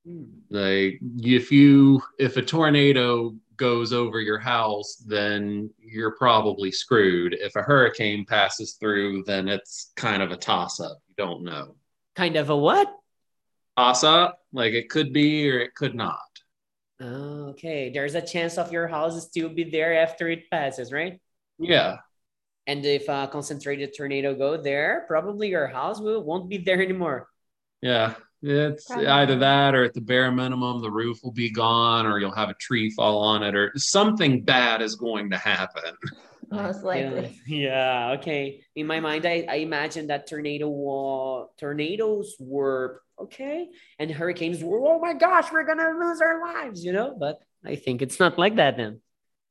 Hmm. 0.04 0.24
Like 0.50 1.00
if 1.18 1.50
you 1.50 2.02
if 2.18 2.36
a 2.36 2.42
tornado 2.42 3.34
goes 3.56 3.92
over 3.92 4.20
your 4.20 4.38
house, 4.38 4.96
then 5.06 5.70
you're 5.78 6.16
probably 6.16 6.70
screwed. 6.70 7.34
If 7.34 7.56
a 7.56 7.62
hurricane 7.62 8.24
passes 8.24 8.74
through, 8.74 9.24
then 9.24 9.48
it's 9.48 9.92
kind 9.96 10.22
of 10.22 10.30
a 10.30 10.36
toss 10.36 10.80
up. 10.80 10.98
You 11.08 11.14
don't 11.16 11.44
know. 11.44 11.76
Kind 12.14 12.36
of 12.36 12.50
a 12.50 12.56
what? 12.56 12.92
Toss 13.76 14.04
up, 14.04 14.40
like 14.52 14.72
it 14.72 14.88
could 14.88 15.12
be 15.12 15.50
or 15.50 15.58
it 15.58 15.74
could 15.74 15.94
not. 15.94 16.18
Okay, 17.00 17.90
there's 17.90 18.14
a 18.14 18.22
chance 18.22 18.56
of 18.56 18.72
your 18.72 18.88
house 18.88 19.22
still 19.26 19.50
be 19.50 19.64
there 19.64 20.00
after 20.00 20.28
it 20.28 20.50
passes, 20.50 20.92
right? 20.92 21.20
Yeah. 21.58 21.98
And 22.66 22.84
if 22.84 23.08
a 23.08 23.28
concentrated 23.30 23.94
tornado 23.96 24.34
go 24.34 24.56
there, 24.56 25.04
probably 25.06 25.48
your 25.48 25.66
house 25.66 26.00
will 26.00 26.22
won't 26.22 26.48
be 26.48 26.58
there 26.58 26.82
anymore. 26.82 27.28
Yeah. 27.82 28.14
It's 28.42 28.86
Probably. 28.86 29.06
either 29.06 29.38
that 29.38 29.74
or 29.74 29.84
at 29.84 29.94
the 29.94 30.00
bare 30.00 30.30
minimum, 30.30 30.80
the 30.82 30.90
roof 30.90 31.18
will 31.24 31.32
be 31.32 31.50
gone 31.50 32.06
or 32.06 32.18
you'll 32.20 32.30
have 32.34 32.50
a 32.50 32.54
tree 32.54 32.90
fall 32.90 33.18
on 33.18 33.42
it 33.42 33.54
or 33.56 33.72
something 33.76 34.42
bad 34.42 34.82
is 34.82 34.94
going 34.94 35.30
to 35.30 35.38
happen. 35.38 35.94
Most 36.50 36.80
Yeah, 36.82 36.86
likely. 36.86 37.40
Yeah. 37.46 38.14
Okay. 38.18 38.62
In 38.76 38.86
my 38.86 39.00
mind, 39.00 39.26
I, 39.26 39.46
I 39.48 39.54
imagine 39.56 40.06
that 40.08 40.28
tornado 40.28 40.68
wa- 40.68 41.46
tornadoes 41.58 42.36
were 42.38 43.02
okay, 43.20 43.68
and 43.98 44.10
hurricanes 44.12 44.62
were. 44.62 44.78
Oh 44.86 45.00
my 45.00 45.14
gosh, 45.14 45.50
we're 45.50 45.64
gonna 45.64 45.90
lose 45.98 46.20
our 46.20 46.40
lives, 46.40 46.84
you 46.84 46.92
know. 46.92 47.16
But 47.18 47.40
I 47.64 47.74
think 47.74 48.00
it's 48.00 48.20
not 48.20 48.38
like 48.38 48.56
that 48.56 48.76
then. 48.76 49.00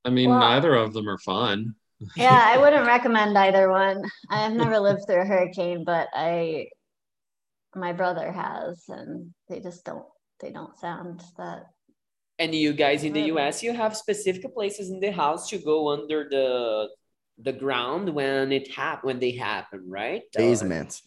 I 0.06 0.10
mean, 0.10 0.30
Well- 0.30 0.40
neither 0.40 0.74
of 0.74 0.94
them 0.94 1.10
are 1.10 1.18
fun. 1.18 1.76
Yeah, 2.16 2.42
I 2.46 2.58
wouldn't 2.62 2.86
recommend 2.88 3.38
either 3.38 3.70
one. 3.70 4.02
I've 4.30 4.54
never 4.54 4.80
lived 4.80 5.02
through 5.06 5.22
a 5.22 5.26
hurricane, 5.26 5.84
but 5.84 6.08
I, 6.14 6.68
my 7.76 7.94
brother 7.94 8.32
has, 8.32 8.84
and 8.90 9.34
they 9.50 9.60
just 9.60 9.84
don't. 9.86 10.06
They 10.42 10.52
don't 10.52 10.76
sound 10.78 11.24
that. 11.38 11.68
And 12.40 12.54
you 12.54 12.74
guys 12.74 13.04
in 13.06 13.14
the 13.14 13.22
U.S., 13.34 13.64
you 13.64 13.72
have 13.74 13.96
specific 13.96 14.54
places 14.54 14.90
in 14.90 15.00
the 15.00 15.12
house 15.12 15.50
to 15.50 15.58
go 15.58 15.90
under 15.90 16.28
the 16.30 16.90
the 17.38 17.54
ground 17.54 18.10
when 18.14 18.52
it 18.52 18.72
hap- 18.74 19.04
when 19.04 19.20
they 19.20 19.32
happen, 19.32 19.84
right? 19.88 20.22
Or- 20.36 20.40
Basement. 20.40 21.02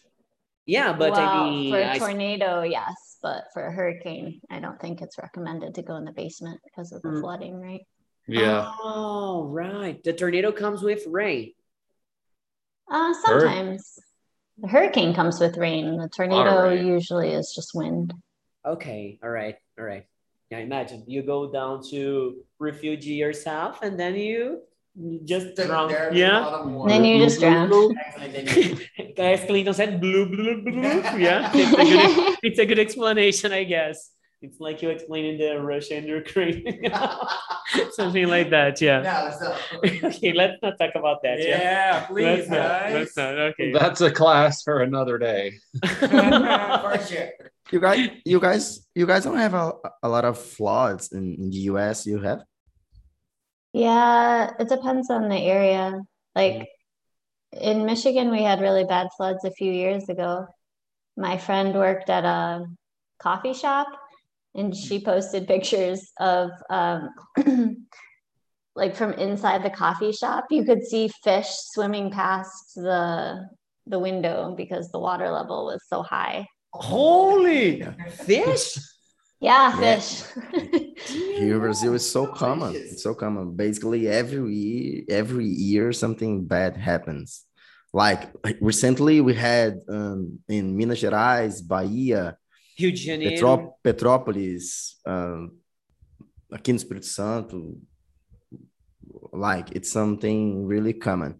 yeah, 0.65 0.93
but 0.93 1.11
well, 1.13 1.27
I 1.27 1.49
mean, 1.49 1.71
for 1.71 1.79
a 1.79 1.91
I- 1.93 1.97
tornado, 1.99 2.61
yes, 2.63 3.17
but 3.21 3.45
for 3.53 3.65
a 3.65 3.71
hurricane, 3.71 4.41
I 4.49 4.59
don't 4.59 4.79
think 4.79 5.01
it's 5.01 5.17
recommended 5.17 5.73
to 5.75 5.81
go 5.81 5.95
in 5.97 6.05
the 6.05 6.11
basement 6.11 6.59
because 6.63 6.91
of 6.91 7.01
the 7.01 7.09
Mm. 7.09 7.21
flooding, 7.21 7.55
right? 7.59 7.85
Yeah. 8.27 8.71
Oh, 8.83 9.45
right. 9.49 10.03
The 10.03 10.13
tornado 10.13 10.51
comes 10.51 10.81
with 10.83 11.05
rain. 11.07 11.53
Uh, 12.91 13.13
sometimes 13.25 13.97
the 14.61 14.67
hurricane 14.67 15.13
comes 15.13 15.39
with 15.39 15.57
rain. 15.57 15.97
The 15.97 16.09
tornado 16.09 16.63
rain. 16.69 16.85
usually 16.87 17.31
is 17.31 17.53
just 17.55 17.73
wind. 17.73 18.13
Okay, 18.65 19.19
all 19.23 19.29
right, 19.29 19.55
all 19.77 19.85
right. 19.85 20.05
Yeah, 20.49 20.59
imagine 20.59 21.03
you 21.07 21.21
go 21.21 21.51
down 21.51 21.81
to 21.91 22.37
refugee 22.59 23.13
yourself 23.13 23.81
and 23.81 23.99
then 23.99 24.15
you 24.15 24.61
just 25.25 25.55
drown. 25.55 25.87
there 25.89 26.11
Yeah. 26.13 26.39
bottom 26.41 26.67
And 26.67 26.75
water. 26.75 26.89
then 26.89 27.05
you 27.05 27.23
just 27.23 27.39
drown. 27.39 27.71
And 28.19 28.33
then 28.33 28.45
you- 28.47 29.13
Clinton 29.47 29.73
said, 29.73 30.01
blue, 30.01 30.25
blue, 30.25 30.61
blue. 30.63 30.81
Yeah, 31.17 31.51
it's 31.53 31.73
a, 31.73 31.83
good, 31.85 32.37
it's 32.43 32.59
a 32.59 32.65
good 32.65 32.79
explanation, 32.79 33.51
I 33.53 33.63
guess. 33.63 34.09
It's 34.41 34.61
like 34.61 34.81
you 34.81 34.89
explaining 34.89 35.37
the 35.37 35.59
Russia 35.61 35.97
and 35.97 36.07
Ukraine. 36.07 36.63
Something 37.91 38.27
like 38.29 38.49
that, 38.51 38.79
yeah. 38.79 39.03
Yeah, 39.03 39.31
so. 39.31 39.55
okay, 40.07 40.31
let's 40.31 40.55
not 40.61 40.79
talk 40.79 40.91
about 40.95 41.21
that. 41.23 41.39
Yeah, 41.39 41.59
Yeah, 41.59 42.05
please, 42.05 42.23
let's 42.23 42.49
not. 42.49 42.57
guys. 42.57 42.93
Let's 42.93 43.17
not. 43.17 43.37
Okay. 43.37 43.73
That's 43.73 43.99
a 43.99 44.09
class 44.09 44.63
for 44.63 44.81
another 44.81 45.17
day. 45.17 45.59
For 45.83 46.99
sure. 47.05 47.29
You 47.71 47.81
guys, 47.81 48.09
you 48.23 48.39
guys, 48.39 48.87
you 48.95 49.05
guys 49.05 49.25
don't 49.25 49.37
have 49.37 49.53
a, 49.53 49.73
a 50.03 50.07
lot 50.07 50.23
of 50.23 50.39
floods 50.39 51.11
in, 51.11 51.35
in 51.35 51.49
the 51.49 51.57
US. 51.73 52.07
You 52.07 52.19
have? 52.19 52.43
Yeah, 53.73 54.51
it 54.57 54.69
depends 54.69 55.09
on 55.09 55.27
the 55.27 55.35
area. 55.37 55.99
Like 56.33 56.53
mm. 56.53 57.59
in 57.59 57.85
Michigan, 57.85 58.31
we 58.31 58.41
had 58.43 58.61
really 58.61 58.85
bad 58.85 59.09
floods 59.17 59.43
a 59.43 59.51
few 59.51 59.71
years 59.71 60.07
ago. 60.07 60.47
My 61.17 61.37
friend 61.37 61.75
worked 61.75 62.09
at 62.09 62.23
a 62.23 62.65
coffee 63.19 63.53
shop 63.53 63.87
and 64.55 64.75
she 64.75 64.99
posted 65.03 65.47
pictures 65.47 66.11
of 66.19 66.51
um, 66.69 67.09
like 68.75 68.95
from 68.95 69.13
inside 69.13 69.63
the 69.63 69.69
coffee 69.69 70.11
shop. 70.11 70.45
You 70.49 70.63
could 70.63 70.83
see 70.85 71.09
fish 71.23 71.47
swimming 71.73 72.11
past 72.11 72.75
the 72.75 73.47
the 73.87 73.99
window 73.99 74.53
because 74.55 74.91
the 74.91 74.99
water 74.99 75.29
level 75.29 75.65
was 75.65 75.81
so 75.87 76.03
high. 76.03 76.47
Holy 76.73 77.83
fish! 78.11 78.77
Yeah, 79.39 79.79
Yeah. 79.79 79.99
fish. 79.99 80.23
Here 81.37 81.53
in 81.55 81.59
Brazil 81.59 81.93
is 81.95 82.09
so 82.09 82.27
common. 82.27 82.75
It's 82.75 83.01
so 83.03 83.15
common. 83.15 83.55
Basically, 83.55 84.07
every 84.07 84.53
year, 84.53 85.03
every 85.09 85.45
year 85.45 85.93
something 85.93 86.45
bad 86.45 86.75
happens. 86.77 87.45
Like 87.93 88.29
like 88.43 88.57
recently, 88.61 89.21
we 89.21 89.33
had 89.33 89.79
um, 89.89 90.39
in 90.47 90.75
Minas 90.77 91.01
Gerais, 91.01 91.65
Bahia, 91.65 92.37
Rio 92.79 92.91
de 92.91 92.97
Janeiro. 92.97 93.35
Petró 93.35 93.73
Petrópolis, 93.83 94.97
um, 95.05 95.51
aqui 96.51 96.71
no 96.71 96.77
Espírito 96.77 97.05
Santo. 97.05 97.77
Like 99.33 99.75
it's 99.75 99.91
something 99.91 100.65
really 100.65 100.93
common. 100.93 101.39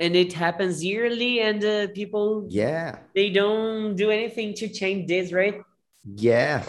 and 0.00 0.16
it 0.16 0.32
happens 0.32 0.82
yearly 0.82 1.40
and 1.40 1.62
uh, 1.62 1.86
people 1.94 2.46
Yeah, 2.48 2.98
they 3.14 3.30
don't 3.30 3.94
do 3.94 4.10
anything 4.10 4.54
to 4.54 4.68
change 4.68 5.06
this 5.06 5.32
right 5.32 5.60
yeah. 6.16 6.64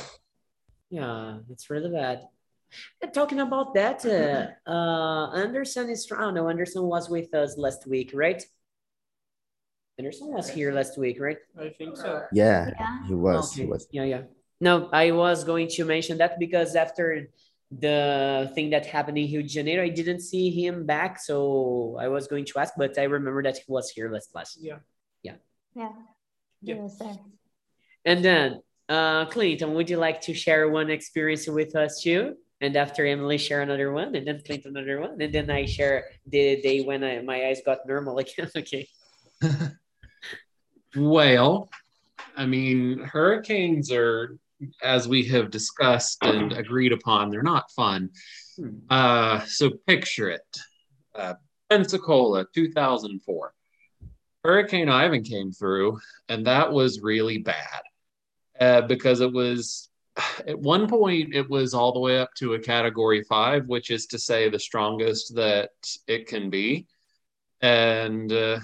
yeah 0.89 1.37
it's 1.49 1.69
really 1.69 1.89
bad 1.89 2.27
And 3.01 3.13
talking 3.13 3.39
about 3.39 3.73
that 3.73 4.05
uh, 4.05 4.69
uh 4.69 5.31
anderson 5.33 5.89
is 5.89 6.05
oh 6.11 6.31
no 6.31 6.49
anderson 6.49 6.83
was 6.83 7.09
with 7.09 7.33
us 7.33 7.57
last 7.57 7.87
week 7.87 8.11
right 8.13 8.43
anderson 9.97 10.27
was 10.33 10.49
here 10.49 10.71
last 10.73 10.97
week 10.97 11.17
right 11.19 11.37
I 11.59 11.69
think 11.69 11.97
so. 11.97 12.23
Yeah, 12.31 12.71
Yeah. 12.79 13.07
he 13.07 13.13
was. 13.13 13.53
He 13.53 13.65
was. 13.65 13.87
yeah 13.91 14.03
yeah 14.13 14.21
no 14.59 14.89
i 14.93 15.11
was 15.11 15.43
going 15.43 15.67
to 15.77 15.85
mention 15.85 16.17
that 16.19 16.37
because 16.39 16.75
after 16.75 17.27
the 17.71 18.51
thing 18.55 18.69
that 18.71 18.85
happened 18.85 19.17
in 19.17 19.25
rio 19.31 19.41
de 19.41 19.47
janeiro 19.47 19.83
i 19.83 19.89
didn't 19.89 20.21
see 20.21 20.49
him 20.51 20.85
back 20.85 21.19
so 21.19 21.95
i 21.99 22.07
was 22.07 22.27
going 22.27 22.45
to 22.45 22.59
ask 22.59 22.73
but 22.77 22.97
i 22.99 23.03
remember 23.03 23.41
that 23.43 23.57
he 23.57 23.63
was 23.67 23.89
here 23.95 24.11
last 24.11 24.31
class 24.31 24.57
Yeah. 24.59 24.79
Yeah. 25.23 25.37
Yeah. 25.75 25.93
He 26.61 26.73
was 26.75 26.97
there. 26.99 27.17
And 28.05 28.19
then, 28.25 28.61
uh, 28.89 29.25
Clinton, 29.33 29.73
would 29.75 29.89
you 29.89 29.97
like 29.97 30.19
to 30.27 30.33
share 30.33 30.69
one 30.69 30.89
experience 30.91 31.47
with 31.47 31.75
us 31.75 32.01
too? 32.01 32.35
And 32.59 32.75
after 32.75 33.01
Emily 33.05 33.37
share 33.37 33.61
another 33.61 33.89
one, 33.91 34.13
and 34.15 34.27
then 34.27 34.41
Clinton 34.45 34.75
another 34.77 34.99
one, 35.01 35.19
and 35.21 35.31
then 35.33 35.49
I 35.49 35.65
share 35.65 36.05
the 36.27 36.61
day 36.61 36.81
when 36.81 37.03
I, 37.03 37.21
my 37.21 37.47
eyes 37.47 37.61
got 37.65 37.79
normal 37.87 38.17
again. 38.19 38.49
okay. 38.61 38.85
Well, 40.95 41.69
I 42.35 42.45
mean, 42.45 42.99
hurricanes 42.99 43.91
are, 43.91 44.37
as 44.83 45.07
we 45.07 45.25
have 45.27 45.51
discussed 45.51 46.19
and 46.23 46.53
agreed 46.53 46.91
upon, 46.91 47.29
they're 47.29 47.43
not 47.43 47.71
fun. 47.71 48.09
Hmm. 48.57 48.69
Uh, 48.89 49.39
so 49.45 49.71
picture 49.87 50.29
it 50.29 50.57
uh, 51.15 51.35
Pensacola, 51.69 52.45
2004. 52.53 53.53
Hurricane 54.43 54.89
Ivan 54.89 55.23
came 55.23 55.51
through, 55.51 55.99
and 56.27 56.45
that 56.47 56.71
was 56.71 57.01
really 57.01 57.37
bad 57.37 57.81
uh, 58.59 58.81
because 58.81 59.21
it 59.21 59.31
was 59.31 59.89
at 60.47 60.59
one 60.59 60.87
point 60.87 61.33
it 61.33 61.49
was 61.49 61.73
all 61.73 61.93
the 61.93 61.99
way 61.99 62.19
up 62.19 62.33
to 62.35 62.53
a 62.53 62.59
category 62.59 63.23
five, 63.23 63.67
which 63.67 63.91
is 63.91 64.07
to 64.07 64.19
say 64.19 64.49
the 64.49 64.59
strongest 64.59 65.35
that 65.35 65.71
it 66.07 66.27
can 66.27 66.49
be. 66.49 66.87
And 67.61 68.31
uh, 68.31 68.59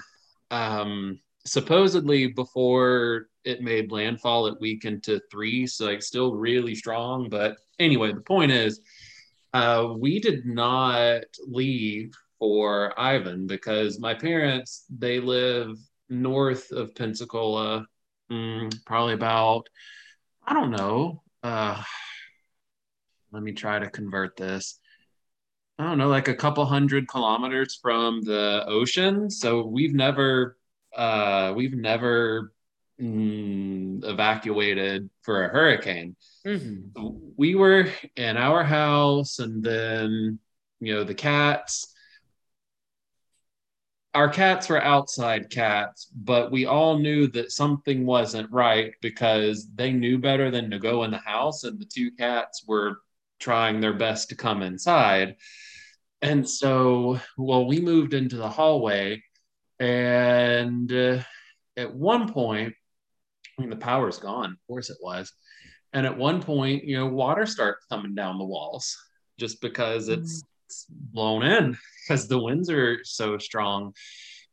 um, 0.50 1.20
supposedly 1.48 2.28
before 2.28 3.28
it 3.44 3.62
made 3.62 3.90
landfall, 3.90 4.46
it 4.46 4.60
weakened 4.60 5.02
to 5.04 5.20
three, 5.30 5.66
so 5.66 5.86
like 5.86 6.02
still 6.02 6.34
really 6.34 6.74
strong. 6.74 7.28
But 7.28 7.56
anyway, 7.78 8.12
the 8.12 8.20
point 8.20 8.52
is, 8.52 8.80
uh, 9.52 9.94
we 9.96 10.20
did 10.20 10.46
not 10.46 11.22
leave 11.46 12.12
for 12.38 12.98
Ivan 12.98 13.46
because 13.46 13.98
my 13.98 14.14
parents 14.14 14.84
they 14.90 15.20
live 15.20 15.78
north 16.08 16.70
of 16.70 16.94
Pensacola, 16.94 17.86
mm, 18.30 18.84
probably 18.84 19.14
about 19.14 19.68
I 20.46 20.54
don't 20.54 20.70
know. 20.70 21.22
Uh, 21.42 21.82
let 23.32 23.42
me 23.42 23.52
try 23.52 23.78
to 23.78 23.90
convert 23.90 24.36
this. 24.36 24.78
I 25.78 25.84
don't 25.84 25.98
know, 25.98 26.08
like 26.08 26.28
a 26.28 26.34
couple 26.34 26.64
hundred 26.64 27.06
kilometers 27.06 27.78
from 27.80 28.22
the 28.22 28.64
ocean. 28.66 29.30
So 29.30 29.64
we've 29.64 29.94
never, 29.94 30.57
uh, 30.96 31.52
we've 31.56 31.74
never 31.74 32.52
mm, 33.00 34.04
evacuated 34.04 35.10
for 35.22 35.44
a 35.44 35.48
hurricane. 35.48 36.16
Mhm. 36.44 36.90
We 37.36 37.54
were 37.54 37.90
in 38.16 38.36
our 38.36 38.64
house, 38.64 39.38
and 39.38 39.62
then 39.62 40.38
you 40.80 40.94
know 40.94 41.04
the 41.04 41.14
cats. 41.14 41.94
Our 44.14 44.28
cats 44.28 44.68
were 44.68 44.82
outside 44.82 45.50
cats, 45.50 46.06
but 46.06 46.50
we 46.50 46.66
all 46.66 46.98
knew 46.98 47.28
that 47.28 47.52
something 47.52 48.04
wasn't 48.06 48.50
right 48.50 48.94
because 49.00 49.68
they 49.74 49.92
knew 49.92 50.18
better 50.18 50.50
than 50.50 50.70
to 50.70 50.78
go 50.78 51.04
in 51.04 51.10
the 51.10 51.18
house, 51.18 51.64
and 51.64 51.78
the 51.78 51.84
two 51.84 52.10
cats 52.12 52.64
were 52.66 53.00
trying 53.38 53.80
their 53.80 53.92
best 53.92 54.30
to 54.30 54.34
come 54.34 54.62
inside. 54.62 55.36
And 56.20 56.48
so, 56.48 57.20
well, 57.36 57.66
we 57.66 57.80
moved 57.80 58.12
into 58.14 58.36
the 58.36 58.48
hallway, 58.48 59.22
and 59.80 60.92
uh, 60.92 61.20
at 61.76 61.94
one 61.94 62.32
point, 62.32 62.74
I 63.58 63.60
mean, 63.60 63.70
the 63.70 63.76
power's 63.76 64.18
gone. 64.18 64.52
Of 64.52 64.66
course, 64.66 64.90
it 64.90 64.98
was. 65.02 65.32
And 65.92 66.06
at 66.06 66.16
one 66.16 66.42
point, 66.42 66.84
you 66.84 66.96
know, 66.96 67.06
water 67.06 67.46
starts 67.46 67.86
coming 67.86 68.14
down 68.14 68.38
the 68.38 68.44
walls 68.44 68.96
just 69.38 69.60
because 69.60 70.08
it's, 70.08 70.44
it's 70.66 70.86
blown 70.90 71.42
in 71.42 71.76
because 72.06 72.28
the 72.28 72.38
winds 72.38 72.70
are 72.70 72.98
so 73.04 73.38
strong. 73.38 73.94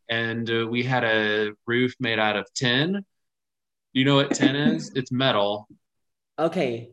And 0.10 0.50
uh, 0.50 0.68
we 0.68 0.84
had 0.84 1.04
a 1.04 1.52
roof 1.66 1.96
made 2.00 2.20
out 2.20 2.36
of 2.36 2.48
tin. 2.54 3.04
You 3.94 4.06
know 4.06 4.16
what 4.16 4.34
tin 4.34 4.56
is? 4.56 4.92
It's 4.96 5.12
metal. 5.12 5.68
Okay. 6.38 6.92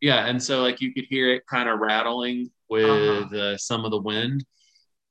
Yeah, 0.00 0.26
and 0.26 0.42
so 0.42 0.62
like 0.62 0.80
you 0.80 0.92
could 0.92 1.06
hear 1.08 1.32
it 1.32 1.46
kind 1.46 1.68
of 1.68 1.80
rattling 1.80 2.50
with 2.68 3.32
uh, 3.32 3.56
some 3.58 3.84
of 3.84 3.90
the 3.90 4.00
wind. 4.00 4.44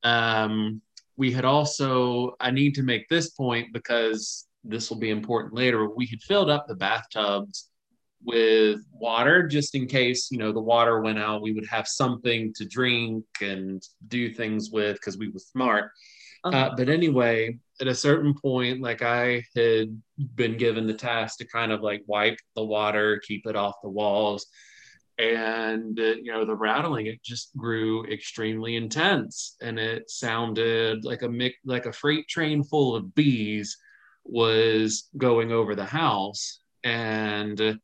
Um, 0.03 0.81
we 1.17 1.31
had 1.31 1.45
also, 1.45 2.35
I 2.39 2.51
need 2.51 2.75
to 2.75 2.83
make 2.83 3.09
this 3.09 3.31
point 3.31 3.73
because 3.73 4.47
this 4.63 4.89
will 4.89 4.99
be 4.99 5.09
important 5.09 5.53
later. 5.53 5.89
We 5.89 6.05
had 6.05 6.21
filled 6.21 6.49
up 6.49 6.67
the 6.67 6.75
bathtubs 6.75 7.69
with 8.23 8.81
water 8.91 9.47
just 9.47 9.75
in 9.75 9.87
case, 9.87 10.29
you 10.31 10.37
know, 10.37 10.51
the 10.51 10.59
water 10.59 11.01
went 11.01 11.19
out. 11.19 11.41
We 11.41 11.53
would 11.53 11.67
have 11.67 11.87
something 11.87 12.53
to 12.55 12.65
drink 12.65 13.25
and 13.41 13.81
do 14.07 14.31
things 14.31 14.69
with 14.69 14.95
because 14.97 15.17
we 15.17 15.29
were 15.29 15.39
smart. 15.39 15.91
Uh-huh. 16.43 16.57
Uh, 16.57 16.75
but 16.75 16.89
anyway, 16.89 17.57
at 17.81 17.87
a 17.87 17.95
certain 17.95 18.33
point, 18.33 18.81
like 18.81 19.01
I 19.01 19.43
had 19.55 19.99
been 20.35 20.57
given 20.57 20.87
the 20.87 20.93
task 20.93 21.37
to 21.39 21.47
kind 21.47 21.71
of 21.71 21.81
like 21.81 22.03
wipe 22.05 22.39
the 22.55 22.63
water, 22.63 23.19
keep 23.25 23.45
it 23.47 23.55
off 23.55 23.75
the 23.81 23.89
walls. 23.89 24.45
And, 25.19 25.99
uh, 25.99 26.15
you 26.21 26.31
know, 26.31 26.45
the 26.45 26.55
rattling, 26.55 27.07
it 27.07 27.23
just 27.23 27.55
grew 27.57 28.05
extremely 28.05 28.75
intense. 28.75 29.55
And 29.61 29.79
it 29.79 30.09
sounded 30.09 31.03
like 31.03 31.23
a 31.23 31.29
mic- 31.29 31.59
like 31.65 31.87
a 31.87 31.93
freight 31.93 32.27
train 32.27 32.63
full 32.63 32.95
of 32.95 33.15
bees 33.15 33.77
was 34.23 35.09
going 35.17 35.51
over 35.51 35.75
the 35.75 35.85
house. 35.85 36.59
And 36.83 37.79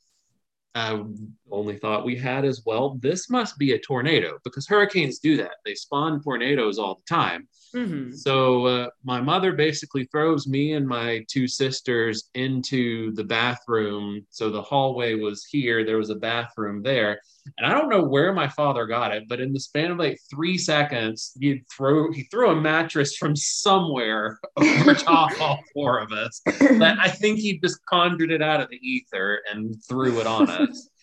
uh, 0.76 0.80
I 0.80 1.04
only 1.52 1.78
thought 1.78 2.06
we 2.06 2.16
had 2.16 2.46
as 2.46 2.64
well, 2.66 2.98
this 3.02 3.30
must 3.30 3.58
be 3.58 3.74
a 3.74 3.80
tornado 3.80 4.40
because 4.44 4.68
hurricanes 4.68 5.20
do 5.20 5.38
that. 5.38 5.58
They 5.66 5.76
spawn 5.76 6.22
tornadoes 6.22 6.80
all 6.80 6.96
the 6.96 7.16
time. 7.16 7.48
Mhm. 7.76 8.16
So 8.16 8.66
uh, 8.66 8.90
my 9.04 9.20
mother 9.22 9.54
basically 9.54 10.06
throws 10.06 10.48
me 10.48 10.74
and 10.74 10.88
my 10.88 11.26
two 11.28 11.48
sisters 11.48 12.30
into 12.36 13.14
the 13.14 13.24
bathroom. 13.24 14.26
So 14.30 14.50
the 14.50 14.62
hallway 14.62 15.16
was 15.16 15.46
here. 15.46 15.84
There 15.84 15.98
was 15.98 16.12
a 16.12 16.16
bathroom 16.16 16.84
there, 16.84 17.20
and 17.58 17.68
I 17.68 17.74
don't 17.74 17.90
know 17.90 18.04
where 18.04 18.34
my 18.34 18.48
father 18.48 18.86
got 18.86 19.14
it, 19.14 19.28
but 19.28 19.40
in 19.40 19.54
the 19.54 19.60
span 19.60 19.92
of 19.92 19.98
like 19.98 20.20
three 20.30 20.58
seconds, 20.58 21.34
he 21.40 21.64
throw 21.76 22.12
he 22.12 22.24
threw 22.24 22.50
a 22.50 22.56
mattress 22.56 23.18
from 23.18 23.36
somewhere 23.36 24.40
over 24.58 24.94
top 24.94 25.40
all 25.42 25.60
four 25.74 26.00
of 26.00 26.12
us. 26.12 26.42
But 26.46 27.00
I 27.00 27.10
think 27.10 27.40
he 27.40 27.60
just 27.60 27.86
conjured 27.86 28.32
it 28.32 28.42
out 28.42 28.62
of 28.62 28.70
the 28.70 28.78
ether 28.78 29.42
and 29.52 29.76
threw 29.88 30.20
it 30.20 30.28
on 30.28 30.50
us. 30.50 30.90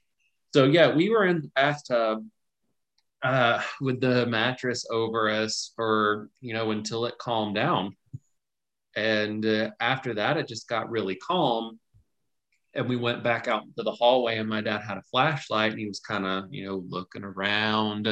So 0.53 0.65
yeah, 0.65 0.93
we 0.93 1.11
were 1.11 1.27
in 1.27 1.43
the 1.43 1.51
bathtub 1.55 2.27
uh, 3.23 3.63
with 3.81 4.01
the 4.01 4.27
mattress 4.27 4.85
over 4.91 5.31
us 5.31 5.73
for 5.77 6.29
you 6.41 6.55
know 6.55 6.73
until 6.73 7.07
it 7.07 7.19
calmed 7.19 7.55
down, 7.55 7.95
and 8.97 9.47
uh, 9.47 9.71
after 9.79 10.15
that 10.15 10.37
it 10.39 10.49
just 10.49 10.69
got 10.69 10.91
really 10.91 11.15
calm, 11.15 11.79
and 12.75 12.89
we 12.89 12.97
went 12.97 13.25
back 13.25 13.49
out 13.49 13.65
into 13.65 13.83
the 13.83 13.93
hallway, 13.93 14.39
and 14.39 14.49
my 14.49 14.61
dad 14.61 14.83
had 14.83 14.99
a 14.99 15.03
flashlight, 15.11 15.73
and 15.73 15.81
he 15.81 15.87
was 15.87 16.01
kind 16.01 16.27
of 16.27 16.45
you 16.51 16.67
know 16.67 16.85
looking 16.89 17.25
around, 17.25 18.09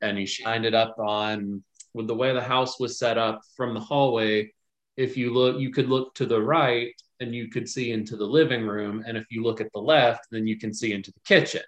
and 0.00 0.18
he 0.18 0.26
shined 0.26 0.66
it 0.66 0.74
up 0.74 0.96
on 0.98 1.62
with 1.94 2.06
the 2.06 2.14
way 2.14 2.32
the 2.32 2.40
house 2.40 2.78
was 2.78 2.98
set 2.98 3.18
up 3.18 3.40
from 3.56 3.74
the 3.74 3.80
hallway. 3.80 4.52
If 4.96 5.16
you 5.16 5.32
look, 5.32 5.58
you 5.58 5.70
could 5.70 5.88
look 5.88 6.14
to 6.16 6.26
the 6.26 6.40
right 6.40 6.94
and 7.20 7.34
you 7.34 7.48
could 7.48 7.68
see 7.68 7.90
into 7.92 8.16
the 8.16 8.26
living 8.26 8.66
room, 8.66 9.02
and 9.06 9.16
if 9.16 9.26
you 9.30 9.42
look 9.42 9.60
at 9.60 9.72
the 9.72 9.80
left, 9.80 10.26
then 10.30 10.46
you 10.46 10.58
can 10.58 10.72
see 10.72 10.92
into 10.92 11.12
the 11.12 11.20
kitchen. 11.20 11.62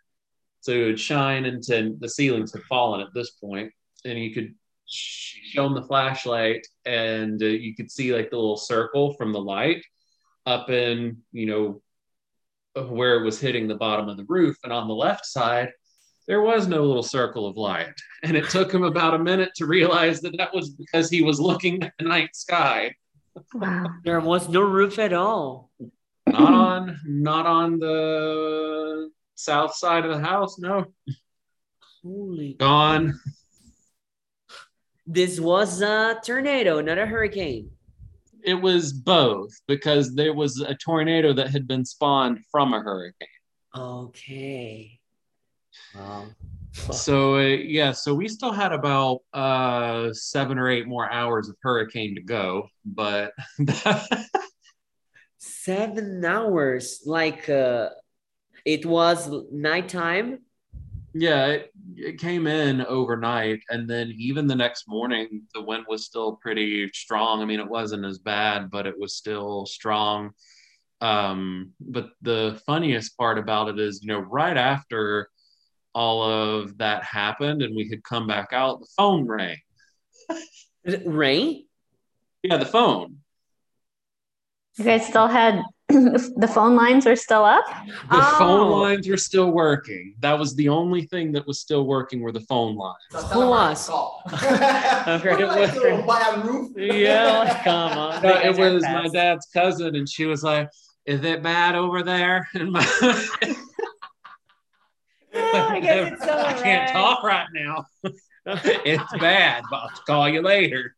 So 0.61 0.73
it 0.73 0.85
would 0.85 1.01
shine 1.01 1.45
into 1.47 1.97
the 1.99 2.09
ceilings 2.09 2.53
had 2.53 2.63
fallen 2.63 3.01
at 3.01 3.15
this 3.15 3.31
point, 3.31 3.73
and 4.05 4.19
you 4.19 4.33
could 4.33 4.55
show 4.87 5.65
them 5.65 5.75
the 5.75 5.83
flashlight, 5.83 6.67
and 6.85 7.43
uh, 7.43 7.47
you 7.47 7.75
could 7.75 7.91
see 7.91 8.15
like 8.15 8.31
the 8.31 8.37
little 8.37 8.57
circle 8.57 9.15
from 9.15 9.33
the 9.33 9.41
light 9.41 9.85
up 10.47 10.71
in 10.71 11.19
you 11.33 11.47
know 11.47 11.83
where 12.75 13.17
it 13.21 13.25
was 13.25 13.41
hitting 13.41 13.67
the 13.69 13.75
bottom 13.75 14.09
of 14.09 14.17
the 14.17 14.25
roof, 14.29 14.57
and 14.65 14.73
on 14.73 14.89
the 14.89 14.95
left 14.95 15.27
side 15.27 15.71
there 16.29 16.43
was 16.43 16.69
no 16.69 16.85
little 16.85 17.03
circle 17.03 17.47
of 17.47 17.57
light, 17.57 17.95
and 18.23 18.37
it 18.37 18.49
took 18.51 18.73
him 18.73 18.85
about 18.85 19.15
a 19.15 19.19
minute 19.19 19.51
to 19.57 19.67
realize 19.67 20.21
that 20.21 20.37
that 20.37 20.55
was 20.55 20.71
because 20.71 21.11
he 21.11 21.23
was 21.23 21.41
looking 21.41 21.83
at 21.83 21.93
the 21.99 22.05
night 22.05 22.37
sky, 22.37 22.95
Wow. 23.55 23.87
There 24.05 24.21
was 24.21 24.49
no 24.49 24.61
roof 24.61 24.99
at 24.99 25.13
all. 25.13 25.71
not 26.27 26.53
on 26.53 26.99
not 27.07 27.47
on 27.47 27.79
the 27.79 29.11
south 29.37 29.75
side 29.75 30.05
of 30.05 30.11
the 30.11 30.21
house. 30.25 30.59
No, 30.59 30.87
Holy. 32.03 32.55
gone. 32.55 33.19
This 35.07 35.41
was 35.41 35.81
a 35.81 36.21
tornado, 36.25 36.81
not 36.81 36.99
a 36.99 37.07
hurricane. 37.07 37.71
It 38.45 38.55
was 38.55 38.93
both 38.93 39.51
because 39.67 40.15
there 40.15 40.35
was 40.35 40.61
a 40.61 40.75
tornado 40.75 41.33
that 41.33 41.51
had 41.51 41.67
been 41.67 41.85
spawned 41.85 42.41
from 42.51 42.73
a 42.73 42.81
hurricane. 42.81 43.29
Okay. 43.77 44.99
Wow. 45.95 46.27
So 46.73 47.37
uh, 47.37 47.41
yeah, 47.41 47.93
so 47.93 48.15
we 48.15 48.29
still 48.29 48.53
had 48.53 48.73
about 48.73 49.21
uh, 49.33 50.13
seven 50.13 50.59
or 50.59 50.69
eight 50.69 50.87
more 50.87 51.11
hours 51.11 51.49
of 51.49 51.57
hurricane 51.63 52.15
to 52.15 52.23
go, 52.23 52.69
but 52.85 53.33
Seven 55.41 56.23
hours. 56.25 57.03
Like 57.07 57.49
uh 57.49 57.91
it 58.65 58.85
was 58.85 59.31
nighttime. 59.51 60.41
Yeah, 61.13 61.47
it, 61.47 61.73
it 61.97 62.19
came 62.19 62.47
in 62.47 62.83
overnight, 62.83 63.61
and 63.69 63.89
then 63.89 64.13
even 64.17 64.47
the 64.47 64.55
next 64.55 64.89
morning, 64.89 65.43
the 65.55 65.63
wind 65.63 65.85
was 65.89 66.05
still 66.05 66.37
pretty 66.37 66.89
strong. 66.93 67.43
I 67.43 67.45
mean, 67.45 67.61
it 67.61 67.69
wasn't 67.69 68.05
as 68.05 68.19
bad, 68.19 68.71
but 68.71 68.87
it 68.87 68.99
was 68.99 69.17
still 69.17 69.67
strong. 69.67 70.31
Um, 71.01 71.73
but 71.81 72.11
the 72.23 72.61
funniest 72.67 73.17
part 73.17 73.39
about 73.39 73.69
it 73.69 73.79
is, 73.79 74.01
you 74.03 74.09
know, 74.09 74.21
right 74.21 74.57
after 74.57 75.31
all 75.95 76.23
of 76.23 76.79
that 76.79 77.03
happened 77.03 77.63
and 77.63 77.75
we 77.75 77.89
had 77.89 78.05
come 78.05 78.27
back 78.27 78.53
out, 78.53 78.81
the 78.81 78.89
phone 78.97 79.27
rang. 79.27 79.57
Rain? 81.05 81.67
Yeah, 82.43 82.59
the 82.59 82.67
phone. 82.67 83.19
You 84.77 84.85
guys 84.85 85.07
still 85.07 85.27
had 85.27 85.63
the 86.37 86.51
phone 86.53 86.77
lines 86.77 87.05
were 87.07 87.17
still 87.17 87.45
up. 87.45 87.65
The 88.11 88.21
phone 88.39 88.61
Oh. 88.73 88.77
lines 88.79 89.09
were 89.09 89.17
still 89.17 89.51
working. 89.51 90.15
That 90.21 90.39
was 90.39 90.55
the 90.55 90.69
only 90.69 91.03
thing 91.03 91.33
that 91.33 91.47
was 91.47 91.59
still 91.61 91.85
working 91.87 92.21
were 92.21 92.33
the 92.33 92.41
phone 92.43 92.77
lines. 92.77 92.97
Just 93.13 93.33
Who 93.33 93.47
was? 93.49 93.89
I 93.89 93.93
call. 93.93 94.23
Okay, 95.09 95.31
Would 95.31 95.39
you 95.41 95.47
like 95.47 95.75
it 95.75 95.83
was- 95.83 96.01
to 96.01 96.07
buy 96.07 96.33
a 96.35 96.41
roof? 96.45 96.73
Yeah, 96.77 97.39
like, 97.41 97.65
come 97.65 97.99
on. 97.99 98.23
No, 98.23 98.29
it 98.39 98.43
guys 98.45 98.59
are 98.59 98.73
was 98.75 98.83
my 98.85 99.09
dad's 99.09 99.47
cousin, 99.47 99.97
and 99.97 100.09
she 100.09 100.27
was 100.27 100.43
like, 100.45 100.69
"Is 101.07 101.25
it 101.25 101.43
bad 101.43 101.75
over 101.75 102.03
there?" 102.03 102.49
And 102.55 102.73
my, 102.73 102.87
Yeah, 105.33 105.67
I 105.71 105.81
guess 105.81 106.13
it's 106.13 106.23
all 106.23 106.39
I 106.41 106.53
can't 106.55 106.93
right. 106.93 106.93
talk 106.93 107.23
right 107.23 107.47
now. 107.55 107.85
it's 108.47 109.13
bad, 109.19 109.63
but 109.71 109.77
I'll 109.77 109.91
call 110.07 110.29
you 110.29 110.43
later. 110.43 110.95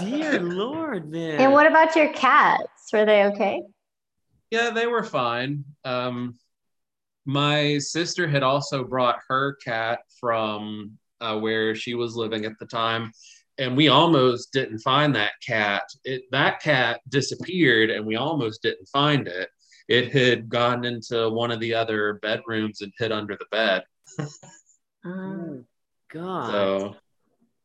Dear 0.00 0.40
Lord, 0.40 1.08
man. 1.10 1.40
And 1.40 1.52
what 1.52 1.66
about 1.66 1.94
your 1.94 2.12
cats? 2.12 2.68
Were 2.92 3.04
they 3.04 3.24
okay? 3.26 3.62
Yeah, 4.50 4.70
they 4.70 4.86
were 4.86 5.04
fine. 5.04 5.64
Um, 5.84 6.36
my 7.24 7.78
sister 7.78 8.26
had 8.26 8.42
also 8.42 8.84
brought 8.84 9.20
her 9.28 9.56
cat 9.64 10.00
from 10.18 10.98
uh, 11.20 11.38
where 11.38 11.74
she 11.74 11.94
was 11.94 12.16
living 12.16 12.44
at 12.44 12.58
the 12.58 12.66
time, 12.66 13.12
and 13.58 13.76
we 13.76 13.88
almost 13.88 14.52
didn't 14.52 14.78
find 14.80 15.14
that 15.14 15.32
cat. 15.46 15.82
It 16.04 16.22
that 16.32 16.60
cat 16.60 17.00
disappeared, 17.08 17.90
and 17.90 18.04
we 18.04 18.16
almost 18.16 18.62
didn't 18.62 18.88
find 18.88 19.28
it. 19.28 19.48
It 19.88 20.12
had 20.12 20.48
gone 20.48 20.84
into 20.84 21.30
one 21.30 21.50
of 21.50 21.60
the 21.60 21.74
other 21.74 22.14
bedrooms 22.22 22.80
and 22.80 22.92
hid 22.98 23.12
under 23.12 23.36
the 23.36 23.46
bed. 23.50 23.84
Oh, 25.04 25.64
God. 26.12 26.50
So, 26.50 26.96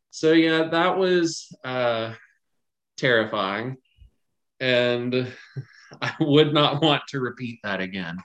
so 0.10 0.32
yeah, 0.32 0.70
that 0.70 0.98
was 0.98 1.48
uh, 1.64 2.14
terrifying, 2.98 3.78
and 4.60 5.32
I 6.02 6.14
would 6.20 6.54
not 6.54 6.82
want 6.82 7.04
to 7.10 7.20
repeat 7.20 7.60
that 7.64 7.82
again. 7.82 8.18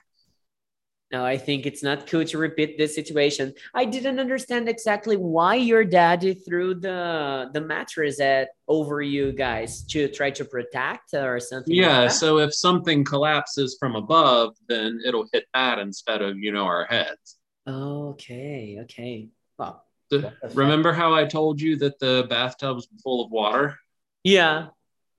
No, 1.11 1.25
I 1.25 1.37
think 1.37 1.65
it's 1.65 1.83
not 1.83 2.07
cool 2.07 2.23
to 2.23 2.37
repeat 2.37 2.77
this 2.77 2.95
situation. 2.95 3.53
I 3.73 3.83
didn't 3.83 4.17
understand 4.17 4.69
exactly 4.69 5.17
why 5.17 5.55
your 5.55 5.83
daddy 5.83 6.33
threw 6.33 6.73
the 6.73 7.49
the 7.53 7.59
mattress 7.59 8.21
at 8.21 8.49
over 8.69 9.01
you 9.01 9.33
guys 9.33 9.83
to 9.87 10.07
try 10.07 10.31
to 10.31 10.45
protect 10.45 11.13
or 11.13 11.37
something. 11.41 11.75
like 11.75 11.85
Yeah, 11.85 12.01
that? 12.03 12.13
so 12.13 12.37
if 12.39 12.53
something 12.55 13.03
collapses 13.03 13.75
from 13.77 13.97
above, 13.97 14.55
then 14.69 15.01
it'll 15.05 15.27
hit 15.33 15.47
that 15.53 15.79
instead 15.79 16.21
of 16.21 16.37
you 16.37 16.53
know 16.53 16.63
our 16.63 16.85
heads. 16.85 17.37
Okay. 17.67 18.79
Okay. 18.83 19.27
Well. 19.57 19.83
The- 20.09 20.21
What 20.21 20.33
the 20.41 20.47
fuck? 20.49 20.57
remember 20.57 20.93
how 20.93 21.13
I 21.13 21.25
told 21.25 21.59
you 21.59 21.75
that 21.77 21.99
the 21.99 22.25
bathtubs 22.29 22.87
full 23.03 23.23
of 23.25 23.31
water? 23.31 23.77
Yeah. 24.23 24.67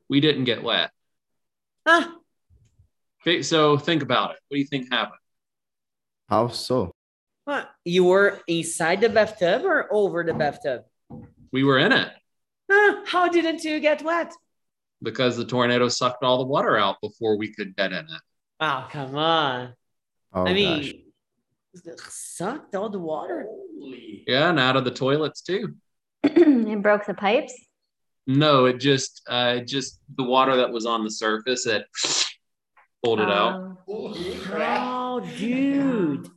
We 0.09 0.21
didn't 0.21 0.45
get 0.45 0.63
wet. 0.63 0.91
Ah. 1.87 2.15
Okay, 3.23 3.43
So 3.43 3.77
think 3.79 4.03
about 4.03 4.33
it. 4.33 4.39
What 4.49 4.57
do 4.57 4.59
you 4.61 4.67
think 4.67 4.93
happened? 4.93 5.19
How 6.29 6.49
so? 6.49 6.93
What? 7.45 7.71
You 7.85 8.05
were 8.05 8.41
inside 8.49 9.01
the 9.01 9.09
bathtub 9.09 9.65
or 9.65 9.93
over 9.93 10.25
the 10.25 10.35
bathtub? 10.35 10.83
We 11.53 11.65
were 11.65 11.79
in 11.79 11.93
it 11.93 12.09
Ah, 12.71 13.03
how 13.07 13.29
didn't 13.29 13.65
you 13.65 13.81
get 13.81 14.03
wet? 14.03 14.33
because 15.03 15.37
the 15.37 15.45
tornado 15.45 15.89
sucked 15.89 16.23
all 16.23 16.39
the 16.39 16.45
water 16.47 16.77
out 16.79 16.97
before 17.03 17.37
we 17.37 17.53
could 17.53 17.75
get 17.77 17.91
in 17.93 18.05
it. 18.05 18.21
Oh, 18.61 18.87
come 18.91 19.17
on. 19.17 19.75
Oh, 20.33 20.43
I 20.43 20.53
gosh. 20.53 20.55
mean, 20.55 21.03
sucked 21.99 22.77
all 22.77 22.89
the 22.89 23.01
water. 23.01 23.49
Yeah, 24.29 24.51
and 24.51 24.61
out 24.61 24.77
of 24.77 24.85
the 24.85 24.93
toilets 24.93 25.43
too. 25.43 25.75
it 26.23 26.83
broke 26.83 27.05
the 27.07 27.15
pipes. 27.15 27.53
No, 28.29 28.67
it 28.67 28.79
just 28.79 29.23
uh 29.29 29.59
just 29.59 30.01
the 30.17 30.23
water 30.23 30.57
that 30.57 30.71
was 30.73 30.87
on 30.87 31.03
the 31.03 31.11
surface 31.11 31.67
it 31.67 31.85
pulled 33.03 33.21
it 33.21 33.29
out. 33.29 33.55
Um, 33.55 33.79
Holy. 33.87 34.39
Oh, 34.53 35.21
dude. 35.39 36.29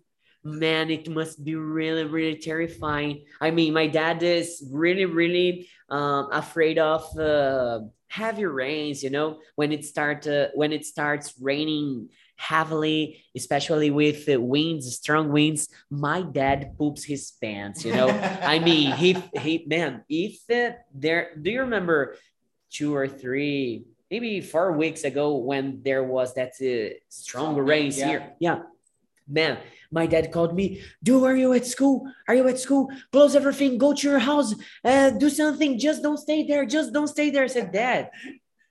Man, 0.44 0.92
it 0.92 1.10
must 1.10 1.44
be 1.44 1.56
really, 1.56 2.04
really 2.04 2.38
terrifying. 2.38 3.26
I 3.42 3.50
mean, 3.52 3.74
my 3.74 3.88
dad 3.88 4.22
is 4.22 4.64
really, 4.72 5.06
really 5.06 5.68
um, 5.90 6.30
afraid 6.32 6.78
of 6.78 7.18
uh, 7.18 7.80
heavy 8.08 8.46
rains. 8.46 9.04
You 9.04 9.10
know, 9.10 9.40
when 9.56 9.72
it 9.72 9.86
start 9.86 10.28
uh, 10.28 10.50
when 10.54 10.72
it 10.72 10.86
starts 10.86 11.34
raining 11.42 12.10
heavily, 12.38 13.24
especially 13.36 13.90
with 13.90 14.26
the 14.26 14.38
winds, 14.38 14.96
strong 14.98 15.32
winds. 15.32 15.70
My 15.90 16.22
dad 16.22 16.78
poops 16.78 17.04
his 17.04 17.32
pants. 17.42 17.86
You 17.86 17.94
know, 17.94 18.10
I 18.44 18.60
mean, 18.60 18.92
he 18.92 19.18
he 19.40 19.66
man, 19.68 20.04
if 20.10 20.38
uh, 20.50 20.76
there, 20.94 21.32
do 21.42 21.50
you 21.50 21.62
remember 21.62 22.18
two 22.70 22.96
or 22.96 23.08
three, 23.08 23.86
maybe 24.16 24.40
four 24.40 24.72
weeks 24.72 25.04
ago 25.04 25.36
when 25.50 25.64
there 25.84 26.04
was 26.04 26.34
that 26.40 26.54
uh, 26.62 26.96
strong 27.10 27.54
rains 27.58 27.98
yeah. 27.98 28.08
here? 28.08 28.24
Yeah, 28.40 28.60
man. 29.28 29.58
My 29.92 30.06
dad 30.08 30.32
called 30.32 30.54
me. 30.56 30.68
Do 31.04 31.26
are 31.26 31.36
you 31.36 31.54
at 31.54 31.66
school? 31.66 31.98
Are 32.28 32.36
you 32.40 32.48
at 32.48 32.60
school? 32.60 32.84
Close 33.12 33.36
everything. 33.36 33.78
Go 33.78 33.94
to 33.94 34.04
your 34.10 34.24
house. 34.32 34.50
Uh, 34.84 35.10
do 35.12 35.30
something. 35.30 35.72
Just 35.88 36.02
don't 36.02 36.22
stay 36.28 36.40
there. 36.50 36.66
Just 36.66 36.90
don't 36.96 37.08
stay 37.08 37.30
there. 37.30 37.44
I 37.44 37.48
said, 37.48 37.72
Dad, 37.72 38.10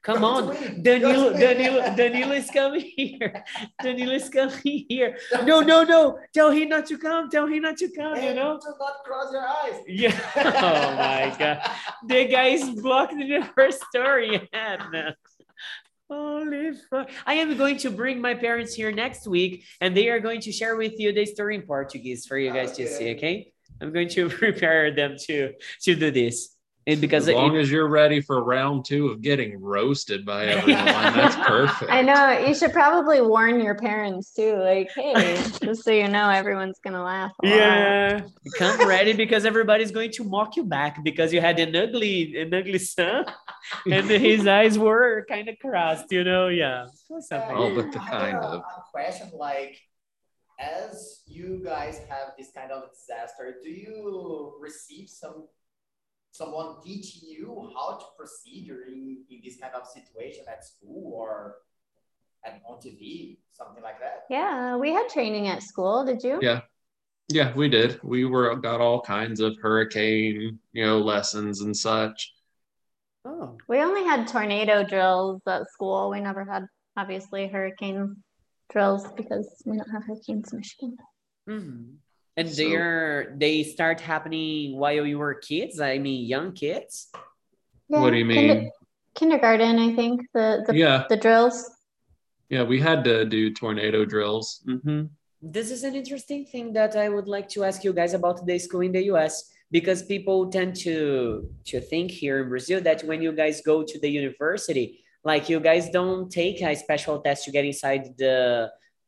come 0.02 0.20
Go 0.20 0.26
on. 0.26 0.42
Danilo, 0.82 1.12
Go 1.12 1.12
to 1.14 1.30
win. 1.30 1.40
Danilo, 1.40 1.80
Danilo 2.00 2.34
is 2.42 2.50
coming 2.50 2.86
here. 2.96 3.44
Danilo 3.82 4.14
is 4.20 4.28
coming 4.28 4.86
here. 4.88 5.16
No, 5.44 5.60
no, 5.60 5.78
no. 5.94 6.18
Tell 6.36 6.50
him 6.50 6.68
not 6.74 6.86
to 6.90 6.98
come. 6.98 7.30
Tell 7.30 7.46
him 7.46 7.62
not 7.62 7.76
to 7.82 7.88
come. 8.00 8.16
You 8.26 8.34
know. 8.38 8.58
Do 8.62 8.72
not 8.84 8.96
cross 9.06 9.28
your 9.32 9.46
eyes. 9.60 9.76
Yeah. 10.02 10.16
Oh 10.36 10.88
my 11.04 11.34
god. 11.38 11.58
The 12.06 12.20
guys 12.38 12.62
blocked 12.86 13.12
in 13.12 13.28
the 13.34 13.42
first 13.56 13.80
story 13.90 14.28
ahead, 14.52 14.80
man. 14.92 15.14
Holy 16.10 16.72
fuck. 16.90 17.10
I 17.26 17.34
am 17.34 17.56
going 17.56 17.78
to 17.78 17.90
bring 17.90 18.20
my 18.20 18.34
parents 18.34 18.74
here 18.74 18.92
next 18.92 19.26
week 19.26 19.64
and 19.80 19.96
they 19.96 20.08
are 20.10 20.20
going 20.20 20.40
to 20.42 20.52
share 20.52 20.76
with 20.76 20.98
you 20.98 21.12
the 21.12 21.24
story 21.24 21.54
in 21.54 21.62
Portuguese 21.62 22.26
for 22.26 22.36
you 22.36 22.52
guys 22.52 22.72
to 22.72 22.86
see, 22.86 23.14
okay? 23.14 23.52
I'm 23.80 23.92
going 23.92 24.08
to 24.10 24.28
prepare 24.42 24.94
them 24.94 25.16
to 25.26 25.52
to 25.82 25.94
do 25.94 26.10
this. 26.10 26.53
And 26.86 27.00
because 27.00 27.24
As 27.24 27.28
it- 27.28 27.36
long 27.36 27.56
as 27.56 27.70
you're 27.70 27.88
ready 27.88 28.20
for 28.20 28.42
round 28.44 28.84
two 28.84 29.08
of 29.08 29.22
getting 29.22 29.58
roasted 29.62 30.26
by 30.26 30.44
everyone, 30.54 30.84
that's 30.84 31.34
perfect. 31.36 31.90
I 31.90 32.02
know 32.02 32.46
you 32.46 32.54
should 32.54 32.72
probably 32.72 33.22
warn 33.22 33.60
your 33.60 33.74
parents 33.74 34.34
too. 34.34 34.56
Like, 34.56 34.90
hey, 34.94 35.42
just 35.62 35.82
so 35.84 35.90
you 35.92 36.08
know, 36.08 36.28
everyone's 36.28 36.78
gonna 36.84 37.02
laugh. 37.02 37.32
a 37.42 37.46
lot. 37.46 37.56
Yeah, 37.56 38.20
come 38.58 38.86
ready 38.86 39.14
because 39.14 39.46
everybody's 39.46 39.90
going 39.92 40.10
to 40.12 40.24
mock 40.24 40.56
you 40.56 40.64
back 40.64 41.02
because 41.02 41.32
you 41.32 41.40
had 41.40 41.58
an 41.58 41.74
ugly, 41.74 42.38
an 42.38 42.52
ugly 42.52 42.78
son, 42.78 43.24
and 43.90 44.06
his 44.10 44.46
eyes 44.58 44.78
were 44.78 45.24
kind 45.26 45.48
of 45.48 45.58
crossed, 45.58 46.12
you 46.12 46.22
know. 46.22 46.48
Yeah, 46.48 46.86
or 47.08 47.20
something. 47.22 47.56
Oh, 47.56 47.74
but 47.74 47.92
the 47.92 47.98
kind 47.98 48.36
of. 48.36 48.60
a 48.60 48.64
question 48.92 49.30
like, 49.34 49.78
as 50.60 51.22
you 51.26 51.62
guys 51.64 51.98
have 52.10 52.34
this 52.38 52.50
kind 52.54 52.70
of 52.70 52.90
disaster, 52.92 53.54
do 53.62 53.70
you 53.70 54.52
receive 54.60 55.08
some 55.08 55.48
someone 56.34 56.82
teaching 56.84 57.28
you 57.30 57.70
how 57.76 57.96
to 57.96 58.04
proceed 58.18 58.68
in, 58.68 59.22
in 59.30 59.40
this 59.42 59.56
kind 59.56 59.72
of 59.72 59.86
situation 59.86 60.44
at 60.50 60.64
school 60.64 61.12
or 61.14 61.56
at 62.44 62.60
on 62.68 62.78
TV, 62.80 63.38
something 63.52 63.82
like 63.82 64.00
that? 64.00 64.24
Yeah, 64.28 64.76
we 64.76 64.92
had 64.92 65.08
training 65.08 65.46
at 65.46 65.62
school. 65.62 66.04
Did 66.04 66.24
you? 66.24 66.40
Yeah. 66.42 66.62
Yeah, 67.28 67.54
we 67.54 67.68
did. 67.68 68.00
We 68.02 68.24
were 68.26 68.54
got 68.56 68.80
all 68.80 69.00
kinds 69.00 69.40
of 69.40 69.56
hurricane, 69.62 70.58
you 70.72 70.84
know, 70.84 70.98
lessons 70.98 71.62
and 71.62 71.74
such. 71.74 72.34
Oh, 73.24 73.56
We 73.68 73.78
only 73.78 74.04
had 74.04 74.28
tornado 74.28 74.84
drills 74.84 75.40
at 75.46 75.70
school. 75.70 76.10
We 76.10 76.20
never 76.20 76.44
had 76.44 76.66
obviously 76.96 77.46
hurricane 77.46 78.16
drills 78.70 79.06
because 79.16 79.48
we 79.64 79.76
don't 79.78 79.90
have 79.90 80.04
hurricanes 80.04 80.52
in 80.52 80.58
Michigan. 80.58 80.96
mhm. 81.48 81.94
And 82.36 82.48
So- 82.48 82.56
they're 82.56 83.34
they 83.38 83.62
start 83.62 84.00
happening 84.00 84.76
while 84.78 85.06
you 85.06 85.18
were 85.18 85.34
kids. 85.34 85.80
I 85.80 85.98
mean, 85.98 86.26
young 86.26 86.52
kids. 86.52 87.10
What 87.88 88.10
do 88.10 88.16
you 88.16 88.26
kinder- 88.34 88.54
mean? 88.62 88.70
kindergarten, 89.14 89.78
I 89.78 89.94
think 89.94 90.22
the 90.34 90.64
the, 90.66 90.72
Yeah, 90.76 91.04
the 91.08 91.16
drills. 91.16 91.58
yeah, 92.48 92.64
we 92.64 92.80
had 92.80 93.04
to 93.04 93.24
do 93.24 93.52
tornado 93.52 94.04
drills. 94.04 94.46
hmm 94.66 95.02
This 95.56 95.70
is 95.70 95.84
an 95.84 95.94
interesting 95.94 96.42
thing 96.52 96.72
that 96.72 96.92
I 96.96 97.06
would 97.14 97.28
like 97.36 97.48
to 97.54 97.64
ask 97.68 97.84
you 97.84 97.92
guys 97.92 98.14
about 98.14 98.36
the 98.46 98.58
school 98.58 98.80
in 98.80 98.92
the 98.92 99.04
US 99.12 99.34
because 99.76 100.00
people 100.14 100.38
tend 100.56 100.72
to 100.86 100.96
to 101.70 101.76
think 101.90 102.06
here 102.22 102.36
in 102.42 102.48
Brazil 102.48 102.80
that 102.88 102.98
when 103.08 103.20
you 103.26 103.32
guys 103.42 103.56
go 103.72 103.76
to 103.90 103.96
the 104.04 104.10
university, 104.22 104.86
like 105.30 105.44
you 105.52 105.60
guys 105.60 105.84
don't 105.98 106.24
take 106.40 106.58
a 106.62 106.72
special 106.84 107.16
test 107.26 107.40
to 107.44 107.50
get 107.56 107.64
inside 107.72 108.02
the 108.22 108.36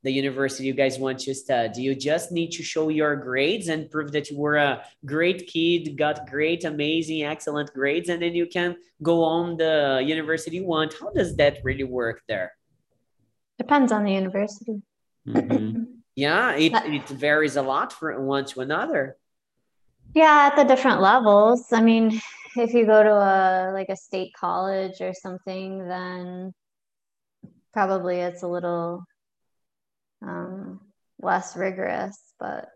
the 0.06 0.12
university 0.12 0.64
you 0.68 0.72
guys 0.72 1.00
want 1.00 1.18
to 1.18 1.34
study. 1.34 1.82
You 1.82 1.94
just 1.96 2.30
need 2.30 2.52
to 2.52 2.62
show 2.62 2.88
your 2.88 3.16
grades 3.16 3.66
and 3.66 3.90
prove 3.90 4.12
that 4.12 4.30
you 4.30 4.38
were 4.38 4.56
a 4.56 4.84
great 5.04 5.48
kid, 5.48 5.98
got 5.98 6.30
great, 6.30 6.64
amazing, 6.64 7.24
excellent 7.24 7.74
grades, 7.74 8.08
and 8.08 8.22
then 8.22 8.32
you 8.32 8.46
can 8.46 8.76
go 9.02 9.24
on 9.24 9.56
the 9.56 10.00
university 10.06 10.58
you 10.58 10.64
want. 10.64 10.94
How 10.98 11.10
does 11.10 11.34
that 11.36 11.58
really 11.64 11.82
work 11.82 12.22
there? 12.28 12.52
Depends 13.58 13.90
on 13.90 14.04
the 14.04 14.12
university. 14.12 14.80
hmm 15.26 15.82
Yeah, 16.18 16.54
it, 16.56 16.72
it 16.72 17.08
varies 17.08 17.56
a 17.56 17.62
lot 17.62 17.92
from 17.92 18.22
one 18.22 18.46
to 18.46 18.60
another. 18.60 19.18
Yeah, 20.14 20.48
at 20.50 20.56
the 20.56 20.64
different 20.64 21.02
levels. 21.02 21.74
I 21.74 21.82
mean, 21.82 22.22
if 22.56 22.72
you 22.72 22.86
go 22.86 23.02
to 23.02 23.12
a 23.12 23.70
like 23.74 23.90
a 23.90 23.96
state 23.96 24.32
college 24.32 25.02
or 25.02 25.12
something, 25.12 25.86
then 25.86 26.54
probably 27.74 28.20
it's 28.20 28.42
a 28.42 28.48
little 28.48 29.04
um, 30.22 30.80
less 31.20 31.56
rigorous, 31.56 32.16
but 32.38 32.68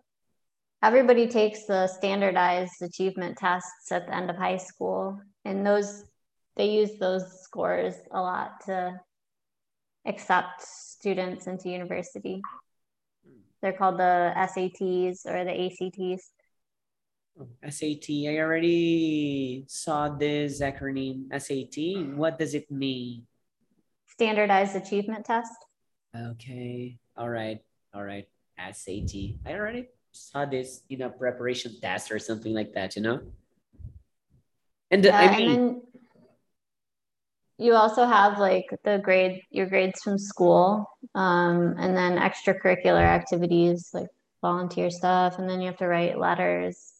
everybody 0.82 1.26
takes 1.26 1.66
the 1.66 1.86
standardized 1.86 2.82
achievement 2.82 3.38
tests 3.38 3.92
at 3.92 4.06
the 4.06 4.14
end 4.14 4.30
of 4.30 4.36
high 4.36 4.56
school, 4.56 5.20
and 5.44 5.66
those 5.66 6.04
they 6.56 6.70
use 6.70 6.98
those 6.98 7.42
scores 7.42 7.94
a 8.10 8.20
lot 8.20 8.64
to 8.66 9.00
accept 10.06 10.62
students 10.62 11.46
into 11.46 11.70
university. 11.70 12.42
They're 13.62 13.72
called 13.72 13.98
the 13.98 14.32
SATs 14.36 15.26
or 15.26 15.44
the 15.44 15.56
ACTs. 15.66 16.30
SAT. 17.68 18.10
I 18.28 18.38
already 18.38 19.64
saw 19.68 20.08
this 20.10 20.60
acronym 20.60 21.28
SAT. 21.32 22.16
What 22.16 22.38
does 22.38 22.54
it 22.54 22.70
mean? 22.70 23.26
Standardized 24.06 24.76
achievement 24.76 25.24
test. 25.24 25.52
Okay. 26.14 26.98
All 27.16 27.28
right. 27.28 27.62
All 27.94 28.04
right. 28.04 28.28
SAT. 28.58 29.38
I 29.46 29.54
already 29.54 29.88
saw 30.12 30.44
this 30.44 30.82
in 30.90 31.02
a 31.02 31.10
preparation 31.10 31.78
test 31.80 32.10
or 32.10 32.18
something 32.18 32.54
like 32.54 32.72
that, 32.74 32.96
you 32.96 33.02
know? 33.02 33.20
And 34.90 35.04
Yeah, 35.04 35.16
I 35.16 35.36
mean, 35.36 35.46
then 35.46 35.82
you 37.58 37.74
also 37.74 38.06
have 38.06 38.38
like 38.38 38.66
the 38.84 38.98
grade, 38.98 39.42
your 39.50 39.66
grades 39.66 40.02
from 40.02 40.18
school, 40.18 40.86
um, 41.14 41.74
and 41.78 41.96
then 41.96 42.18
extracurricular 42.18 43.04
activities 43.04 43.90
like 43.92 44.08
volunteer 44.40 44.90
stuff, 44.90 45.38
and 45.38 45.48
then 45.48 45.60
you 45.60 45.66
have 45.66 45.76
to 45.76 45.86
write 45.86 46.18
letters 46.18 46.92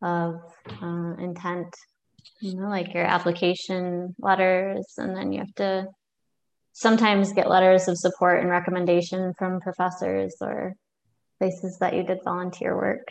of 0.00 0.40
uh, 0.80 1.14
intent, 1.18 1.74
you 2.40 2.54
know, 2.54 2.68
like 2.68 2.94
your 2.94 3.04
application 3.04 4.14
letters, 4.20 4.94
and 4.98 5.16
then 5.16 5.32
you 5.32 5.40
have 5.40 5.54
to 5.56 5.88
sometimes 6.72 7.32
get 7.32 7.48
letters 7.48 7.88
of 7.88 7.98
support 7.98 8.40
and 8.40 8.50
recommendation 8.50 9.34
from 9.38 9.60
professors 9.60 10.36
or 10.40 10.74
places 11.38 11.78
that 11.78 11.94
you 11.94 12.02
did 12.02 12.20
volunteer 12.24 12.76
work. 12.76 13.08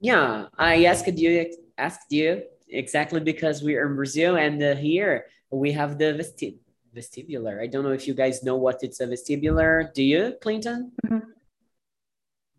yeah, 0.00 0.46
I 0.58 0.84
asked 0.84 1.06
you 1.18 1.46
asked 1.78 2.10
you 2.10 2.42
exactly 2.68 3.20
because 3.20 3.62
we 3.62 3.76
are 3.76 3.86
in 3.88 3.96
Brazil 3.96 4.36
and 4.36 4.62
uh, 4.62 4.74
here 4.74 5.26
we 5.50 5.72
have 5.72 5.98
the 5.98 6.12
vesti- 6.20 6.58
vestibular. 6.94 7.62
I 7.62 7.66
don't 7.66 7.84
know 7.84 7.92
if 7.92 8.06
you 8.08 8.14
guys 8.14 8.42
know 8.42 8.56
what 8.56 8.82
it's 8.82 9.00
a 9.00 9.06
vestibular. 9.06 9.92
Do 9.94 10.02
you, 10.02 10.34
Clinton? 10.40 10.92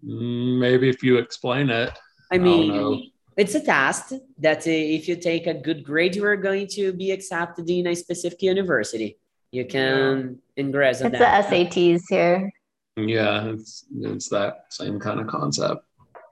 Mm, 0.05 0.59
Maybe 0.59 0.89
if 0.89 1.03
you 1.03 1.17
explain 1.17 1.69
it. 1.69 1.91
I 2.31 2.37
mean, 2.37 2.67
know. 2.69 3.01
it's 3.35 3.55
a 3.55 3.61
test 3.61 4.13
that 4.39 4.59
uh, 4.59 4.69
if 4.97 5.07
you 5.07 5.15
take 5.15 5.47
a 5.47 5.53
good 5.53 5.83
grade, 5.83 6.15
you 6.15 6.25
are 6.25 6.37
going 6.37 6.67
to 6.67 6.93
be 6.93 7.11
accepted 7.11 7.69
in 7.69 7.87
a 7.87 7.95
specific 7.95 8.41
university. 8.41 9.17
You 9.51 9.65
can 9.65 10.39
ingress 10.57 11.01
on 11.01 11.13
It's 11.13 11.19
the. 11.19 11.25
SATs 11.25 12.01
here. 12.09 12.51
Yeah, 12.97 13.45
it's 13.53 13.85
it's 14.01 14.29
that 14.29 14.65
same 14.69 14.99
kind 14.99 15.19
of 15.19 15.27
concept. 15.27 15.85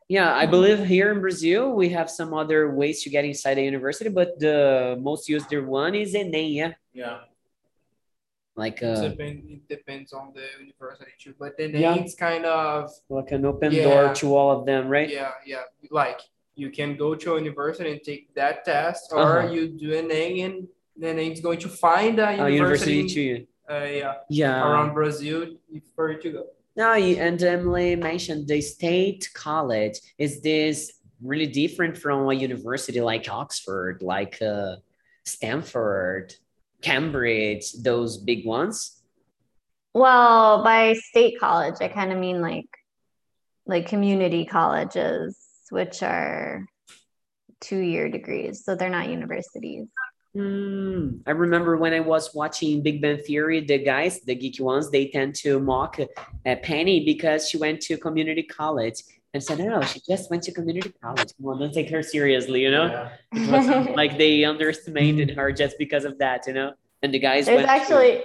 Yeah, 0.10 0.36
I 0.36 0.46
believe 0.46 0.86
here 0.86 1.12
in 1.12 1.20
Brazil 1.22 1.74
we 1.74 1.90
have 1.90 2.10
some 2.10 2.34
other 2.34 2.70
ways 2.72 3.02
to 3.04 3.10
get 3.10 3.26
inside 3.26 3.56
the 3.56 3.64
university, 3.64 4.10
but 4.10 4.40
the 4.40 4.98
most 5.02 5.30
used 5.30 5.52
one 5.54 5.96
is 5.96 6.14
Enem, 6.14 6.54
yeah. 6.54 6.74
Yeah. 6.94 7.20
Like 8.56 8.82
It 8.82 8.86
uh, 8.98 9.10
depend- 9.10 9.44
it 9.50 9.68
depends 9.68 10.14
on 10.14 10.32
the 10.34 10.46
university 10.60 11.12
too, 11.20 11.34
but 11.38 11.58
then 11.58 11.72
Yeah. 11.76 11.96
it's 11.96 12.16
kind 12.16 12.46
of 12.46 12.90
like 13.10 13.32
an 13.32 13.46
open 13.46 13.72
Yeah. 13.72 13.84
door 13.84 14.14
to 14.22 14.36
all 14.36 14.52
of 14.60 14.66
them, 14.66 14.88
right? 14.90 15.10
yeah, 15.10 15.32
yeah. 15.46 15.64
Like 15.90 16.20
you 16.56 16.70
can 16.72 16.96
go 16.98 17.16
to 17.16 17.36
a 17.36 17.38
university 17.40 17.92
and 17.92 18.02
take 18.02 18.34
that 18.36 18.64
test, 18.66 19.12
or 19.12 19.40
Uh-huh. 19.40 19.52
you 19.54 19.68
do 19.70 19.94
an 19.98 20.10
A 20.12 20.42
and 20.42 20.68
then 20.98 21.20
it's 21.20 21.42
going 21.42 21.60
to 21.60 21.70
find 21.70 22.20
a 22.20 22.50
university 22.50 22.94
university, 22.96 23.08
too. 23.40 23.48
uh, 23.70 23.84
yeah, 23.84 24.14
Yeah. 24.30 24.68
around 24.72 24.94
Brazil 24.94 25.48
for 25.96 26.12
you 26.12 26.22
to 26.22 26.30
go. 26.32 26.44
No, 26.78 26.94
you- 26.94 27.18
and 27.18 27.42
Emily 27.42 27.96
mentioned 27.96 28.48
the 28.48 28.62
state 28.62 29.30
college. 29.34 30.00
Is 30.18 30.42
this 30.42 30.92
really 31.22 31.48
different 31.48 31.98
from 31.98 32.30
a 32.30 32.34
university 32.34 33.02
like 33.02 33.28
Oxford, 33.30 34.02
like 34.02 34.42
uh, 34.42 34.76
Stanford, 35.26 36.34
Cambridge, 36.82 37.72
those 37.74 38.18
big 38.18 38.46
ones? 38.46 39.02
Well, 39.94 40.64
by 40.64 40.94
state 40.94 41.40
college, 41.40 41.76
I 41.82 41.88
kind 41.88 42.12
of 42.12 42.20
mean 42.20 42.42
like 42.42 42.68
like 43.68 43.88
community 43.88 44.46
colleges, 44.46 45.38
which 45.72 46.04
are 46.04 46.66
two-year 47.62 48.10
degrees, 48.10 48.64
so 48.64 48.76
they're 48.76 48.90
not 48.90 49.10
universities. 49.10 49.88
Hmm. 50.36 51.20
I 51.26 51.32
remember 51.32 51.78
when 51.78 51.94
I 51.94 52.02
was 52.02 52.36
watching 52.36 52.84
Big 52.84 53.02
Bang 53.02 53.20
Theory, 53.20 53.62
the 53.62 53.78
guys, 53.78 54.20
the 54.20 54.36
geeky 54.36 54.60
ones, 54.60 54.92
they 54.92 55.08
tend 55.08 55.34
to 55.36 55.62
mock 55.62 55.98
uh, 55.98 56.56
Penny 56.62 57.06
because 57.06 57.48
she 57.50 57.58
went 57.58 57.80
to 57.84 57.96
community 57.98 58.44
college 58.44 59.02
and 59.34 59.42
said, 59.42 59.60
no, 59.60 59.80
no, 59.80 59.82
she 59.82 60.02
just 60.06 60.30
went 60.30 60.44
to 60.44 60.52
community 60.52 60.92
college. 61.02 61.30
Come 61.38 61.46
on, 61.48 61.60
don't 61.60 61.74
take 61.74 61.90
her 61.90 62.04
seriously," 62.04 62.62
you 62.62 62.72
know. 62.72 62.88
Yeah. 62.88 63.10
It 63.32 63.50
wasn't 63.50 63.96
like 64.02 64.18
they 64.18 64.44
underestimated 64.44 65.32
her 65.38 65.54
just 65.54 65.78
because 65.78 66.04
of 66.04 66.18
that, 66.18 66.48
you 66.48 66.54
know. 66.54 66.74
And 67.02 67.14
the 67.14 67.20
guys 67.20 67.46
There's 67.46 67.66
went 67.66 67.68
to- 67.68 67.72
actually 67.74 68.24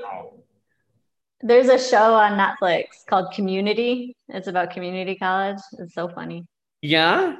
there's 1.42 1.68
a 1.68 1.78
show 1.78 2.14
on 2.14 2.32
Netflix 2.32 3.06
called 3.08 3.32
Community. 3.32 4.16
It's 4.28 4.48
about 4.48 4.72
community 4.72 5.14
college. 5.14 5.60
It's 5.78 5.94
so 5.94 6.08
funny. 6.08 6.46
yeah. 6.82 7.36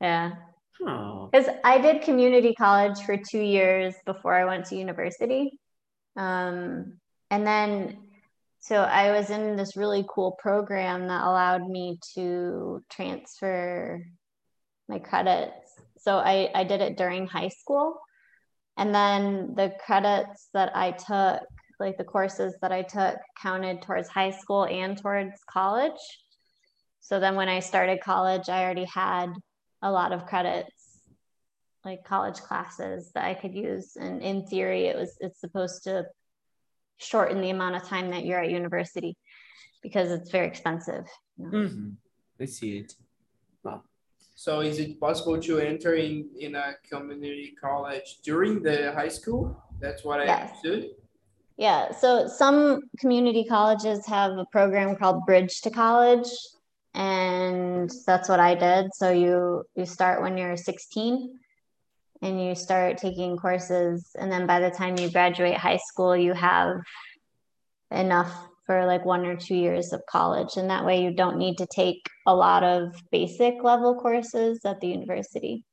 Yeah. 0.00 0.32
Oh. 0.86 1.28
Because 1.32 1.48
I 1.64 1.78
did 1.78 2.02
community 2.02 2.54
college 2.54 3.00
for 3.00 3.16
two 3.16 3.40
years 3.40 3.94
before 4.06 4.34
I 4.34 4.44
went 4.44 4.66
to 4.66 4.76
university. 4.76 5.58
Um, 6.16 6.98
and 7.30 7.46
then, 7.46 7.98
so 8.60 8.76
I 8.76 9.12
was 9.12 9.30
in 9.30 9.56
this 9.56 9.76
really 9.76 10.04
cool 10.08 10.32
program 10.32 11.08
that 11.08 11.24
allowed 11.24 11.68
me 11.68 11.98
to 12.14 12.82
transfer 12.90 14.04
my 14.88 14.98
credits. 14.98 15.72
So 15.98 16.16
I, 16.16 16.50
I 16.54 16.64
did 16.64 16.80
it 16.80 16.96
during 16.96 17.26
high 17.26 17.48
school. 17.48 17.98
And 18.76 18.94
then 18.94 19.54
the 19.56 19.72
credits 19.84 20.48
that 20.54 20.74
I 20.76 20.92
took, 20.92 21.42
like 21.80 21.98
the 21.98 22.04
courses 22.04 22.54
that 22.62 22.72
I 22.72 22.82
took, 22.82 23.16
counted 23.40 23.82
towards 23.82 24.08
high 24.08 24.30
school 24.30 24.64
and 24.64 24.96
towards 24.96 25.40
college. 25.50 26.00
So 27.00 27.18
then 27.18 27.34
when 27.36 27.48
I 27.48 27.60
started 27.60 28.00
college, 28.00 28.48
I 28.48 28.62
already 28.62 28.84
had 28.84 29.32
a 29.82 29.90
lot 29.90 30.12
of 30.12 30.26
credits 30.26 31.00
like 31.84 32.04
college 32.04 32.36
classes 32.38 33.12
that 33.14 33.24
I 33.24 33.34
could 33.34 33.54
use 33.54 33.96
and 33.96 34.20
in 34.22 34.46
theory 34.46 34.86
it 34.86 34.96
was 34.96 35.16
it's 35.20 35.40
supposed 35.40 35.84
to 35.84 36.06
shorten 36.98 37.40
the 37.40 37.50
amount 37.50 37.76
of 37.76 37.84
time 37.84 38.10
that 38.10 38.24
you're 38.24 38.40
at 38.42 38.50
university 38.50 39.16
because 39.82 40.10
it's 40.10 40.30
very 40.30 40.46
expensive 40.46 41.04
Mhm. 41.40 41.96
I 42.40 42.44
see 42.46 42.78
it. 42.78 42.94
Wow. 43.64 43.82
So 44.34 44.60
is 44.60 44.78
it 44.78 45.00
possible 45.00 45.40
to 45.40 45.58
enter 45.58 45.94
in, 45.94 46.28
in 46.38 46.54
a 46.54 46.74
community 46.88 47.54
college 47.60 48.18
during 48.22 48.62
the 48.62 48.92
high 48.92 49.08
school? 49.08 49.60
That's 49.80 50.04
what 50.04 50.20
I 50.20 50.24
Yes. 50.26 50.50
understood. 50.50 50.90
yeah 51.56 51.90
so 52.02 52.28
some 52.28 52.80
community 53.02 53.44
colleges 53.44 54.06
have 54.06 54.32
a 54.38 54.46
program 54.56 54.94
called 54.96 55.24
bridge 55.26 55.60
to 55.62 55.70
college 55.70 56.28
and 56.94 57.90
that's 58.06 58.28
what 58.28 58.40
I 58.40 58.54
did 58.54 58.94
so 58.94 59.10
you 59.10 59.64
you 59.76 59.86
start 59.86 60.22
when 60.22 60.36
you're 60.36 60.56
16 60.56 61.38
and 62.22 62.44
you 62.44 62.54
start 62.54 62.98
taking 62.98 63.36
courses 63.36 64.10
and 64.18 64.30
then 64.32 64.46
by 64.46 64.60
the 64.60 64.70
time 64.70 64.98
you 64.98 65.10
graduate 65.10 65.56
high 65.56 65.76
school 65.76 66.16
you 66.16 66.32
have 66.32 66.80
enough 67.90 68.32
for 68.66 68.84
like 68.84 69.04
one 69.04 69.24
or 69.24 69.36
two 69.36 69.54
years 69.54 69.92
of 69.92 70.02
college 70.10 70.56
and 70.56 70.70
that 70.70 70.84
way 70.84 71.02
you 71.02 71.12
don't 71.12 71.38
need 71.38 71.58
to 71.58 71.66
take 71.66 72.08
a 72.26 72.34
lot 72.34 72.62
of 72.64 72.94
basic 73.10 73.62
level 73.62 73.94
courses 73.94 74.60
at 74.64 74.80
the 74.80 74.88
university 74.88 75.64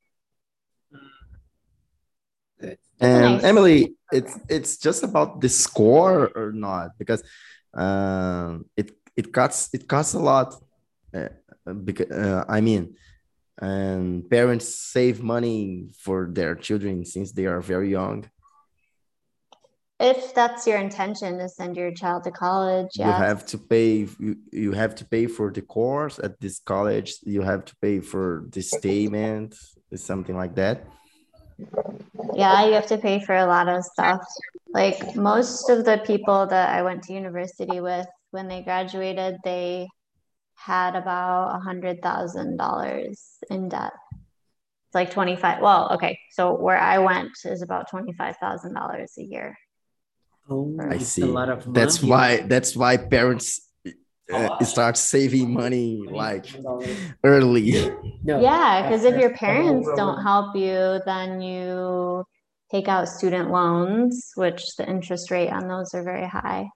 And 3.00 3.36
nice. 3.36 3.44
Emily, 3.44 3.96
it's 4.12 4.40
it's 4.48 4.78
just 4.78 5.04
about 5.04 5.42
the 5.42 5.50
score 5.50 6.32
or 6.36 6.52
not 6.54 6.92
because 6.98 7.24
um, 7.74 8.66
it 8.78 8.92
it 9.18 9.34
costs 9.34 9.74
it 9.74 9.88
costs 9.88 10.14
a 10.14 10.20
lot. 10.20 10.56
Uh, 11.16 11.74
because 11.74 12.12
uh, 12.12 12.44
I 12.50 12.62
mean, 12.62 12.96
and 13.60 14.30
parents 14.30 14.68
save 14.68 15.24
money 15.24 15.90
for 15.98 16.30
their 16.32 16.56
children 16.56 17.06
since 17.06 17.32
they 17.32 17.46
are 17.46 17.62
very 17.62 17.90
young. 17.92 18.30
if 20.00 20.34
that's 20.34 20.68
your 20.68 20.78
intention 20.78 21.40
to 21.40 21.48
send 21.48 21.78
your 21.78 21.92
child 22.02 22.24
to 22.26 22.32
college 22.32 22.92
You 23.00 23.14
have 23.28 23.46
to 23.52 23.58
pay. 23.58 24.08
You, 24.20 24.36
you 24.52 24.72
have 24.74 24.94
to 24.96 25.06
pay 25.06 25.26
for 25.28 25.48
the 25.52 25.62
course 25.62 26.20
at 26.20 26.34
this 26.42 26.60
college. 26.60 27.10
You 27.24 27.42
have 27.52 27.64
to 27.70 27.74
pay 27.82 28.02
for 28.02 28.44
the 28.50 28.62
statement, 28.62 29.56
something 29.96 30.36
like 30.36 30.56
that. 30.56 30.78
yeah 32.36 32.66
you 32.68 32.74
have 32.74 32.88
to 32.88 32.98
pay 32.98 33.20
for 33.20 33.36
a 33.36 33.46
lot 33.46 33.68
of 33.68 33.84
stuff 33.84 34.22
like 34.74 35.16
most 35.16 35.70
of 35.70 35.86
the 35.86 35.98
people 36.06 36.46
that 36.46 36.70
i 36.70 36.82
went 36.82 37.04
to 37.04 37.14
university 37.14 37.80
with 37.80 38.08
when 38.32 38.48
they 38.48 38.62
graduated 38.62 39.38
they 39.44 39.88
had 40.56 40.96
about 40.96 41.56
a 41.56 41.60
hundred 41.60 42.02
thousand 42.02 42.58
dollars 42.58 43.38
in 43.50 43.70
debt 43.70 43.94
it's 44.14 44.96
like 44.96 45.12
25 45.12 45.62
well 45.62 45.92
okay 45.94 46.18
so 46.32 46.54
where 46.54 46.80
i 46.80 46.98
went 46.98 47.32
is 47.46 47.62
about 47.62 47.90
$25000 47.92 49.18
a 49.18 49.24
year 49.24 49.58
Oh, 50.48 50.78
I 50.80 51.00
see. 51.00 51.24
a 51.24 51.26
lot 51.26 51.50
of 51.50 51.74
That's 51.74 52.04
why 52.04 52.42
that's 52.42 52.76
why 52.76 52.98
parents 52.98 53.68
uh, 54.32 54.64
start 54.64 54.98
saving 54.98 55.54
money 55.54 56.06
like 56.08 56.46
early. 57.24 57.72
No. 58.24 58.42
Yeah, 58.42 58.84
because 58.84 59.06
if 59.06 59.18
your 59.18 59.34
parents 59.34 59.88
don't 59.96 60.22
help 60.22 60.56
you, 60.56 61.00
then 61.06 61.42
you 61.42 62.24
take 62.72 62.88
out 62.88 63.08
student 63.08 63.52
loans, 63.52 64.32
which 64.36 64.76
the 64.78 64.88
interest 64.88 65.32
rate 65.32 65.50
on 65.50 65.68
those 65.68 65.94
are 65.94 66.04
very 66.04 66.28
high. 66.28 66.70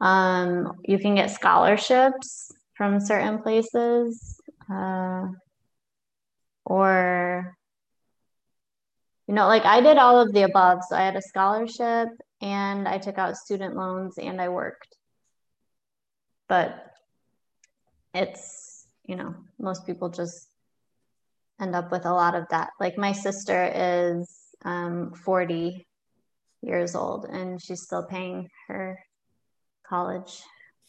Um, 0.00 0.72
you 0.84 0.98
can 0.98 1.14
get 1.14 1.30
scholarships 1.30 2.50
from 2.80 2.98
certain 2.98 3.42
places, 3.42 4.40
uh, 4.72 5.26
or 6.64 7.54
you 9.26 9.34
know, 9.34 9.48
like 9.48 9.66
I 9.66 9.82
did 9.82 9.98
all 9.98 10.18
of 10.18 10.32
the 10.32 10.44
above. 10.44 10.78
So 10.88 10.96
I 10.96 11.02
had 11.02 11.14
a 11.14 11.20
scholarship 11.20 12.08
and 12.40 12.88
I 12.88 12.96
took 12.96 13.18
out 13.18 13.36
student 13.36 13.76
loans 13.76 14.16
and 14.16 14.40
I 14.40 14.48
worked. 14.48 14.96
But 16.48 16.86
it's, 18.14 18.86
you 19.04 19.14
know, 19.14 19.34
most 19.58 19.84
people 19.84 20.08
just 20.08 20.48
end 21.60 21.76
up 21.76 21.92
with 21.92 22.06
a 22.06 22.14
lot 22.14 22.34
of 22.34 22.46
that. 22.48 22.70
Like 22.80 22.96
my 22.96 23.12
sister 23.12 23.70
is 23.74 24.26
um, 24.64 25.12
40 25.22 25.86
years 26.62 26.94
old 26.94 27.26
and 27.26 27.60
she's 27.60 27.82
still 27.82 28.04
paying 28.04 28.48
her 28.68 28.98
college. 29.86 30.40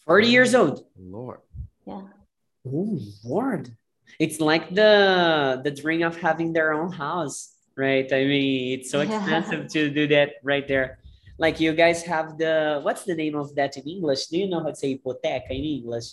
40 0.05 0.27
years 0.29 0.55
old. 0.55 0.85
Lord. 0.97 1.41
Yeah. 1.85 2.01
Oh 2.65 2.99
Lord. 3.23 3.75
It's 4.19 4.39
like 4.39 4.73
the 4.75 5.61
the 5.63 5.71
dream 5.71 6.03
of 6.03 6.17
having 6.17 6.53
their 6.53 6.73
own 6.73 6.91
house, 6.91 7.55
right? 7.75 8.11
I 8.11 8.25
mean, 8.25 8.79
it's 8.79 8.91
so 8.91 9.01
Yeah. 9.01 9.17
expensive 9.17 9.67
to 9.73 9.89
do 9.89 10.07
that 10.07 10.33
right 10.43 10.67
there. 10.67 10.99
Like 11.37 11.59
you 11.59 11.73
guys 11.73 12.03
have 12.03 12.37
the 12.37 12.81
what's 12.83 13.03
the 13.03 13.15
name 13.15 13.35
of 13.35 13.55
that 13.55 13.77
in 13.77 13.83
English? 13.87 14.27
Do 14.27 14.37
you 14.37 14.47
know 14.47 14.61
how 14.61 14.69
to 14.69 14.75
say 14.75 14.97
hipoteca 14.97 15.49
in 15.51 15.63
English? 15.81 16.07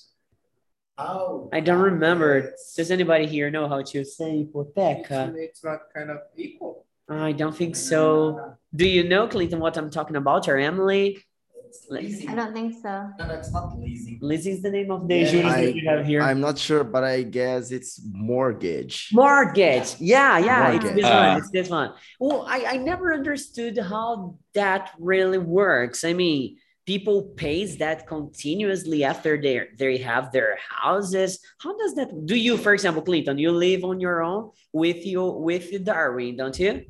Oh. 0.96 1.48
I 1.52 1.60
don't 1.60 1.80
remember. 1.80 2.54
Does 2.76 2.90
anybody 2.90 3.26
here 3.26 3.50
know 3.50 3.68
how 3.68 3.82
to 3.82 4.04
say 4.04 4.44
hipoteca? 4.44 5.28
It's, 5.30 5.38
it's 5.38 5.64
not 5.64 5.80
kind 5.94 6.10
of 6.10 6.18
equal. 6.36 6.86
I 7.08 7.32
don't 7.32 7.54
think 7.56 7.76
so. 7.76 8.56
Do 8.74 8.86
you 8.86 9.04
know, 9.08 9.28
Clinton, 9.28 9.60
what 9.60 9.76
I'm 9.78 9.90
talking 9.90 10.16
about, 10.16 10.48
or 10.48 10.58
Emily? 10.58 11.24
It's. 11.68 12.26
I 12.26 12.34
don't 12.34 12.52
think 12.54 12.74
so. 12.82 13.10
No, 13.18 13.26
no, 13.26 13.34
it's 13.34 13.52
not 13.52 13.78
leasing. 13.78 14.18
Lizzie 14.22 14.52
is 14.52 14.62
the 14.62 14.70
name 14.70 14.90
of 14.90 15.06
the 15.08 15.14
Yeah, 15.16 15.20
insurance 15.22 15.54
I- 15.54 15.64
that 15.66 15.76
you 15.76 15.88
have 15.88 16.06
here. 16.06 16.22
I'm 16.22 16.40
not 16.40 16.56
sure, 16.58 16.82
but 16.84 17.04
I 17.04 17.22
guess 17.22 17.70
it's 17.70 18.00
mortgage. 18.12 19.10
Mortgage. 19.12 19.96
Yeah, 20.00 20.38
yeah, 20.38 20.72
it's 20.72 20.84
Mortgage. 20.84 20.94
this 20.96 21.04
one. 21.04 21.12
Ah. 21.12 21.36
It's 21.36 21.50
this 21.50 21.68
one. 21.68 21.90
Well, 22.20 22.44
I, 22.48 22.64
I 22.72 22.76
never 22.78 23.12
understood 23.12 23.76
how 23.78 24.38
that 24.54 24.90
really 24.98 25.38
works. 25.38 26.04
I 26.04 26.12
mean, 26.12 26.56
people 26.86 27.22
pays 27.36 27.76
that 27.78 28.06
continuously 28.06 29.04
after 29.04 29.40
they 29.40 29.68
they 29.78 29.98
have 29.98 30.32
their 30.32 30.58
houses. 30.70 31.38
How 31.62 31.76
does 31.76 31.94
that 31.96 32.08
do 32.26 32.36
you, 32.36 32.56
for 32.56 32.72
example, 32.72 33.02
Clinton, 33.02 33.36
you 33.38 33.50
live 33.52 33.84
on 33.84 34.00
your 34.00 34.22
own 34.22 34.50
with 34.72 35.04
you 35.04 35.22
with 35.48 35.84
Darwin, 35.84 36.36
don't 36.36 36.58
you? 36.58 36.84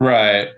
Right. 0.00 0.48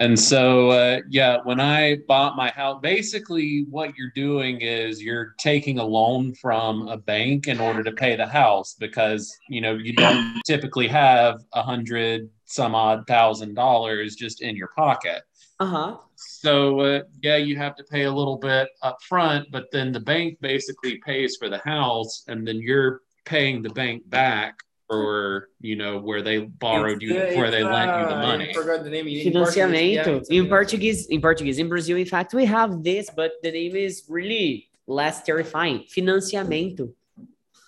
And 0.00 0.18
so, 0.18 0.70
uh, 0.70 1.00
yeah, 1.08 1.38
when 1.42 1.58
I 1.58 1.96
bought 2.06 2.36
my 2.36 2.50
house, 2.50 2.78
basically 2.80 3.66
what 3.68 3.96
you're 3.96 4.12
doing 4.14 4.60
is 4.60 5.02
you're 5.02 5.34
taking 5.38 5.80
a 5.80 5.84
loan 5.84 6.34
from 6.34 6.86
a 6.86 6.96
bank 6.96 7.48
in 7.48 7.58
order 7.58 7.82
to 7.82 7.90
pay 7.90 8.14
the 8.14 8.26
house 8.26 8.76
because, 8.78 9.36
you 9.48 9.60
know, 9.60 9.74
you 9.74 9.92
don't 9.94 10.40
typically 10.46 10.86
have 10.86 11.42
a 11.52 11.62
hundred 11.62 12.30
some 12.44 12.76
odd 12.76 13.06
thousand 13.08 13.54
dollars 13.54 14.14
just 14.14 14.40
in 14.40 14.54
your 14.54 14.68
pocket. 14.76 15.22
Uh-huh. 15.58 15.96
So, 16.14 16.80
uh, 16.80 17.02
yeah, 17.20 17.36
you 17.36 17.56
have 17.56 17.74
to 17.76 17.84
pay 17.84 18.04
a 18.04 18.12
little 18.12 18.38
bit 18.38 18.68
up 18.82 19.02
front, 19.02 19.48
but 19.50 19.66
then 19.72 19.90
the 19.90 20.00
bank 20.00 20.38
basically 20.40 20.98
pays 20.98 21.36
for 21.36 21.48
the 21.48 21.58
house 21.58 22.22
and 22.28 22.46
then 22.46 22.58
you're 22.58 23.00
paying 23.24 23.62
the 23.62 23.70
bank 23.70 24.08
back 24.08 24.58
for, 24.98 25.50
you 25.60 25.76
know, 25.76 25.98
where 25.98 26.22
they 26.22 26.38
borrowed 26.40 27.02
you, 27.02 27.14
It's, 27.14 27.34
uh, 27.36 27.38
where 27.38 27.50
they 27.50 27.58
it's, 27.62 27.70
lent 27.70 28.00
you 28.00 28.06
the 28.08 28.16
uh, 28.16 28.22
money. 28.22 28.50
I 28.50 28.52
forgot 28.54 28.84
the 28.84 28.90
name. 28.90 29.06
in 29.06 29.32
Portuguese. 29.32 29.54
Financiamento. 29.54 30.24
Yeah, 30.30 30.38
in 30.42 30.48
Portuguese, 30.48 31.06
in 31.06 31.20
Portuguese, 31.20 31.58
in 31.58 31.68
Brazil, 31.68 31.96
in 31.98 32.06
fact, 32.06 32.32
we 32.34 32.46
have 32.46 32.82
this, 32.82 33.10
but 33.14 33.32
the 33.42 33.52
name 33.52 33.76
is 33.76 34.04
really 34.08 34.68
less 34.86 35.22
terrifying. 35.22 35.84
Financiamento. 35.94 36.90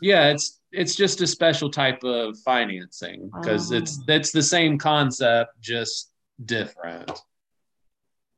Yeah, 0.01 0.31
it's 0.31 0.61
it's 0.73 0.95
just 0.95 1.21
a 1.21 1.27
special 1.27 1.69
type 1.69 2.03
of 2.05 2.39
financing 2.39 3.29
because 3.35 3.71
it's 3.71 3.99
Oh. 3.99 4.13
it's 4.15 4.33
the 4.33 4.43
same 4.43 4.79
concept, 4.79 5.61
just 5.61 6.13
different. 6.47 7.11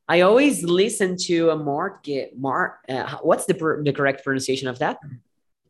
I 0.09 0.21
always 0.21 0.61
listen 0.63 1.15
to 1.27 1.51
a 1.51 1.55
mortgage. 1.55 2.31
Mar, 2.35 2.79
uh, 2.89 3.17
what's 3.21 3.45
the 3.45 3.53
pr- 3.53 3.81
the 3.81 3.93
correct 3.93 4.25
pronunciation 4.25 4.67
of 4.67 4.79
that? 4.79 4.97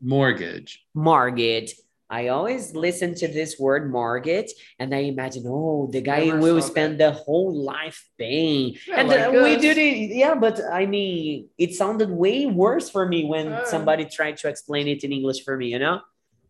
Mortgage. 0.00 0.84
Mortgage. 0.94 1.76
I 2.14 2.28
always 2.28 2.76
listen 2.76 3.16
to 3.16 3.26
this 3.26 3.58
word 3.58 3.90
mortgage, 3.90 4.52
and 4.78 4.94
I 4.94 4.98
imagine, 5.10 5.42
oh, 5.48 5.88
the 5.90 6.00
guy 6.00 6.26
Never 6.26 6.38
will 6.38 6.60
saw 6.62 6.68
spend 6.68 7.00
the 7.00 7.10
whole 7.10 7.52
life 7.52 8.08
paying. 8.16 8.76
Yeah, 8.86 9.00
and 9.00 9.08
like 9.08 9.18
uh, 9.18 9.30
we 9.32 9.56
us. 9.56 9.60
did 9.60 9.78
it, 9.78 10.14
yeah. 10.14 10.36
But 10.36 10.60
I 10.70 10.86
mean, 10.86 11.48
it 11.58 11.74
sounded 11.74 12.10
way 12.10 12.46
worse 12.46 12.88
for 12.88 13.04
me 13.12 13.24
when 13.24 13.46
Uh. 13.52 13.64
somebody 13.66 14.04
tried 14.04 14.36
to 14.42 14.46
explain 14.48 14.86
it 14.86 15.02
in 15.02 15.10
English 15.10 15.42
for 15.42 15.56
me. 15.56 15.66
You 15.74 15.80
know? 15.80 15.96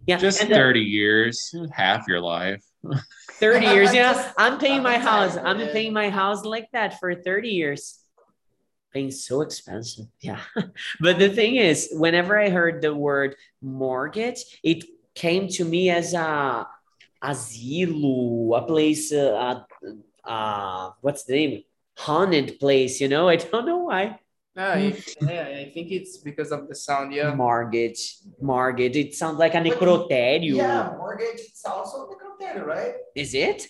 Yeah, 0.07 0.19
Just 0.19 0.43
and, 0.43 0.53
uh, 0.53 0.57
30 0.57 0.81
years, 0.81 1.37
half 1.73 2.05
your 2.13 2.21
life. 2.21 2.63
30 3.41 3.65
years. 3.65 3.89
Yeah, 3.97 4.13
Just 4.13 4.35
I'm 4.37 4.59
paying 4.59 4.83
my 4.83 4.99
house. 4.99 5.39
I'm 5.49 5.61
yeah. 5.61 5.73
paying 5.73 5.95
my 5.95 6.11
house 6.11 6.45
like 6.45 6.69
that 6.77 7.01
for 7.01 7.15
30 7.15 7.49
years. 7.49 8.05
Paying 8.93 9.13
so 9.13 9.41
expensive. 9.41 10.07
Yeah. 10.21 10.41
but 11.01 11.19
the 11.19 11.31
thing 11.31 11.57
is, 11.57 11.89
whenever 11.97 12.39
I 12.39 12.51
heard 12.51 12.83
the 12.85 12.95
word 12.95 13.35
mortgage, 13.63 14.45
it 14.63 14.85
came 15.15 15.49
to 15.49 15.65
me 15.65 15.91
as 15.91 16.15
a 16.15 16.67
asilo, 17.23 18.57
a 18.59 18.63
place, 18.67 19.13
uh, 19.13 19.63
uh, 20.27 20.29
uh, 20.29 20.91
what's 21.01 21.25
the 21.25 21.33
name? 21.35 21.63
Haunted 21.97 22.59
place, 22.59 23.01
you 23.01 23.09
know? 23.09 23.29
I 23.33 23.37
don't 23.37 23.67
know 23.67 23.79
why. 23.79 24.19
Ah, 24.57 24.75
if- 24.77 25.15
yeah, 25.21 25.63
I 25.67 25.71
think 25.75 25.91
it's 25.91 26.19
because 26.19 26.53
of 26.53 26.69
the 26.69 26.75
sound. 26.75 27.13
Yeah. 27.13 27.35
Mortgage, 27.35 28.19
mortgage. 28.41 28.97
It 28.97 29.15
sounds 29.15 29.39
like 29.39 29.55
a 29.55 29.61
But- 29.63 29.79
necrotério. 29.79 30.57
Yeah, 30.57 30.93
mortgage 30.97 31.41
is 31.41 31.63
also 31.67 32.09
the 32.09 32.17
criteria, 32.17 32.65
right? 32.65 32.95
Is 33.17 33.35
it? 33.35 33.67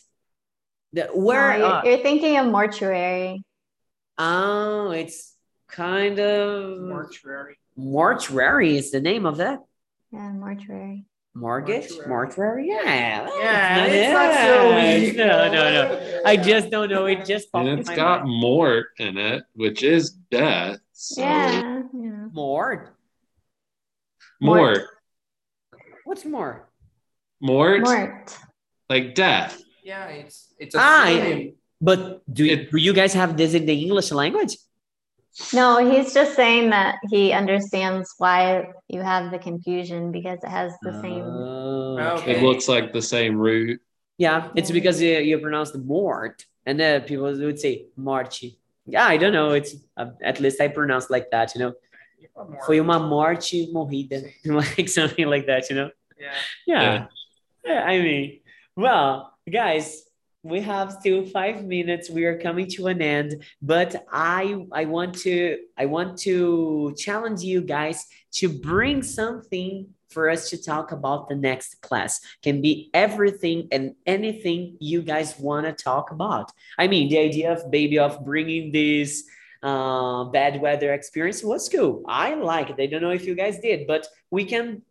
The, 0.93 1.05
No, 1.07 1.17
where? 1.17 1.57
you're, 1.59 1.67
uh, 1.67 1.83
you're 1.85 1.99
thinking 1.99 2.37
of 2.37 2.47
mortuary. 2.47 3.43
Oh, 4.19 4.91
it's 4.91 5.35
kind 5.69 6.21
of 6.21 6.81
Mortuary. 6.83 7.57
mortuary 7.77 8.77
is 8.77 8.93
the 8.93 9.01
name 9.01 9.27
of 9.27 9.39
that. 9.39 9.59
Yeah, 10.13 10.31
mortuary. 10.33 11.07
Mortgage? 11.35 11.91
Mortuary. 12.07 12.09
Mortuary? 12.09 12.69
Yeah. 12.69 13.25
that's 13.25 13.37
Yeah, 13.41 13.77
not 13.77 13.89
it's 13.91 14.13
not 14.13 14.35
so 14.47 14.75
weak. 14.77 15.17
No, 15.17 15.53
no, 15.53 15.63
no. 15.73 16.21
I 16.25 16.37
just 16.37 16.71
don't 16.71 16.89
know. 16.91 17.07
It 17.07 17.25
just 17.25 17.51
popped 17.51 17.67
And 17.67 17.73
in 17.75 17.79
it's 17.81 17.89
my 17.89 17.97
got 17.97 18.25
mind. 18.25 18.41
mort 18.41 18.87
in 18.99 19.19
it, 19.19 19.43
which 19.55 19.83
is 19.83 20.11
death. 20.31 20.79
So 20.93 21.21
Yeah, 21.23 21.83
yeah. 21.93 22.27
Mort. 22.33 22.95
Mort. 24.41 24.79
What's 26.05 26.25
more? 26.25 26.69
Mort, 27.41 27.83
Mort. 27.83 28.39
like 28.89 29.15
death. 29.15 29.61
Yeah, 29.83 30.07
it's 30.07 30.55
it's 30.59 30.75
a 30.75 30.79
Ah, 30.81 31.09
yeah. 31.09 31.51
But 31.81 32.23
do, 32.33 32.45
It- 32.47 32.71
do 32.71 32.79
you 32.79 32.93
guys 32.95 33.13
have 33.15 33.37
this 33.37 33.55
in 33.55 33.67
the 33.67 33.75
English 33.75 34.13
language? 34.13 34.57
No, 35.53 35.91
he's 35.91 36.15
just 36.15 36.37
saying 36.37 36.71
that 36.71 36.99
he 37.11 37.33
understands 37.33 38.15
why 38.19 38.69
you 38.89 39.03
have 39.03 39.33
the 39.33 39.39
confusion 39.39 40.13
because 40.13 40.39
it 40.45 40.49
has 40.49 40.75
the 40.83 41.01
same. 41.01 41.25
Oh, 41.25 41.99
Okay. 42.19 42.37
It 42.37 42.43
looks 42.43 42.69
like 42.69 42.93
the 42.93 43.03
same 43.03 43.37
root. 43.37 43.81
Yeah, 44.19 44.51
it's 44.55 44.71
because 44.71 45.01
you, 45.03 45.19
you 45.19 45.39
pronounce 45.39 45.73
the 45.73 45.79
mort, 45.79 46.45
and 46.67 46.79
then 46.79 47.03
people 47.03 47.25
would 47.25 47.59
say 47.59 47.87
marchi. 47.97 48.59
Yeah, 48.87 49.07
I 49.07 49.17
don't 49.17 49.33
know. 49.33 49.51
It's 49.51 49.75
uh, 49.97 50.11
at 50.23 50.39
least 50.41 50.61
I 50.61 50.69
pronounce 50.69 51.11
like 51.11 51.31
that, 51.31 51.55
you 51.55 51.61
know. 51.61 51.73
Foi 52.67 52.79
uma 52.81 52.99
morte 53.01 53.69
morrida, 53.73 54.23
like 54.45 54.89
something 54.89 55.27
like 55.27 55.47
that, 55.47 55.69
you 55.71 55.77
know. 55.77 55.91
Yeah. 56.19 56.33
Yeah. 56.67 57.07
yeah. 57.65 57.85
I 57.85 57.99
mean, 58.01 58.41
well, 58.77 59.33
guys, 59.51 60.04
we 60.45 60.61
have 60.61 60.93
still 60.93 61.25
five 61.25 61.65
minutes. 61.65 62.11
We 62.11 62.25
are 62.27 62.39
coming 62.39 62.69
to 62.77 62.87
an 62.89 63.01
end, 63.01 63.43
but 63.63 64.05
I 64.13 64.67
I 64.73 64.85
want 64.85 65.19
to 65.21 65.59
I 65.77 65.87
want 65.87 66.19
to 66.19 66.95
challenge 66.99 67.41
you 67.43 67.63
guys 67.63 68.07
to 68.35 68.49
bring 68.49 69.03
something 69.03 69.89
for 70.11 70.29
us 70.29 70.51
to 70.51 70.63
talk 70.63 70.93
about 70.93 71.29
the 71.29 71.35
next 71.35 71.81
class. 71.81 72.21
Can 72.43 72.61
be 72.61 72.91
everything 72.93 73.69
and 73.73 73.95
anything 74.07 74.77
you 74.81 75.01
guys 75.03 75.39
want 75.39 75.67
to 75.67 75.73
talk 75.73 76.11
about. 76.11 76.53
I 76.79 76.89
mean, 76.89 77.09
the 77.09 77.19
idea 77.19 77.53
of 77.53 77.71
baby 77.71 77.99
of 77.99 78.23
bringing 78.25 78.71
this 78.71 79.25
uh, 79.63 80.25
bad 80.25 80.61
weather 80.61 80.93
experience 80.93 81.43
was 81.43 81.71
cool. 81.71 82.03
I 82.07 82.35
like 82.35 82.69
it. 82.69 82.77
I 82.79 82.87
don't 82.87 83.01
know 83.01 83.11
if 83.11 83.25
you 83.25 83.35
guys 83.35 83.59
did, 83.61 83.87
but 83.87 84.07
we 84.31 84.45
can 84.45 84.83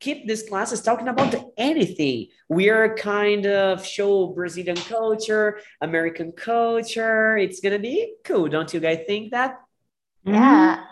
keep 0.00 0.26
these 0.26 0.42
classes 0.48 0.82
talking 0.82 1.08
about 1.08 1.34
anything. 1.56 2.28
We 2.48 2.70
are 2.70 2.94
kind 2.96 3.46
of 3.46 3.84
show 3.84 4.28
Brazilian 4.28 4.76
culture, 4.76 5.60
American 5.80 6.32
culture. 6.32 7.36
It's 7.36 7.60
gonna 7.60 7.78
be 7.78 8.14
cool, 8.24 8.48
don't 8.48 8.72
you 8.72 8.80
guys 8.80 9.00
think 9.06 9.32
that? 9.32 9.60
Yeah, 10.24 10.84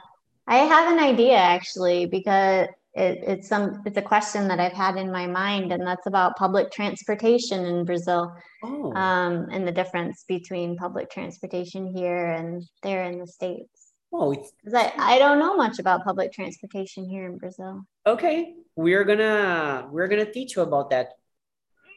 I 0.47 0.57
have 0.57 0.93
an 0.93 0.99
idea 0.99 1.37
actually 1.37 2.07
because 2.07 2.69
it, 2.95 3.19
it's 3.27 3.49
some 3.49 3.83
it's 3.85 3.99
a 3.99 4.03
question 4.03 4.47
that 4.49 4.61
I've 4.61 4.73
had 4.73 4.97
in 4.97 5.11
my 5.11 5.27
mind, 5.27 5.73
and 5.73 5.85
that's 5.87 6.07
about 6.07 6.37
public 6.37 6.71
transportation 6.71 7.65
in 7.65 7.85
Brazil, 7.85 8.33
Oh, 8.63 8.93
um, 8.95 9.49
and 9.51 9.67
the 9.67 9.73
difference 9.73 10.25
between 10.29 10.77
public 10.77 11.11
transportation 11.11 11.87
here 11.95 12.31
and 12.31 12.63
there 12.83 13.05
in 13.05 13.19
the 13.19 13.27
states. 13.27 13.84
Oh, 14.17 14.33
it's 14.37 14.51
'Cause 14.65 14.75
I, 14.75 14.93
I 15.15 15.19
don't 15.19 15.39
know 15.39 15.55
much 15.65 15.77
about 15.79 16.05
public 16.05 16.33
transportation 16.33 17.03
here 17.15 17.27
in 17.31 17.37
Brazil. 17.43 17.73
okay. 18.07 18.55
We're 18.77 19.05
gonna 19.11 19.89
we're 19.93 20.09
gonna 20.13 20.31
teach 20.39 20.57
you 20.57 20.63
about 20.63 20.87
that. 20.91 21.07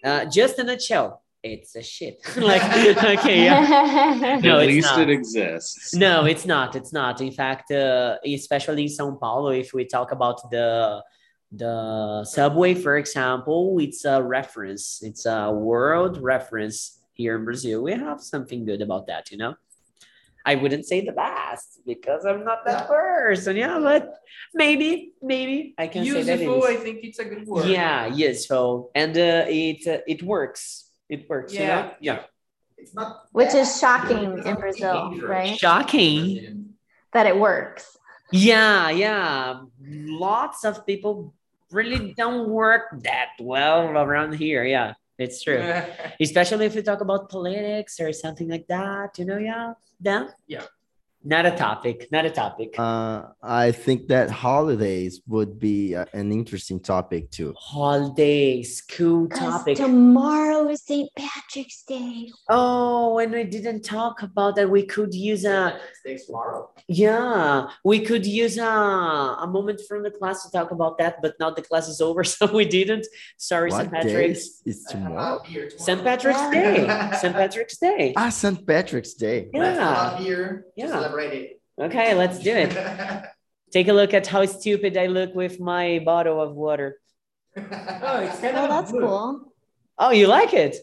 Uh, 0.03 0.26
just 0.26 0.59
in 0.59 0.70
a 0.70 0.74
nutshell, 0.74 1.24
it's 1.41 1.76
a 1.76 1.82
shit. 1.82 2.18
like 2.51 2.61
okay, 3.18 3.39
yeah. 3.45 4.39
No, 4.47 4.59
At 4.59 4.68
least 4.68 4.91
not. 4.91 4.99
it 5.01 5.09
exists. 5.09 5.95
No, 5.95 6.26
it's 6.26 6.45
not. 6.45 6.76
It's 6.80 6.93
not. 6.93 7.15
In 7.28 7.32
fact, 7.32 7.72
uh, 7.72 8.18
especially 8.24 8.84
in 8.84 8.89
São 8.97 9.20
Paulo, 9.20 9.49
if 9.63 9.74
we 9.74 9.86
talk 9.86 10.11
about 10.11 10.38
the 10.51 11.01
the 11.51 11.74
subway, 12.26 12.76
for 12.76 12.97
example, 12.97 13.80
it's 13.80 14.05
a 14.05 14.22
reference. 14.22 15.01
It's 15.01 15.26
a 15.26 15.49
world 15.51 16.13
reference 16.22 16.78
here 17.13 17.34
in 17.39 17.43
Brazil. 17.49 17.82
We 17.88 17.93
have 17.93 18.22
something 18.22 18.65
good 18.70 18.82
about 18.88 19.07
that, 19.07 19.32
you 19.32 19.38
know. 19.38 19.55
I 20.51 20.55
wouldn't 20.55 20.85
say 20.91 20.99
the 21.09 21.11
best 21.11 21.67
because 21.91 22.21
I'm 22.29 22.41
not 22.49 22.59
that 22.67 22.81
Yeah. 22.83 22.95
person, 22.95 23.53
yeah, 23.63 23.77
but 23.89 24.03
maybe, 24.63 24.89
maybe 25.33 25.57
I 25.77 25.87
can 25.93 26.01
say 26.05 26.23
that. 26.23 26.39
it 26.39 26.47
Useful, 26.47 26.63
I 26.63 26.75
think 26.85 26.97
it's 27.07 27.19
a 27.19 27.27
good 27.31 27.45
word. 27.51 27.67
Yeah, 27.67 28.07
useful, 28.07 28.69
and 29.01 29.13
uh, 29.17 29.45
it 29.65 29.81
uh, 29.93 30.13
it 30.13 30.19
works. 30.23 30.63
It 31.13 31.21
works. 31.29 31.51
you 31.53 31.59
know? 31.59 31.65
Yeah. 31.67 31.91
yeah. 32.09 32.19
It's 32.81 32.93
not 32.99 33.09
Which 33.39 33.53
bad, 33.53 33.63
is 33.63 33.69
shocking 33.83 34.25
in 34.47 34.55
Brazil, 34.63 34.95
dangerous. 35.09 35.29
right? 35.37 35.55
Shocking. 35.65 36.75
That 37.13 37.25
it 37.31 37.37
works. 37.49 37.83
Yeah, 38.31 38.89
yeah. 39.05 39.61
Lots 40.27 40.59
of 40.69 40.85
people 40.85 41.33
really 41.71 42.13
don't 42.21 42.43
work 42.63 42.83
that 43.09 43.31
well 43.39 43.81
around 44.05 44.31
here. 44.43 44.63
Yeah, 44.75 44.93
it's 45.18 45.43
true. 45.43 45.61
Especially 46.22 46.65
if 46.65 46.76
you 46.76 46.82
talk 46.82 47.01
about 47.01 47.30
politics 47.30 47.99
or 47.99 48.13
something 48.13 48.49
like 48.49 48.68
that, 48.68 49.18
you 49.18 49.26
know, 49.26 49.38
yeah. 49.38 49.74
Yeah. 49.99 50.28
Yeah. 50.47 50.65
Not 51.24 51.45
a 51.45 51.51
topic. 51.51 52.07
Not 52.11 52.26
a 52.26 52.30
topic. 52.30 52.76
Uh, 52.78 53.24
I 53.43 53.72
think 53.72 54.07
that 54.07 54.30
holidays 54.32 55.20
would 55.28 55.59
be 55.59 55.95
uh, 55.95 56.05
an 56.13 56.32
interesting 56.32 56.80
topic 56.80 57.32
too. 57.32 57.53
Holidays, 57.57 58.82
cool 58.89 59.28
'Cause 59.28 59.39
topic. 59.39 59.78
tomorrow 59.78 60.70
is 60.70 60.84
St. 60.84 61.09
Patrick's 61.15 61.84
Day. 61.84 62.32
Oh, 62.49 63.18
and 63.18 63.32
we 63.34 63.43
didn't 63.43 63.82
talk 63.82 64.22
about 64.22 64.55
that. 64.55 64.70
We 64.70 64.84
could 64.86 65.13
use 65.13 65.43
a 65.43 65.80
Thanks 66.05 66.26
tomorrow. 66.28 66.70
yeah, 66.88 67.68
we 67.84 67.99
could 67.99 68.26
use 68.26 68.57
a, 68.57 68.63
a 68.65 69.47
moment 69.51 69.82
from 69.88 70.03
the 70.03 70.11
class 70.11 70.43
to 70.45 70.51
talk 70.51 70.72
about 70.72 70.97
that, 70.99 71.22
but 71.22 71.34
now 71.39 71.49
the 71.49 71.61
class 71.63 71.89
is 71.89 71.99
over, 71.99 72.24
so 72.36 72.45
we 72.53 72.63
didn't. 72.65 73.05
Sorry, 73.38 73.72
St. 73.72 73.91
What 73.91 74.01
day 74.03 74.07
Patrick's. 74.07 74.39
is 74.39 74.61
is 74.65 74.84
tomorrow? 74.89 75.41
tomorrow. 75.43 75.70
St. 75.78 76.03
Patrick's 76.03 76.49
Day. 76.51 76.88
St. 77.20 77.34
Patrick's 77.36 77.78
Day. 77.78 78.13
Ah, 78.15 78.30
St. 78.30 78.65
Patrick's 78.65 79.13
Day. 79.15 79.49
Yeah. 79.53 79.74
have 79.74 80.22
a 80.22 80.24
beer 80.24 80.65
to 80.78 80.82
Yeah. 80.82 81.16
Celebrate 81.18 81.41
it. 81.41 81.61
Okay, 81.80 82.13
let's 82.15 82.39
do 82.39 82.51
it. 82.55 82.74
Take 83.72 83.88
a 83.88 83.93
look 83.93 84.13
at 84.13 84.28
how 84.28 84.45
stupid 84.45 84.97
I 84.97 85.07
look 85.07 85.36
with 85.36 85.59
my 85.59 85.99
bottle 86.03 86.41
of 86.41 86.55
water. 86.55 86.99
Oh, 87.57 87.61
it's 87.61 88.39
kind 88.39 88.55
Oh, 88.57 88.63
of 88.63 88.70
that's 88.70 88.91
good. 88.91 89.01
cool. 89.01 89.53
Oh, 89.97 90.11
you 90.11 90.28
like 90.28 90.53
it? 90.53 90.78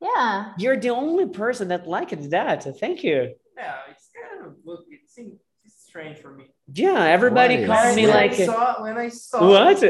Yeah. 0.00 0.52
You're 0.58 0.76
the 0.76 0.90
only 0.90 1.28
person 1.28 1.68
that 1.68 1.86
liked 1.86 2.30
that. 2.30 2.64
Thank 2.78 3.02
you. 3.02 3.34
Yeah, 3.56 3.74
it's 3.90 4.08
kind 4.14 4.46
of 4.46 4.54
look. 4.64 4.84
It 4.90 5.00
seems 5.08 5.34
it's 5.64 5.82
strange 5.84 6.18
for 6.18 6.32
me. 6.32 6.44
Yeah, 6.72 7.02
everybody 7.04 7.66
What 7.66 7.66
calls 7.68 7.96
me 7.96 8.06
when 8.06 8.14
like 8.14 8.32
I 8.32 8.46
saw 8.46 8.82
when 8.82 8.96
I 8.96 9.08
saw 9.08 9.48
what? 9.48 9.82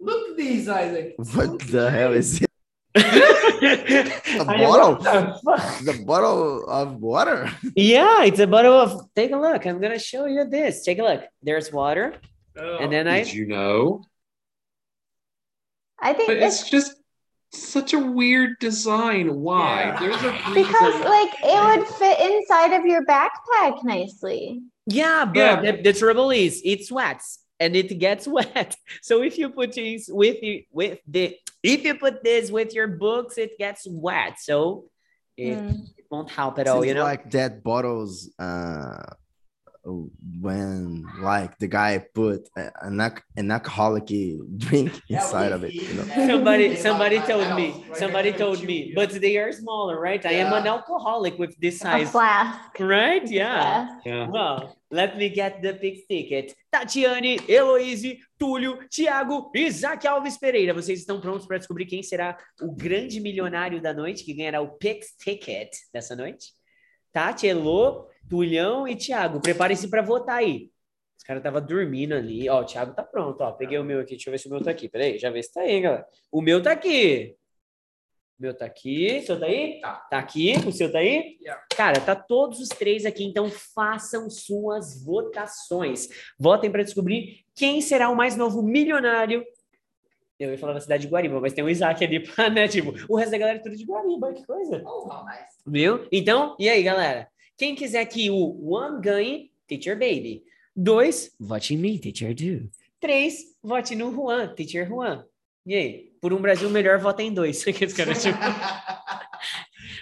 Look 0.00 0.30
at 0.30 0.36
these, 0.36 0.68
Isaac. 0.68 1.14
What 1.34 1.60
the 1.60 1.90
hell 1.90 2.12
is 2.12 2.40
it? 2.42 2.50
A 2.96 4.44
bottle? 4.44 4.94
The 4.96 6.02
bottle 6.06 6.64
of 6.68 7.00
water. 7.00 7.50
Yeah, 7.74 8.24
it's 8.24 8.38
a 8.40 8.46
bottle 8.46 8.74
of. 8.74 9.08
Take 9.14 9.32
a 9.32 9.36
look. 9.36 9.66
I'm 9.66 9.80
gonna 9.80 9.98
show 9.98 10.26
you 10.26 10.44
this. 10.48 10.84
Take 10.84 10.98
a 10.98 11.02
look. 11.02 11.22
There's 11.42 11.72
water, 11.72 12.14
Oh. 12.58 12.78
and 12.78 12.92
then 12.92 13.08
I. 13.08 13.24
Did 13.24 13.34
you 13.34 13.46
know? 13.46 14.04
I 16.00 16.12
think 16.12 16.28
But 16.28 16.36
it's 16.38 16.62
it's 16.62 16.70
just 16.70 16.94
such 17.52 17.94
a 17.94 17.98
weird 17.98 18.58
design. 18.60 19.40
Why? 19.40 19.84
Yeah. 19.84 19.98
There's 20.00 20.22
a 20.22 20.32
because 20.54 20.94
like 21.04 21.30
it 21.42 21.78
would 21.78 21.86
fit 21.98 22.18
inside 22.20 22.72
of 22.78 22.84
your 22.84 23.04
backpack 23.06 23.82
nicely. 23.84 24.60
Yeah, 24.86 25.24
but 25.24 25.36
Yeah. 25.36 25.60
The, 25.62 25.82
the 25.82 25.92
trouble 25.92 26.30
is 26.30 26.60
it 26.64 26.84
sweats 26.84 27.38
and 27.58 27.74
it 27.76 27.98
gets 27.98 28.26
wet. 28.36 28.76
So 29.02 29.22
if 29.22 29.38
you 29.38 29.48
put 29.50 29.72
this 29.72 30.08
with 30.12 30.42
you 30.42 30.64
with 30.72 30.98
the 31.06 31.36
if 31.64 31.84
you 31.84 31.94
put 31.96 32.22
this 32.22 32.50
with 32.50 32.74
your 32.74 32.86
books, 32.88 33.38
it 33.38 33.58
gets 33.58 33.86
wet. 33.88 34.38
So 34.38 34.84
it, 35.36 35.58
Mm. 35.58 35.88
it 35.98 36.04
won't 36.10 36.30
help 36.30 36.58
at 36.60 36.68
all, 36.68 36.82
Seems 36.82 36.88
you 36.88 36.94
know. 36.94 37.02
like 37.02 37.30
that 37.32 37.62
bottles 37.64 38.30
uh 38.38 39.02
when 39.84 41.04
like 41.20 41.58
the 41.58 41.66
guy 41.66 41.98
put 42.14 42.48
an, 42.56 43.00
an 43.36 43.50
alcoholic 43.50 44.06
drink 44.06 44.92
inside 45.08 45.52
of 45.52 45.64
it, 45.64 45.74
you 45.74 45.94
know. 45.94 46.04
somebody 46.26 46.76
somebody 46.76 47.18
told 47.20 47.54
me 47.56 47.84
somebody 47.94 48.32
told 48.32 48.64
me 48.64 48.92
but 48.94 49.10
they 49.10 49.36
are 49.36 49.52
smaller 49.52 50.00
right? 50.00 50.24
I 50.24 50.32
am 50.32 50.52
an 50.52 50.66
alcoholic 50.66 51.38
with 51.38 51.54
this 51.60 51.76
A 51.76 51.84
size. 51.84 52.10
flask. 52.10 52.80
right? 52.80 53.28
Yeah. 53.30 53.60
Flask. 53.60 54.06
Yeah. 54.06 54.28
well 54.30 54.76
let 54.90 55.18
me 55.18 55.28
get 55.28 55.60
the 55.60 55.74
pix 55.74 56.06
ticket. 56.08 56.54
Tatiane 56.72 57.40
heloise 57.48 58.18
túlio 58.40 58.78
tiago 58.88 59.50
isaac 59.54 60.06
alves 60.06 60.38
pereira. 60.38 60.72
Vocês 60.72 61.00
estão 61.00 61.20
prontos 61.20 61.46
para 61.46 61.58
descobrir 61.58 61.86
quem 61.86 62.02
será 62.02 62.36
o 62.62 62.72
grande 62.72 63.20
milionário 63.20 63.80
da 63.82 63.92
noite 63.92 64.24
que 64.24 64.32
ganhará 64.34 64.60
o 64.60 64.68
pix 64.78 65.14
ticket 65.22 65.70
dessa 65.92 66.14
noite? 66.16 66.52
Tati 67.12 67.46
elo 67.46 68.08
tulhão 68.28 68.86
e 68.88 68.96
tiago 68.96 69.40
preparem-se 69.40 69.88
para 69.88 70.02
votar 70.02 70.36
aí 70.36 70.70
os 71.24 71.26
caras 71.26 71.40
estavam 71.40 71.66
dormindo 71.66 72.12
ali. 72.12 72.48
Ó, 72.50 72.60
o 72.60 72.66
Thiago 72.66 72.92
tá 72.92 73.02
pronto, 73.02 73.40
ó. 73.40 73.52
Peguei 73.52 73.78
o 73.78 73.84
meu 73.84 74.00
aqui. 74.00 74.10
Deixa 74.10 74.28
eu 74.28 74.32
ver 74.32 74.38
se 74.38 74.46
o 74.46 74.50
meu 74.50 74.62
tá 74.62 74.70
aqui. 74.70 74.90
Peraí, 74.90 75.18
já 75.18 75.30
vê 75.30 75.42
se 75.42 75.54
tá 75.54 75.62
aí, 75.62 75.80
galera. 75.80 76.06
O 76.30 76.42
meu 76.42 76.62
tá 76.62 76.72
aqui. 76.72 77.34
O 78.38 78.42
meu 78.42 78.54
tá 78.54 78.66
aqui. 78.66 79.20
O 79.22 79.26
seu 79.26 79.40
tá 79.40 79.46
aí? 79.46 79.80
Tá. 79.80 79.94
Tá 80.10 80.18
aqui. 80.18 80.52
O 80.66 80.70
seu 80.70 80.92
tá 80.92 80.98
aí? 80.98 81.38
Yeah. 81.40 81.64
Cara, 81.74 81.98
tá 81.98 82.14
todos 82.14 82.60
os 82.60 82.68
três 82.68 83.06
aqui. 83.06 83.24
Então 83.24 83.48
façam 83.48 84.28
suas 84.28 85.02
votações. 85.02 86.08
Votem 86.38 86.70
para 86.70 86.82
descobrir 86.82 87.46
quem 87.54 87.80
será 87.80 88.10
o 88.10 88.16
mais 88.16 88.36
novo 88.36 88.62
milionário. 88.62 89.42
Eu 90.38 90.50
ia 90.50 90.58
falar 90.58 90.74
da 90.74 90.80
cidade 90.80 91.06
de 91.06 91.08
Guariba, 91.08 91.40
mas 91.40 91.54
tem 91.54 91.64
um 91.64 91.70
Isaac 91.70 92.04
ali 92.04 92.20
pra, 92.20 92.50
né? 92.50 92.68
Tipo, 92.68 92.92
o 93.08 93.16
resto 93.16 93.30
da 93.30 93.38
galera 93.38 93.58
é 93.60 93.62
tudo 93.62 93.76
de 93.76 93.84
Guariba. 93.86 94.34
Que 94.34 94.44
coisa. 94.44 94.82
Oh, 94.84 95.24
nice. 95.24 95.62
Viu? 95.66 96.06
Então, 96.12 96.54
e 96.58 96.68
aí, 96.68 96.82
galera? 96.82 97.30
Quem 97.56 97.74
quiser 97.74 98.04
que 98.06 98.30
o 98.30 98.72
One 98.72 99.00
ganhe, 99.00 99.50
Teacher 99.66 99.94
Baby. 99.94 100.44
Dois, 100.74 101.34
vote 101.38 101.74
em 101.74 101.76
mim, 101.76 101.98
Teacher 101.98 102.34
Do. 102.34 102.68
Três, 102.98 103.56
vote 103.62 103.94
no 103.94 104.12
Juan, 104.12 104.54
Teacher 104.54 104.88
Juan. 104.88 105.24
E 105.64 105.74
aí? 105.74 106.12
Por 106.20 106.32
um 106.32 106.40
Brasil 106.40 106.68
melhor, 106.68 106.98
vota 106.98 107.22
em 107.22 107.32
dois. 107.32 107.62
Tipo, 107.64 107.84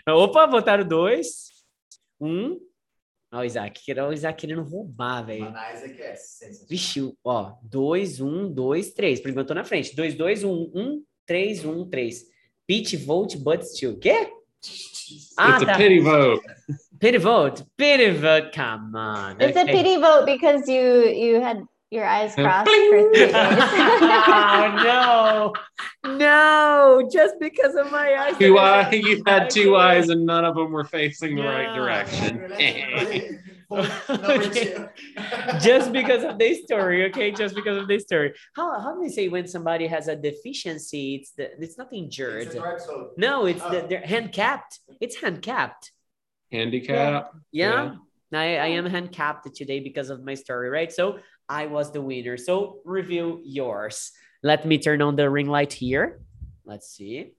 Opa, 0.09 0.47
votaram 0.47 0.87
dois. 0.87 1.51
Um. 2.21 2.59
Ó, 3.33 3.41
o 3.41 3.45
Isaac, 3.45 3.81
o 3.93 4.13
Isaac 4.13 4.41
querendo 4.41 4.63
roubar, 4.63 5.25
velho. 5.25 5.49
Isaac 5.49 6.03
é 6.03 6.15
sensacional. 6.17 6.69
Vixe, 6.69 7.15
ó. 7.25 7.55
Dois, 7.63 8.21
um, 8.21 8.51
dois, 8.51 8.93
três. 8.93 9.21
Por 9.21 9.31
enquanto, 9.31 9.45
eu 9.45 9.49
tô 9.49 9.55
na 9.55 9.65
frente. 9.65 9.95
Dois, 9.95 10.15
dois, 10.15 10.45
um, 10.45 10.71
um, 10.75 11.05
três, 11.27 11.65
um, 11.65 11.89
três. 11.89 12.25
Pitch, 12.67 12.95
vote, 13.05 13.37
but 13.39 13.63
still. 13.63 13.99
Quê? 13.99 14.33
Ah, 15.37 15.57
it's 15.57 15.67
tá. 15.67 15.75
a 15.75 15.77
pity 15.77 16.01
vote. 16.01 16.43
Pity 17.03 17.19
vote. 17.19 17.63
Pity 17.77 18.17
vote. 18.17 18.53
Come 18.53 18.95
on. 18.95 19.41
It's 19.41 19.59
a 19.59 19.65
pity 19.65 19.97
vote 19.97 20.25
because 20.25 20.69
you 20.69 21.09
you 21.09 21.41
had 21.41 21.65
your 21.91 22.05
eyes 22.05 22.39
uh, 22.39 22.45
crossed 22.45 22.71
for 22.71 22.77
three 22.77 23.11
days. 23.13 23.33
oh, 23.35 25.53
no. 26.05 26.17
No. 26.17 27.09
Just 27.13 27.41
because 27.41 27.75
of 27.75 27.91
my 27.91 28.15
eyes. 28.15 28.39
Two 28.39 28.57
eye, 28.59 28.89
you 28.93 29.21
had 29.27 29.51
two 29.51 29.75
eyes 29.75 30.11
and 30.11 30.25
none 30.25 30.45
of 30.45 30.55
them 30.55 30.71
were 30.71 30.85
facing 30.85 31.35
the 31.35 31.43
right 31.43 31.75
direction. 31.75 32.39
Number. 33.69 33.73
Just 35.61 35.93
because 35.93 36.23
of 36.23 36.39
this 36.39 36.63
story, 36.63 37.07
okay? 37.07 37.33
Just 37.33 37.57
because 37.57 37.79
of 37.79 37.89
this 37.89 38.05
story. 38.05 38.33
How, 38.55 38.79
how 38.79 38.95
do 38.95 39.03
they 39.03 39.09
say 39.09 39.27
when 39.29 39.49
somebody 39.49 39.89
has 39.89 40.07
a 40.07 40.15
deficiency? 40.15 41.17
It's 41.17 41.33
the 41.33 41.61
it's 41.61 41.79
not 41.79 41.93
injured. 41.93 42.47
It's 42.47 42.55
a 42.55 42.61
correct 42.61 42.87
vote. 42.87 43.15
No, 43.17 43.47
it's 43.47 43.61
the, 43.63 43.83
Oh. 43.83 43.87
they're 43.89 44.07
handicapped. 44.07 44.79
It's 45.01 45.17
handicapped. 45.17 45.91
Handicap. 46.53 47.33
Yeah. 47.51 47.97
I, 48.33 48.57
I 48.57 48.67
am 48.69 48.87
handicapped 48.87 49.55
today 49.55 49.81
because 49.81 50.11
of 50.11 50.23
my 50.23 50.35
story, 50.35 50.69
right? 50.71 50.93
So 50.93 51.19
I 51.49 51.67
was 51.67 51.93
the 51.93 52.01
winner. 52.01 52.37
So 52.37 52.81
review 52.85 53.41
yours. 53.45 54.13
Let 54.43 54.67
me 54.67 54.79
turn 54.79 55.03
on 55.03 55.17
the 55.17 55.29
ring 55.29 55.49
light 55.49 55.73
here. 55.73 56.21
Let's 56.65 56.89
see. 56.91 57.33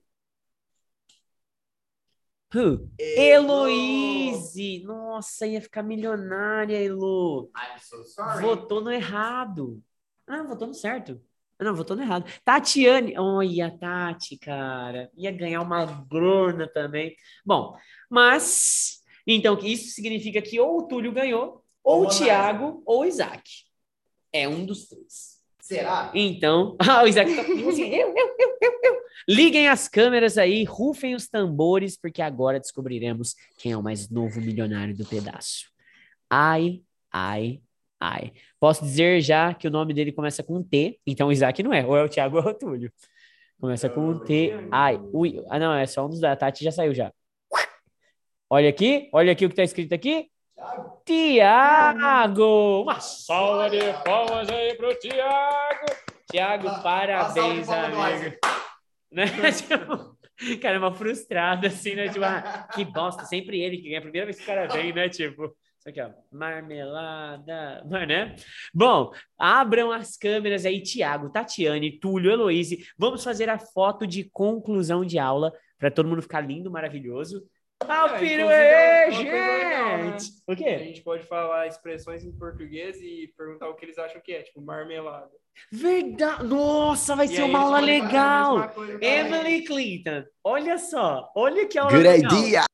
Who? 2.52 2.88
Heloíse! 3.00 4.84
Nossa, 4.84 5.44
ia 5.46 5.60
ficar 5.60 5.82
milionária, 5.82 6.86
Elo. 6.86 7.50
I'm 7.56 7.80
so 7.80 8.04
sorry. 8.04 8.42
Votou 8.42 8.80
no 8.80 8.92
errado. 8.92 9.82
Ah, 10.28 10.44
votou 10.44 10.68
no 10.68 10.74
certo. 10.74 11.20
Ah, 11.58 11.64
Não, 11.64 11.74
votou 11.74 11.96
no 11.96 12.02
errado. 12.02 12.24
Tatiane. 12.44 13.18
Olha, 13.18 13.76
Tati, 13.76 14.38
cara. 14.38 15.10
Ia 15.16 15.32
ganhar 15.32 15.62
uma 15.62 15.84
grana 15.84 16.68
também. 16.68 17.16
Bom, 17.44 17.76
mas. 18.08 19.03
Então, 19.26 19.58
isso 19.62 19.94
significa 19.94 20.42
que 20.42 20.60
ou 20.60 20.78
o 20.78 20.82
Túlio 20.82 21.12
ganhou, 21.12 21.62
ou 21.82 22.00
o 22.00 22.04
Ou 22.04 22.08
Thiago, 22.08 22.82
ou 22.84 23.00
o 23.00 23.04
Isaac. 23.04 23.42
É 24.32 24.48
um 24.48 24.64
dos 24.64 24.86
três. 24.86 25.34
Será? 25.60 26.10
Então, 26.14 26.76
ah, 26.80 27.02
o 27.04 27.06
Isaac 27.06 27.34
tá 27.34 27.42
assim, 27.42 27.88
eu, 27.88 28.08
eu, 28.08 28.36
eu, 28.38 28.58
eu, 28.60 28.80
eu. 28.82 28.94
Liguem 29.26 29.68
as 29.68 29.88
câmeras 29.88 30.36
aí, 30.36 30.64
rufem 30.64 31.14
os 31.14 31.26
tambores, 31.26 31.96
porque 31.96 32.20
agora 32.20 32.60
descobriremos 32.60 33.34
quem 33.56 33.72
é 33.72 33.76
o 33.76 33.82
mais 33.82 34.10
novo 34.10 34.40
milionário 34.40 34.94
do 34.94 35.06
pedaço. 35.06 35.70
Ai, 36.28 36.82
ai, 37.10 37.60
ai. 37.98 38.32
Posso 38.60 38.84
dizer 38.84 39.22
já 39.22 39.54
que 39.54 39.66
o 39.66 39.70
nome 39.70 39.94
dele 39.94 40.12
começa 40.12 40.42
com 40.42 40.62
T, 40.62 40.98
então 41.06 41.28
o 41.28 41.32
Isaac 41.32 41.62
não 41.62 41.72
é, 41.72 41.86
ou 41.86 41.96
é 41.96 42.04
o 42.04 42.08
Thiago 42.08 42.36
ou 42.36 42.42
é 42.42 42.50
o 42.50 42.54
Túlio. 42.54 42.92
Começa 43.58 43.88
com 43.88 44.10
um 44.10 44.18
T, 44.18 44.52
ai, 44.70 45.00
ui. 45.12 45.42
Ah, 45.48 45.58
não, 45.58 45.72
é 45.72 45.86
só 45.86 46.04
um 46.04 46.10
dos 46.10 46.20
da 46.20 46.36
Tati 46.36 46.62
já 46.62 46.70
saiu 46.70 46.92
já. 46.92 47.10
Olha 48.50 48.68
aqui, 48.68 49.08
olha 49.12 49.32
aqui 49.32 49.46
o 49.46 49.48
que 49.48 49.54
tá 49.54 49.64
escrito 49.64 49.94
aqui. 49.94 50.28
Tiago! 51.04 52.82
Uma 52.82 53.00
salva 53.00 53.70
de 53.70 53.80
palmas 54.04 54.48
aí 54.50 54.74
pro 54.76 54.94
Tiago! 54.98 55.86
Tiago, 56.30 56.82
parabéns, 56.82 57.68
amigo. 57.68 58.36
Né? 59.10 59.26
Tipo, 60.36 60.58
cara, 60.60 60.78
uma 60.78 60.92
frustrada, 60.92 61.68
assim, 61.68 61.94
né? 61.94 62.08
Tipo, 62.08 62.24
ah, 62.24 62.68
que 62.74 62.84
bosta, 62.84 63.24
sempre 63.24 63.60
ele 63.60 63.76
que 63.76 63.84
ganha. 63.84 63.98
A 63.98 64.02
primeira 64.02 64.26
vez 64.26 64.38
que 64.38 64.42
o 64.42 64.46
cara 64.46 64.66
vem, 64.66 64.92
né? 64.92 65.08
Tipo, 65.08 65.56
isso 65.78 65.88
aqui, 65.88 66.00
ó. 66.00 66.10
Marmelada, 66.32 67.86
mas, 67.88 68.08
né? 68.08 68.34
Bom, 68.74 69.12
abram 69.38 69.92
as 69.92 70.16
câmeras 70.16 70.66
aí, 70.66 70.82
Tiago, 70.82 71.30
Tatiane, 71.30 72.00
Túlio, 72.00 72.32
Heloíse. 72.32 72.84
Vamos 72.98 73.22
fazer 73.22 73.48
a 73.48 73.58
foto 73.58 74.04
de 74.04 74.24
conclusão 74.24 75.04
de 75.04 75.16
aula 75.16 75.52
para 75.78 75.92
todo 75.92 76.08
mundo 76.08 76.22
ficar 76.22 76.40
lindo, 76.40 76.70
maravilhoso. 76.70 77.46
Ah, 77.88 78.06
o 78.06 78.16
É, 78.16 78.24
é, 78.50 79.02
é 79.02 79.04
coisa 79.06 79.22
legal, 79.22 79.98
né? 79.98 80.18
gente! 80.18 80.32
O 80.46 80.52
A 80.52 80.56
quê? 80.56 80.78
gente 80.78 81.02
pode 81.02 81.24
falar 81.24 81.66
expressões 81.66 82.24
em 82.24 82.32
português 82.32 83.00
e 83.00 83.32
perguntar 83.36 83.68
o 83.68 83.74
que 83.74 83.84
eles 83.84 83.98
acham 83.98 84.20
que 84.20 84.32
é, 84.32 84.42
tipo 84.42 84.60
marmelada. 84.60 85.30
Verdade! 85.70 86.44
Nossa, 86.44 87.14
vai 87.16 87.26
E 87.26 87.28
ser 87.28 87.42
uma 87.42 87.60
aula 87.60 87.78
a 87.78 87.80
legal! 87.80 88.72
Emily 89.00 89.64
Clinton, 89.64 90.24
olha 90.42 90.78
só, 90.78 91.30
olha 91.36 91.66
que 91.66 91.78
aula 91.78 91.92
Good 91.92 92.08
legal. 92.08 92.32
idea. 92.38 92.64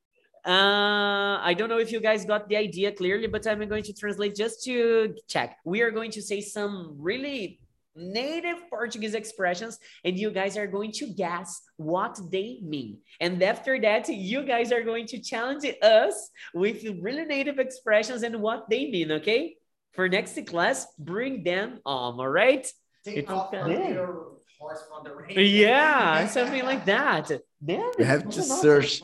Uh, 0.46 1.36
I 1.44 1.54
don't 1.54 1.68
know 1.68 1.78
if 1.78 1.92
you 1.92 2.00
guys 2.00 2.24
got 2.24 2.48
the 2.48 2.56
idea 2.56 2.90
clearly, 2.92 3.28
but 3.28 3.46
I'm 3.46 3.58
going 3.68 3.82
to 3.84 3.92
translate 3.92 4.34
just 4.34 4.64
to 4.64 5.14
check. 5.28 5.58
We 5.66 5.82
are 5.82 5.90
going 5.90 6.10
to 6.12 6.22
say 6.22 6.40
some 6.40 6.96
really 6.98 7.59
native 7.96 8.68
Portuguese 8.70 9.14
expressions, 9.14 9.78
and 10.04 10.18
you 10.18 10.30
guys 10.30 10.56
are 10.56 10.66
going 10.66 10.92
to 10.92 11.06
guess 11.06 11.62
what 11.76 12.18
they 12.30 12.58
mean. 12.62 12.98
And 13.20 13.42
after 13.42 13.80
that, 13.80 14.08
you 14.08 14.44
guys 14.44 14.72
are 14.72 14.82
going 14.82 15.06
to 15.08 15.20
challenge 15.20 15.64
us 15.82 16.30
with 16.54 16.84
really 17.00 17.24
native 17.24 17.58
expressions 17.58 18.22
and 18.22 18.40
what 18.40 18.68
they 18.70 18.90
mean, 18.90 19.12
okay? 19.12 19.56
For 19.92 20.08
next 20.08 20.38
class, 20.46 20.86
bring 20.98 21.42
them 21.42 21.80
on, 21.84 22.18
all 22.20 22.28
right? 22.28 22.66
Take 23.04 23.30
off 23.30 23.52
your 23.52 24.36
horse 24.58 24.84
from 24.88 25.04
the 25.04 25.14
rain. 25.14 25.36
Yeah, 25.36 26.26
something 26.28 26.64
like 26.64 26.84
that. 26.84 27.30
Then, 27.60 27.90
We 27.98 28.04
have 28.04 28.28
to 28.30 28.42
search. 28.42 29.02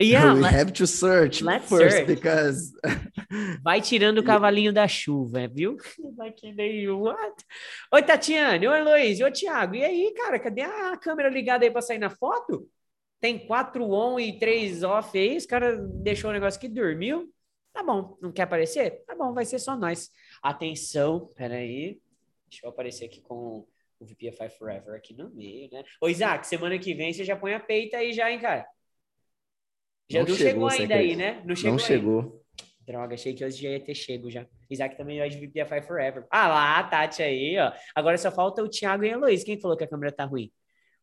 Yeah, 0.00 0.32
we 0.34 0.40
let- 0.42 0.54
have 0.54 0.72
to 0.74 0.86
search 0.86 1.42
let's 1.42 1.68
first 1.68 1.96
search. 1.96 2.06
because 2.06 2.72
Vai 3.62 3.80
tirando 3.80 4.18
o 4.18 4.24
cavalinho 4.24 4.72
da 4.72 4.86
chuva, 4.86 5.48
viu? 5.48 5.76
Like 6.16 6.40
what? 6.92 7.44
Oi, 7.92 8.02
Tatiane, 8.02 8.66
oi, 8.68 8.82
Luiz, 8.82 9.20
oi, 9.20 9.32
Thiago. 9.32 9.74
E 9.74 9.84
aí, 9.84 10.14
cara, 10.16 10.38
cadê 10.38 10.62
a 10.62 10.96
câmera 10.96 11.28
ligada 11.28 11.64
aí 11.64 11.70
pra 11.70 11.82
sair 11.82 11.98
na 11.98 12.10
foto? 12.10 12.68
Tem 13.20 13.44
quatro 13.46 13.90
on 13.90 14.20
e 14.20 14.38
três 14.38 14.84
off 14.84 15.18
aí, 15.18 15.36
os 15.36 15.46
caras 15.46 15.80
deixou 16.02 16.30
o 16.30 16.32
negócio 16.32 16.58
aqui, 16.58 16.68
dormiu. 16.68 17.28
Tá 17.72 17.82
bom, 17.82 18.16
não 18.22 18.30
quer 18.30 18.42
aparecer? 18.42 19.02
Tá 19.04 19.16
bom, 19.16 19.32
vai 19.32 19.44
ser 19.44 19.58
só 19.58 19.76
nós. 19.76 20.10
Atenção, 20.42 21.30
peraí. 21.34 21.98
Deixa 22.48 22.64
eu 22.64 22.70
aparecer 22.70 23.06
aqui 23.06 23.20
com 23.20 23.66
o 24.00 24.04
VPFI 24.04 24.48
Forever 24.56 24.94
aqui 24.94 25.12
no 25.12 25.28
meio, 25.30 25.68
né? 25.72 25.82
Ô, 26.00 26.08
Isaac, 26.08 26.46
semana 26.46 26.78
que 26.78 26.94
vem 26.94 27.12
você 27.12 27.24
já 27.24 27.34
põe 27.36 27.54
a 27.54 27.60
peita 27.60 27.96
aí 27.96 28.12
já, 28.12 28.30
hein, 28.30 28.38
cara? 28.38 28.64
Já 30.10 30.20
não, 30.20 30.26
chegou, 30.26 30.36
chegou, 30.36 30.68
ainda 30.68 30.94
aí, 30.94 31.14
né? 31.14 31.42
Não 31.44 31.54
chegou 31.54 31.72
não 31.72 31.78
ainda. 31.78 31.86
chegou. 31.86 32.44
Droga, 32.86 33.14
achei 33.14 33.34
que 33.34 33.44
hoje 33.44 33.62
já 33.62 33.68
ia 33.68 33.80
ter 33.80 33.94
chego 33.94 34.30
já. 34.30 34.46
Isaac 34.70 34.96
também 34.96 35.18
vai 35.18 35.28
de 35.28 35.36
VPFI 35.36 35.82
Forever. 35.82 36.26
Ah 36.30 36.48
lá, 36.48 36.78
a 36.78 36.84
Tati 36.84 37.22
aí, 37.22 37.58
ó. 37.58 37.70
Agora 37.94 38.16
só 38.16 38.30
falta 38.30 38.62
o 38.62 38.68
Thiago 38.68 39.04
e 39.04 39.10
a 39.10 39.12
Heloísa. 39.12 39.44
Quem 39.44 39.60
falou 39.60 39.76
que 39.76 39.84
a 39.84 39.88
câmera 39.88 40.10
tá 40.10 40.24
ruim? 40.24 40.50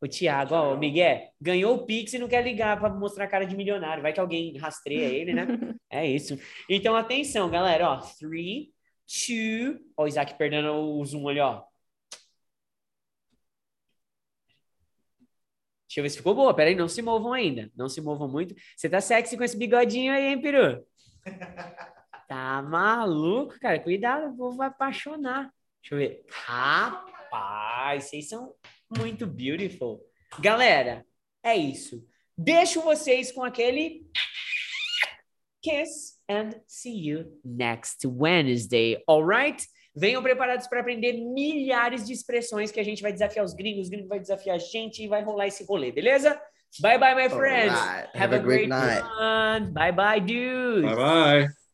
O 0.02 0.08
Thiago, 0.08 0.56
ó, 0.56 0.74
o 0.74 0.78
Miguel, 0.78 1.22
ganhou 1.40 1.76
o 1.76 1.86
Pix 1.86 2.14
e 2.14 2.18
não 2.18 2.28
quer 2.28 2.44
ligar 2.44 2.80
para 2.80 2.90
mostrar 2.90 3.26
a 3.26 3.28
cara 3.28 3.46
de 3.46 3.56
milionário. 3.56 4.02
Vai 4.02 4.12
que 4.12 4.20
alguém 4.20 4.58
rastreia 4.58 5.06
ele, 5.06 5.34
né? 5.34 5.46
É 5.92 6.06
isso. 6.06 6.38
Então, 6.70 6.96
atenção, 6.96 7.50
galera, 7.50 7.90
ó. 7.90 7.98
Three, 7.98 8.72
two... 9.08 9.80
Ó, 9.96 10.04
o 10.04 10.08
Isaac 10.08 10.34
perdendo 10.34 10.74
o 10.74 11.06
zoom 11.06 11.30
ali, 11.30 11.40
ó. 11.40 11.62
Deixa 15.96 16.02
eu 16.02 16.04
ver 16.04 16.10
se 16.10 16.18
ficou 16.18 16.36
boa. 16.36 16.54
Peraí, 16.54 16.76
não 16.76 16.90
se 16.90 17.02
movam 17.02 17.32
ainda. 17.32 17.72
Não 17.74 17.88
se 17.88 18.02
movam 18.02 18.28
muito. 18.28 18.54
Você 18.76 18.90
tá 18.90 19.00
sexy 19.00 19.38
com 19.38 19.46
esse 19.46 19.56
bigodinho 19.56 20.12
aí, 20.12 20.26
hein, 20.26 20.42
peru? 20.42 20.86
Tá 22.28 22.60
maluco, 22.60 23.60
cara? 23.60 23.80
Cuidado, 23.80 24.34
o 24.34 24.36
povo 24.36 24.58
vai 24.58 24.68
apaixonar. 24.68 25.54
Deixa 25.80 25.94
eu 25.94 26.00
ver. 26.00 26.26
Rapaz, 26.32 28.06
vocês 28.06 28.28
são 28.28 28.52
muito 28.98 29.28
beautiful. 29.28 30.02
Galera, 30.40 31.06
é 31.44 31.56
isso. 31.56 32.04
Deixo 32.36 32.82
vocês 32.82 33.32
com 33.32 33.44
aquele 33.44 34.08
kiss 35.62 36.20
and 36.28 36.60
see 36.66 37.10
you 37.10 37.40
next 37.46 38.08
Wednesday, 38.08 39.04
alright? 39.08 39.64
Venham 39.96 40.22
preparados 40.22 40.68
para 40.68 40.82
aprender 40.82 41.14
milhares 41.14 42.06
de 42.06 42.14
expressões 42.14 42.72
que 42.72 42.80
a 42.80 42.84
gente 42.84 43.02
vai 43.02 43.14
desafiar 43.14 43.46
os 43.46 43.54
gringos, 43.54 43.84
os 43.84 43.90
gringos 43.90 44.10
vai 44.10 44.20
desafiar 44.20 44.56
a 44.58 44.60
gente 44.60 45.04
e 45.04 45.08
vai 45.08 45.24
rolar 45.24 45.48
esse 45.48 45.64
rolê, 45.64 45.92
beleza? 45.92 46.40
Bye 46.82 47.00
bye, 47.00 47.16
my 47.16 47.30
friends. 47.30 47.74
Alright. 47.74 48.10
Have, 48.14 48.36
a, 48.36 48.40
great, 48.40 48.68
night. 48.68 49.04
Bye 49.72 49.94
bye, 49.94 50.20
dudes. 50.20 50.84
Bye 50.84 50.96
bye. 50.96 51.65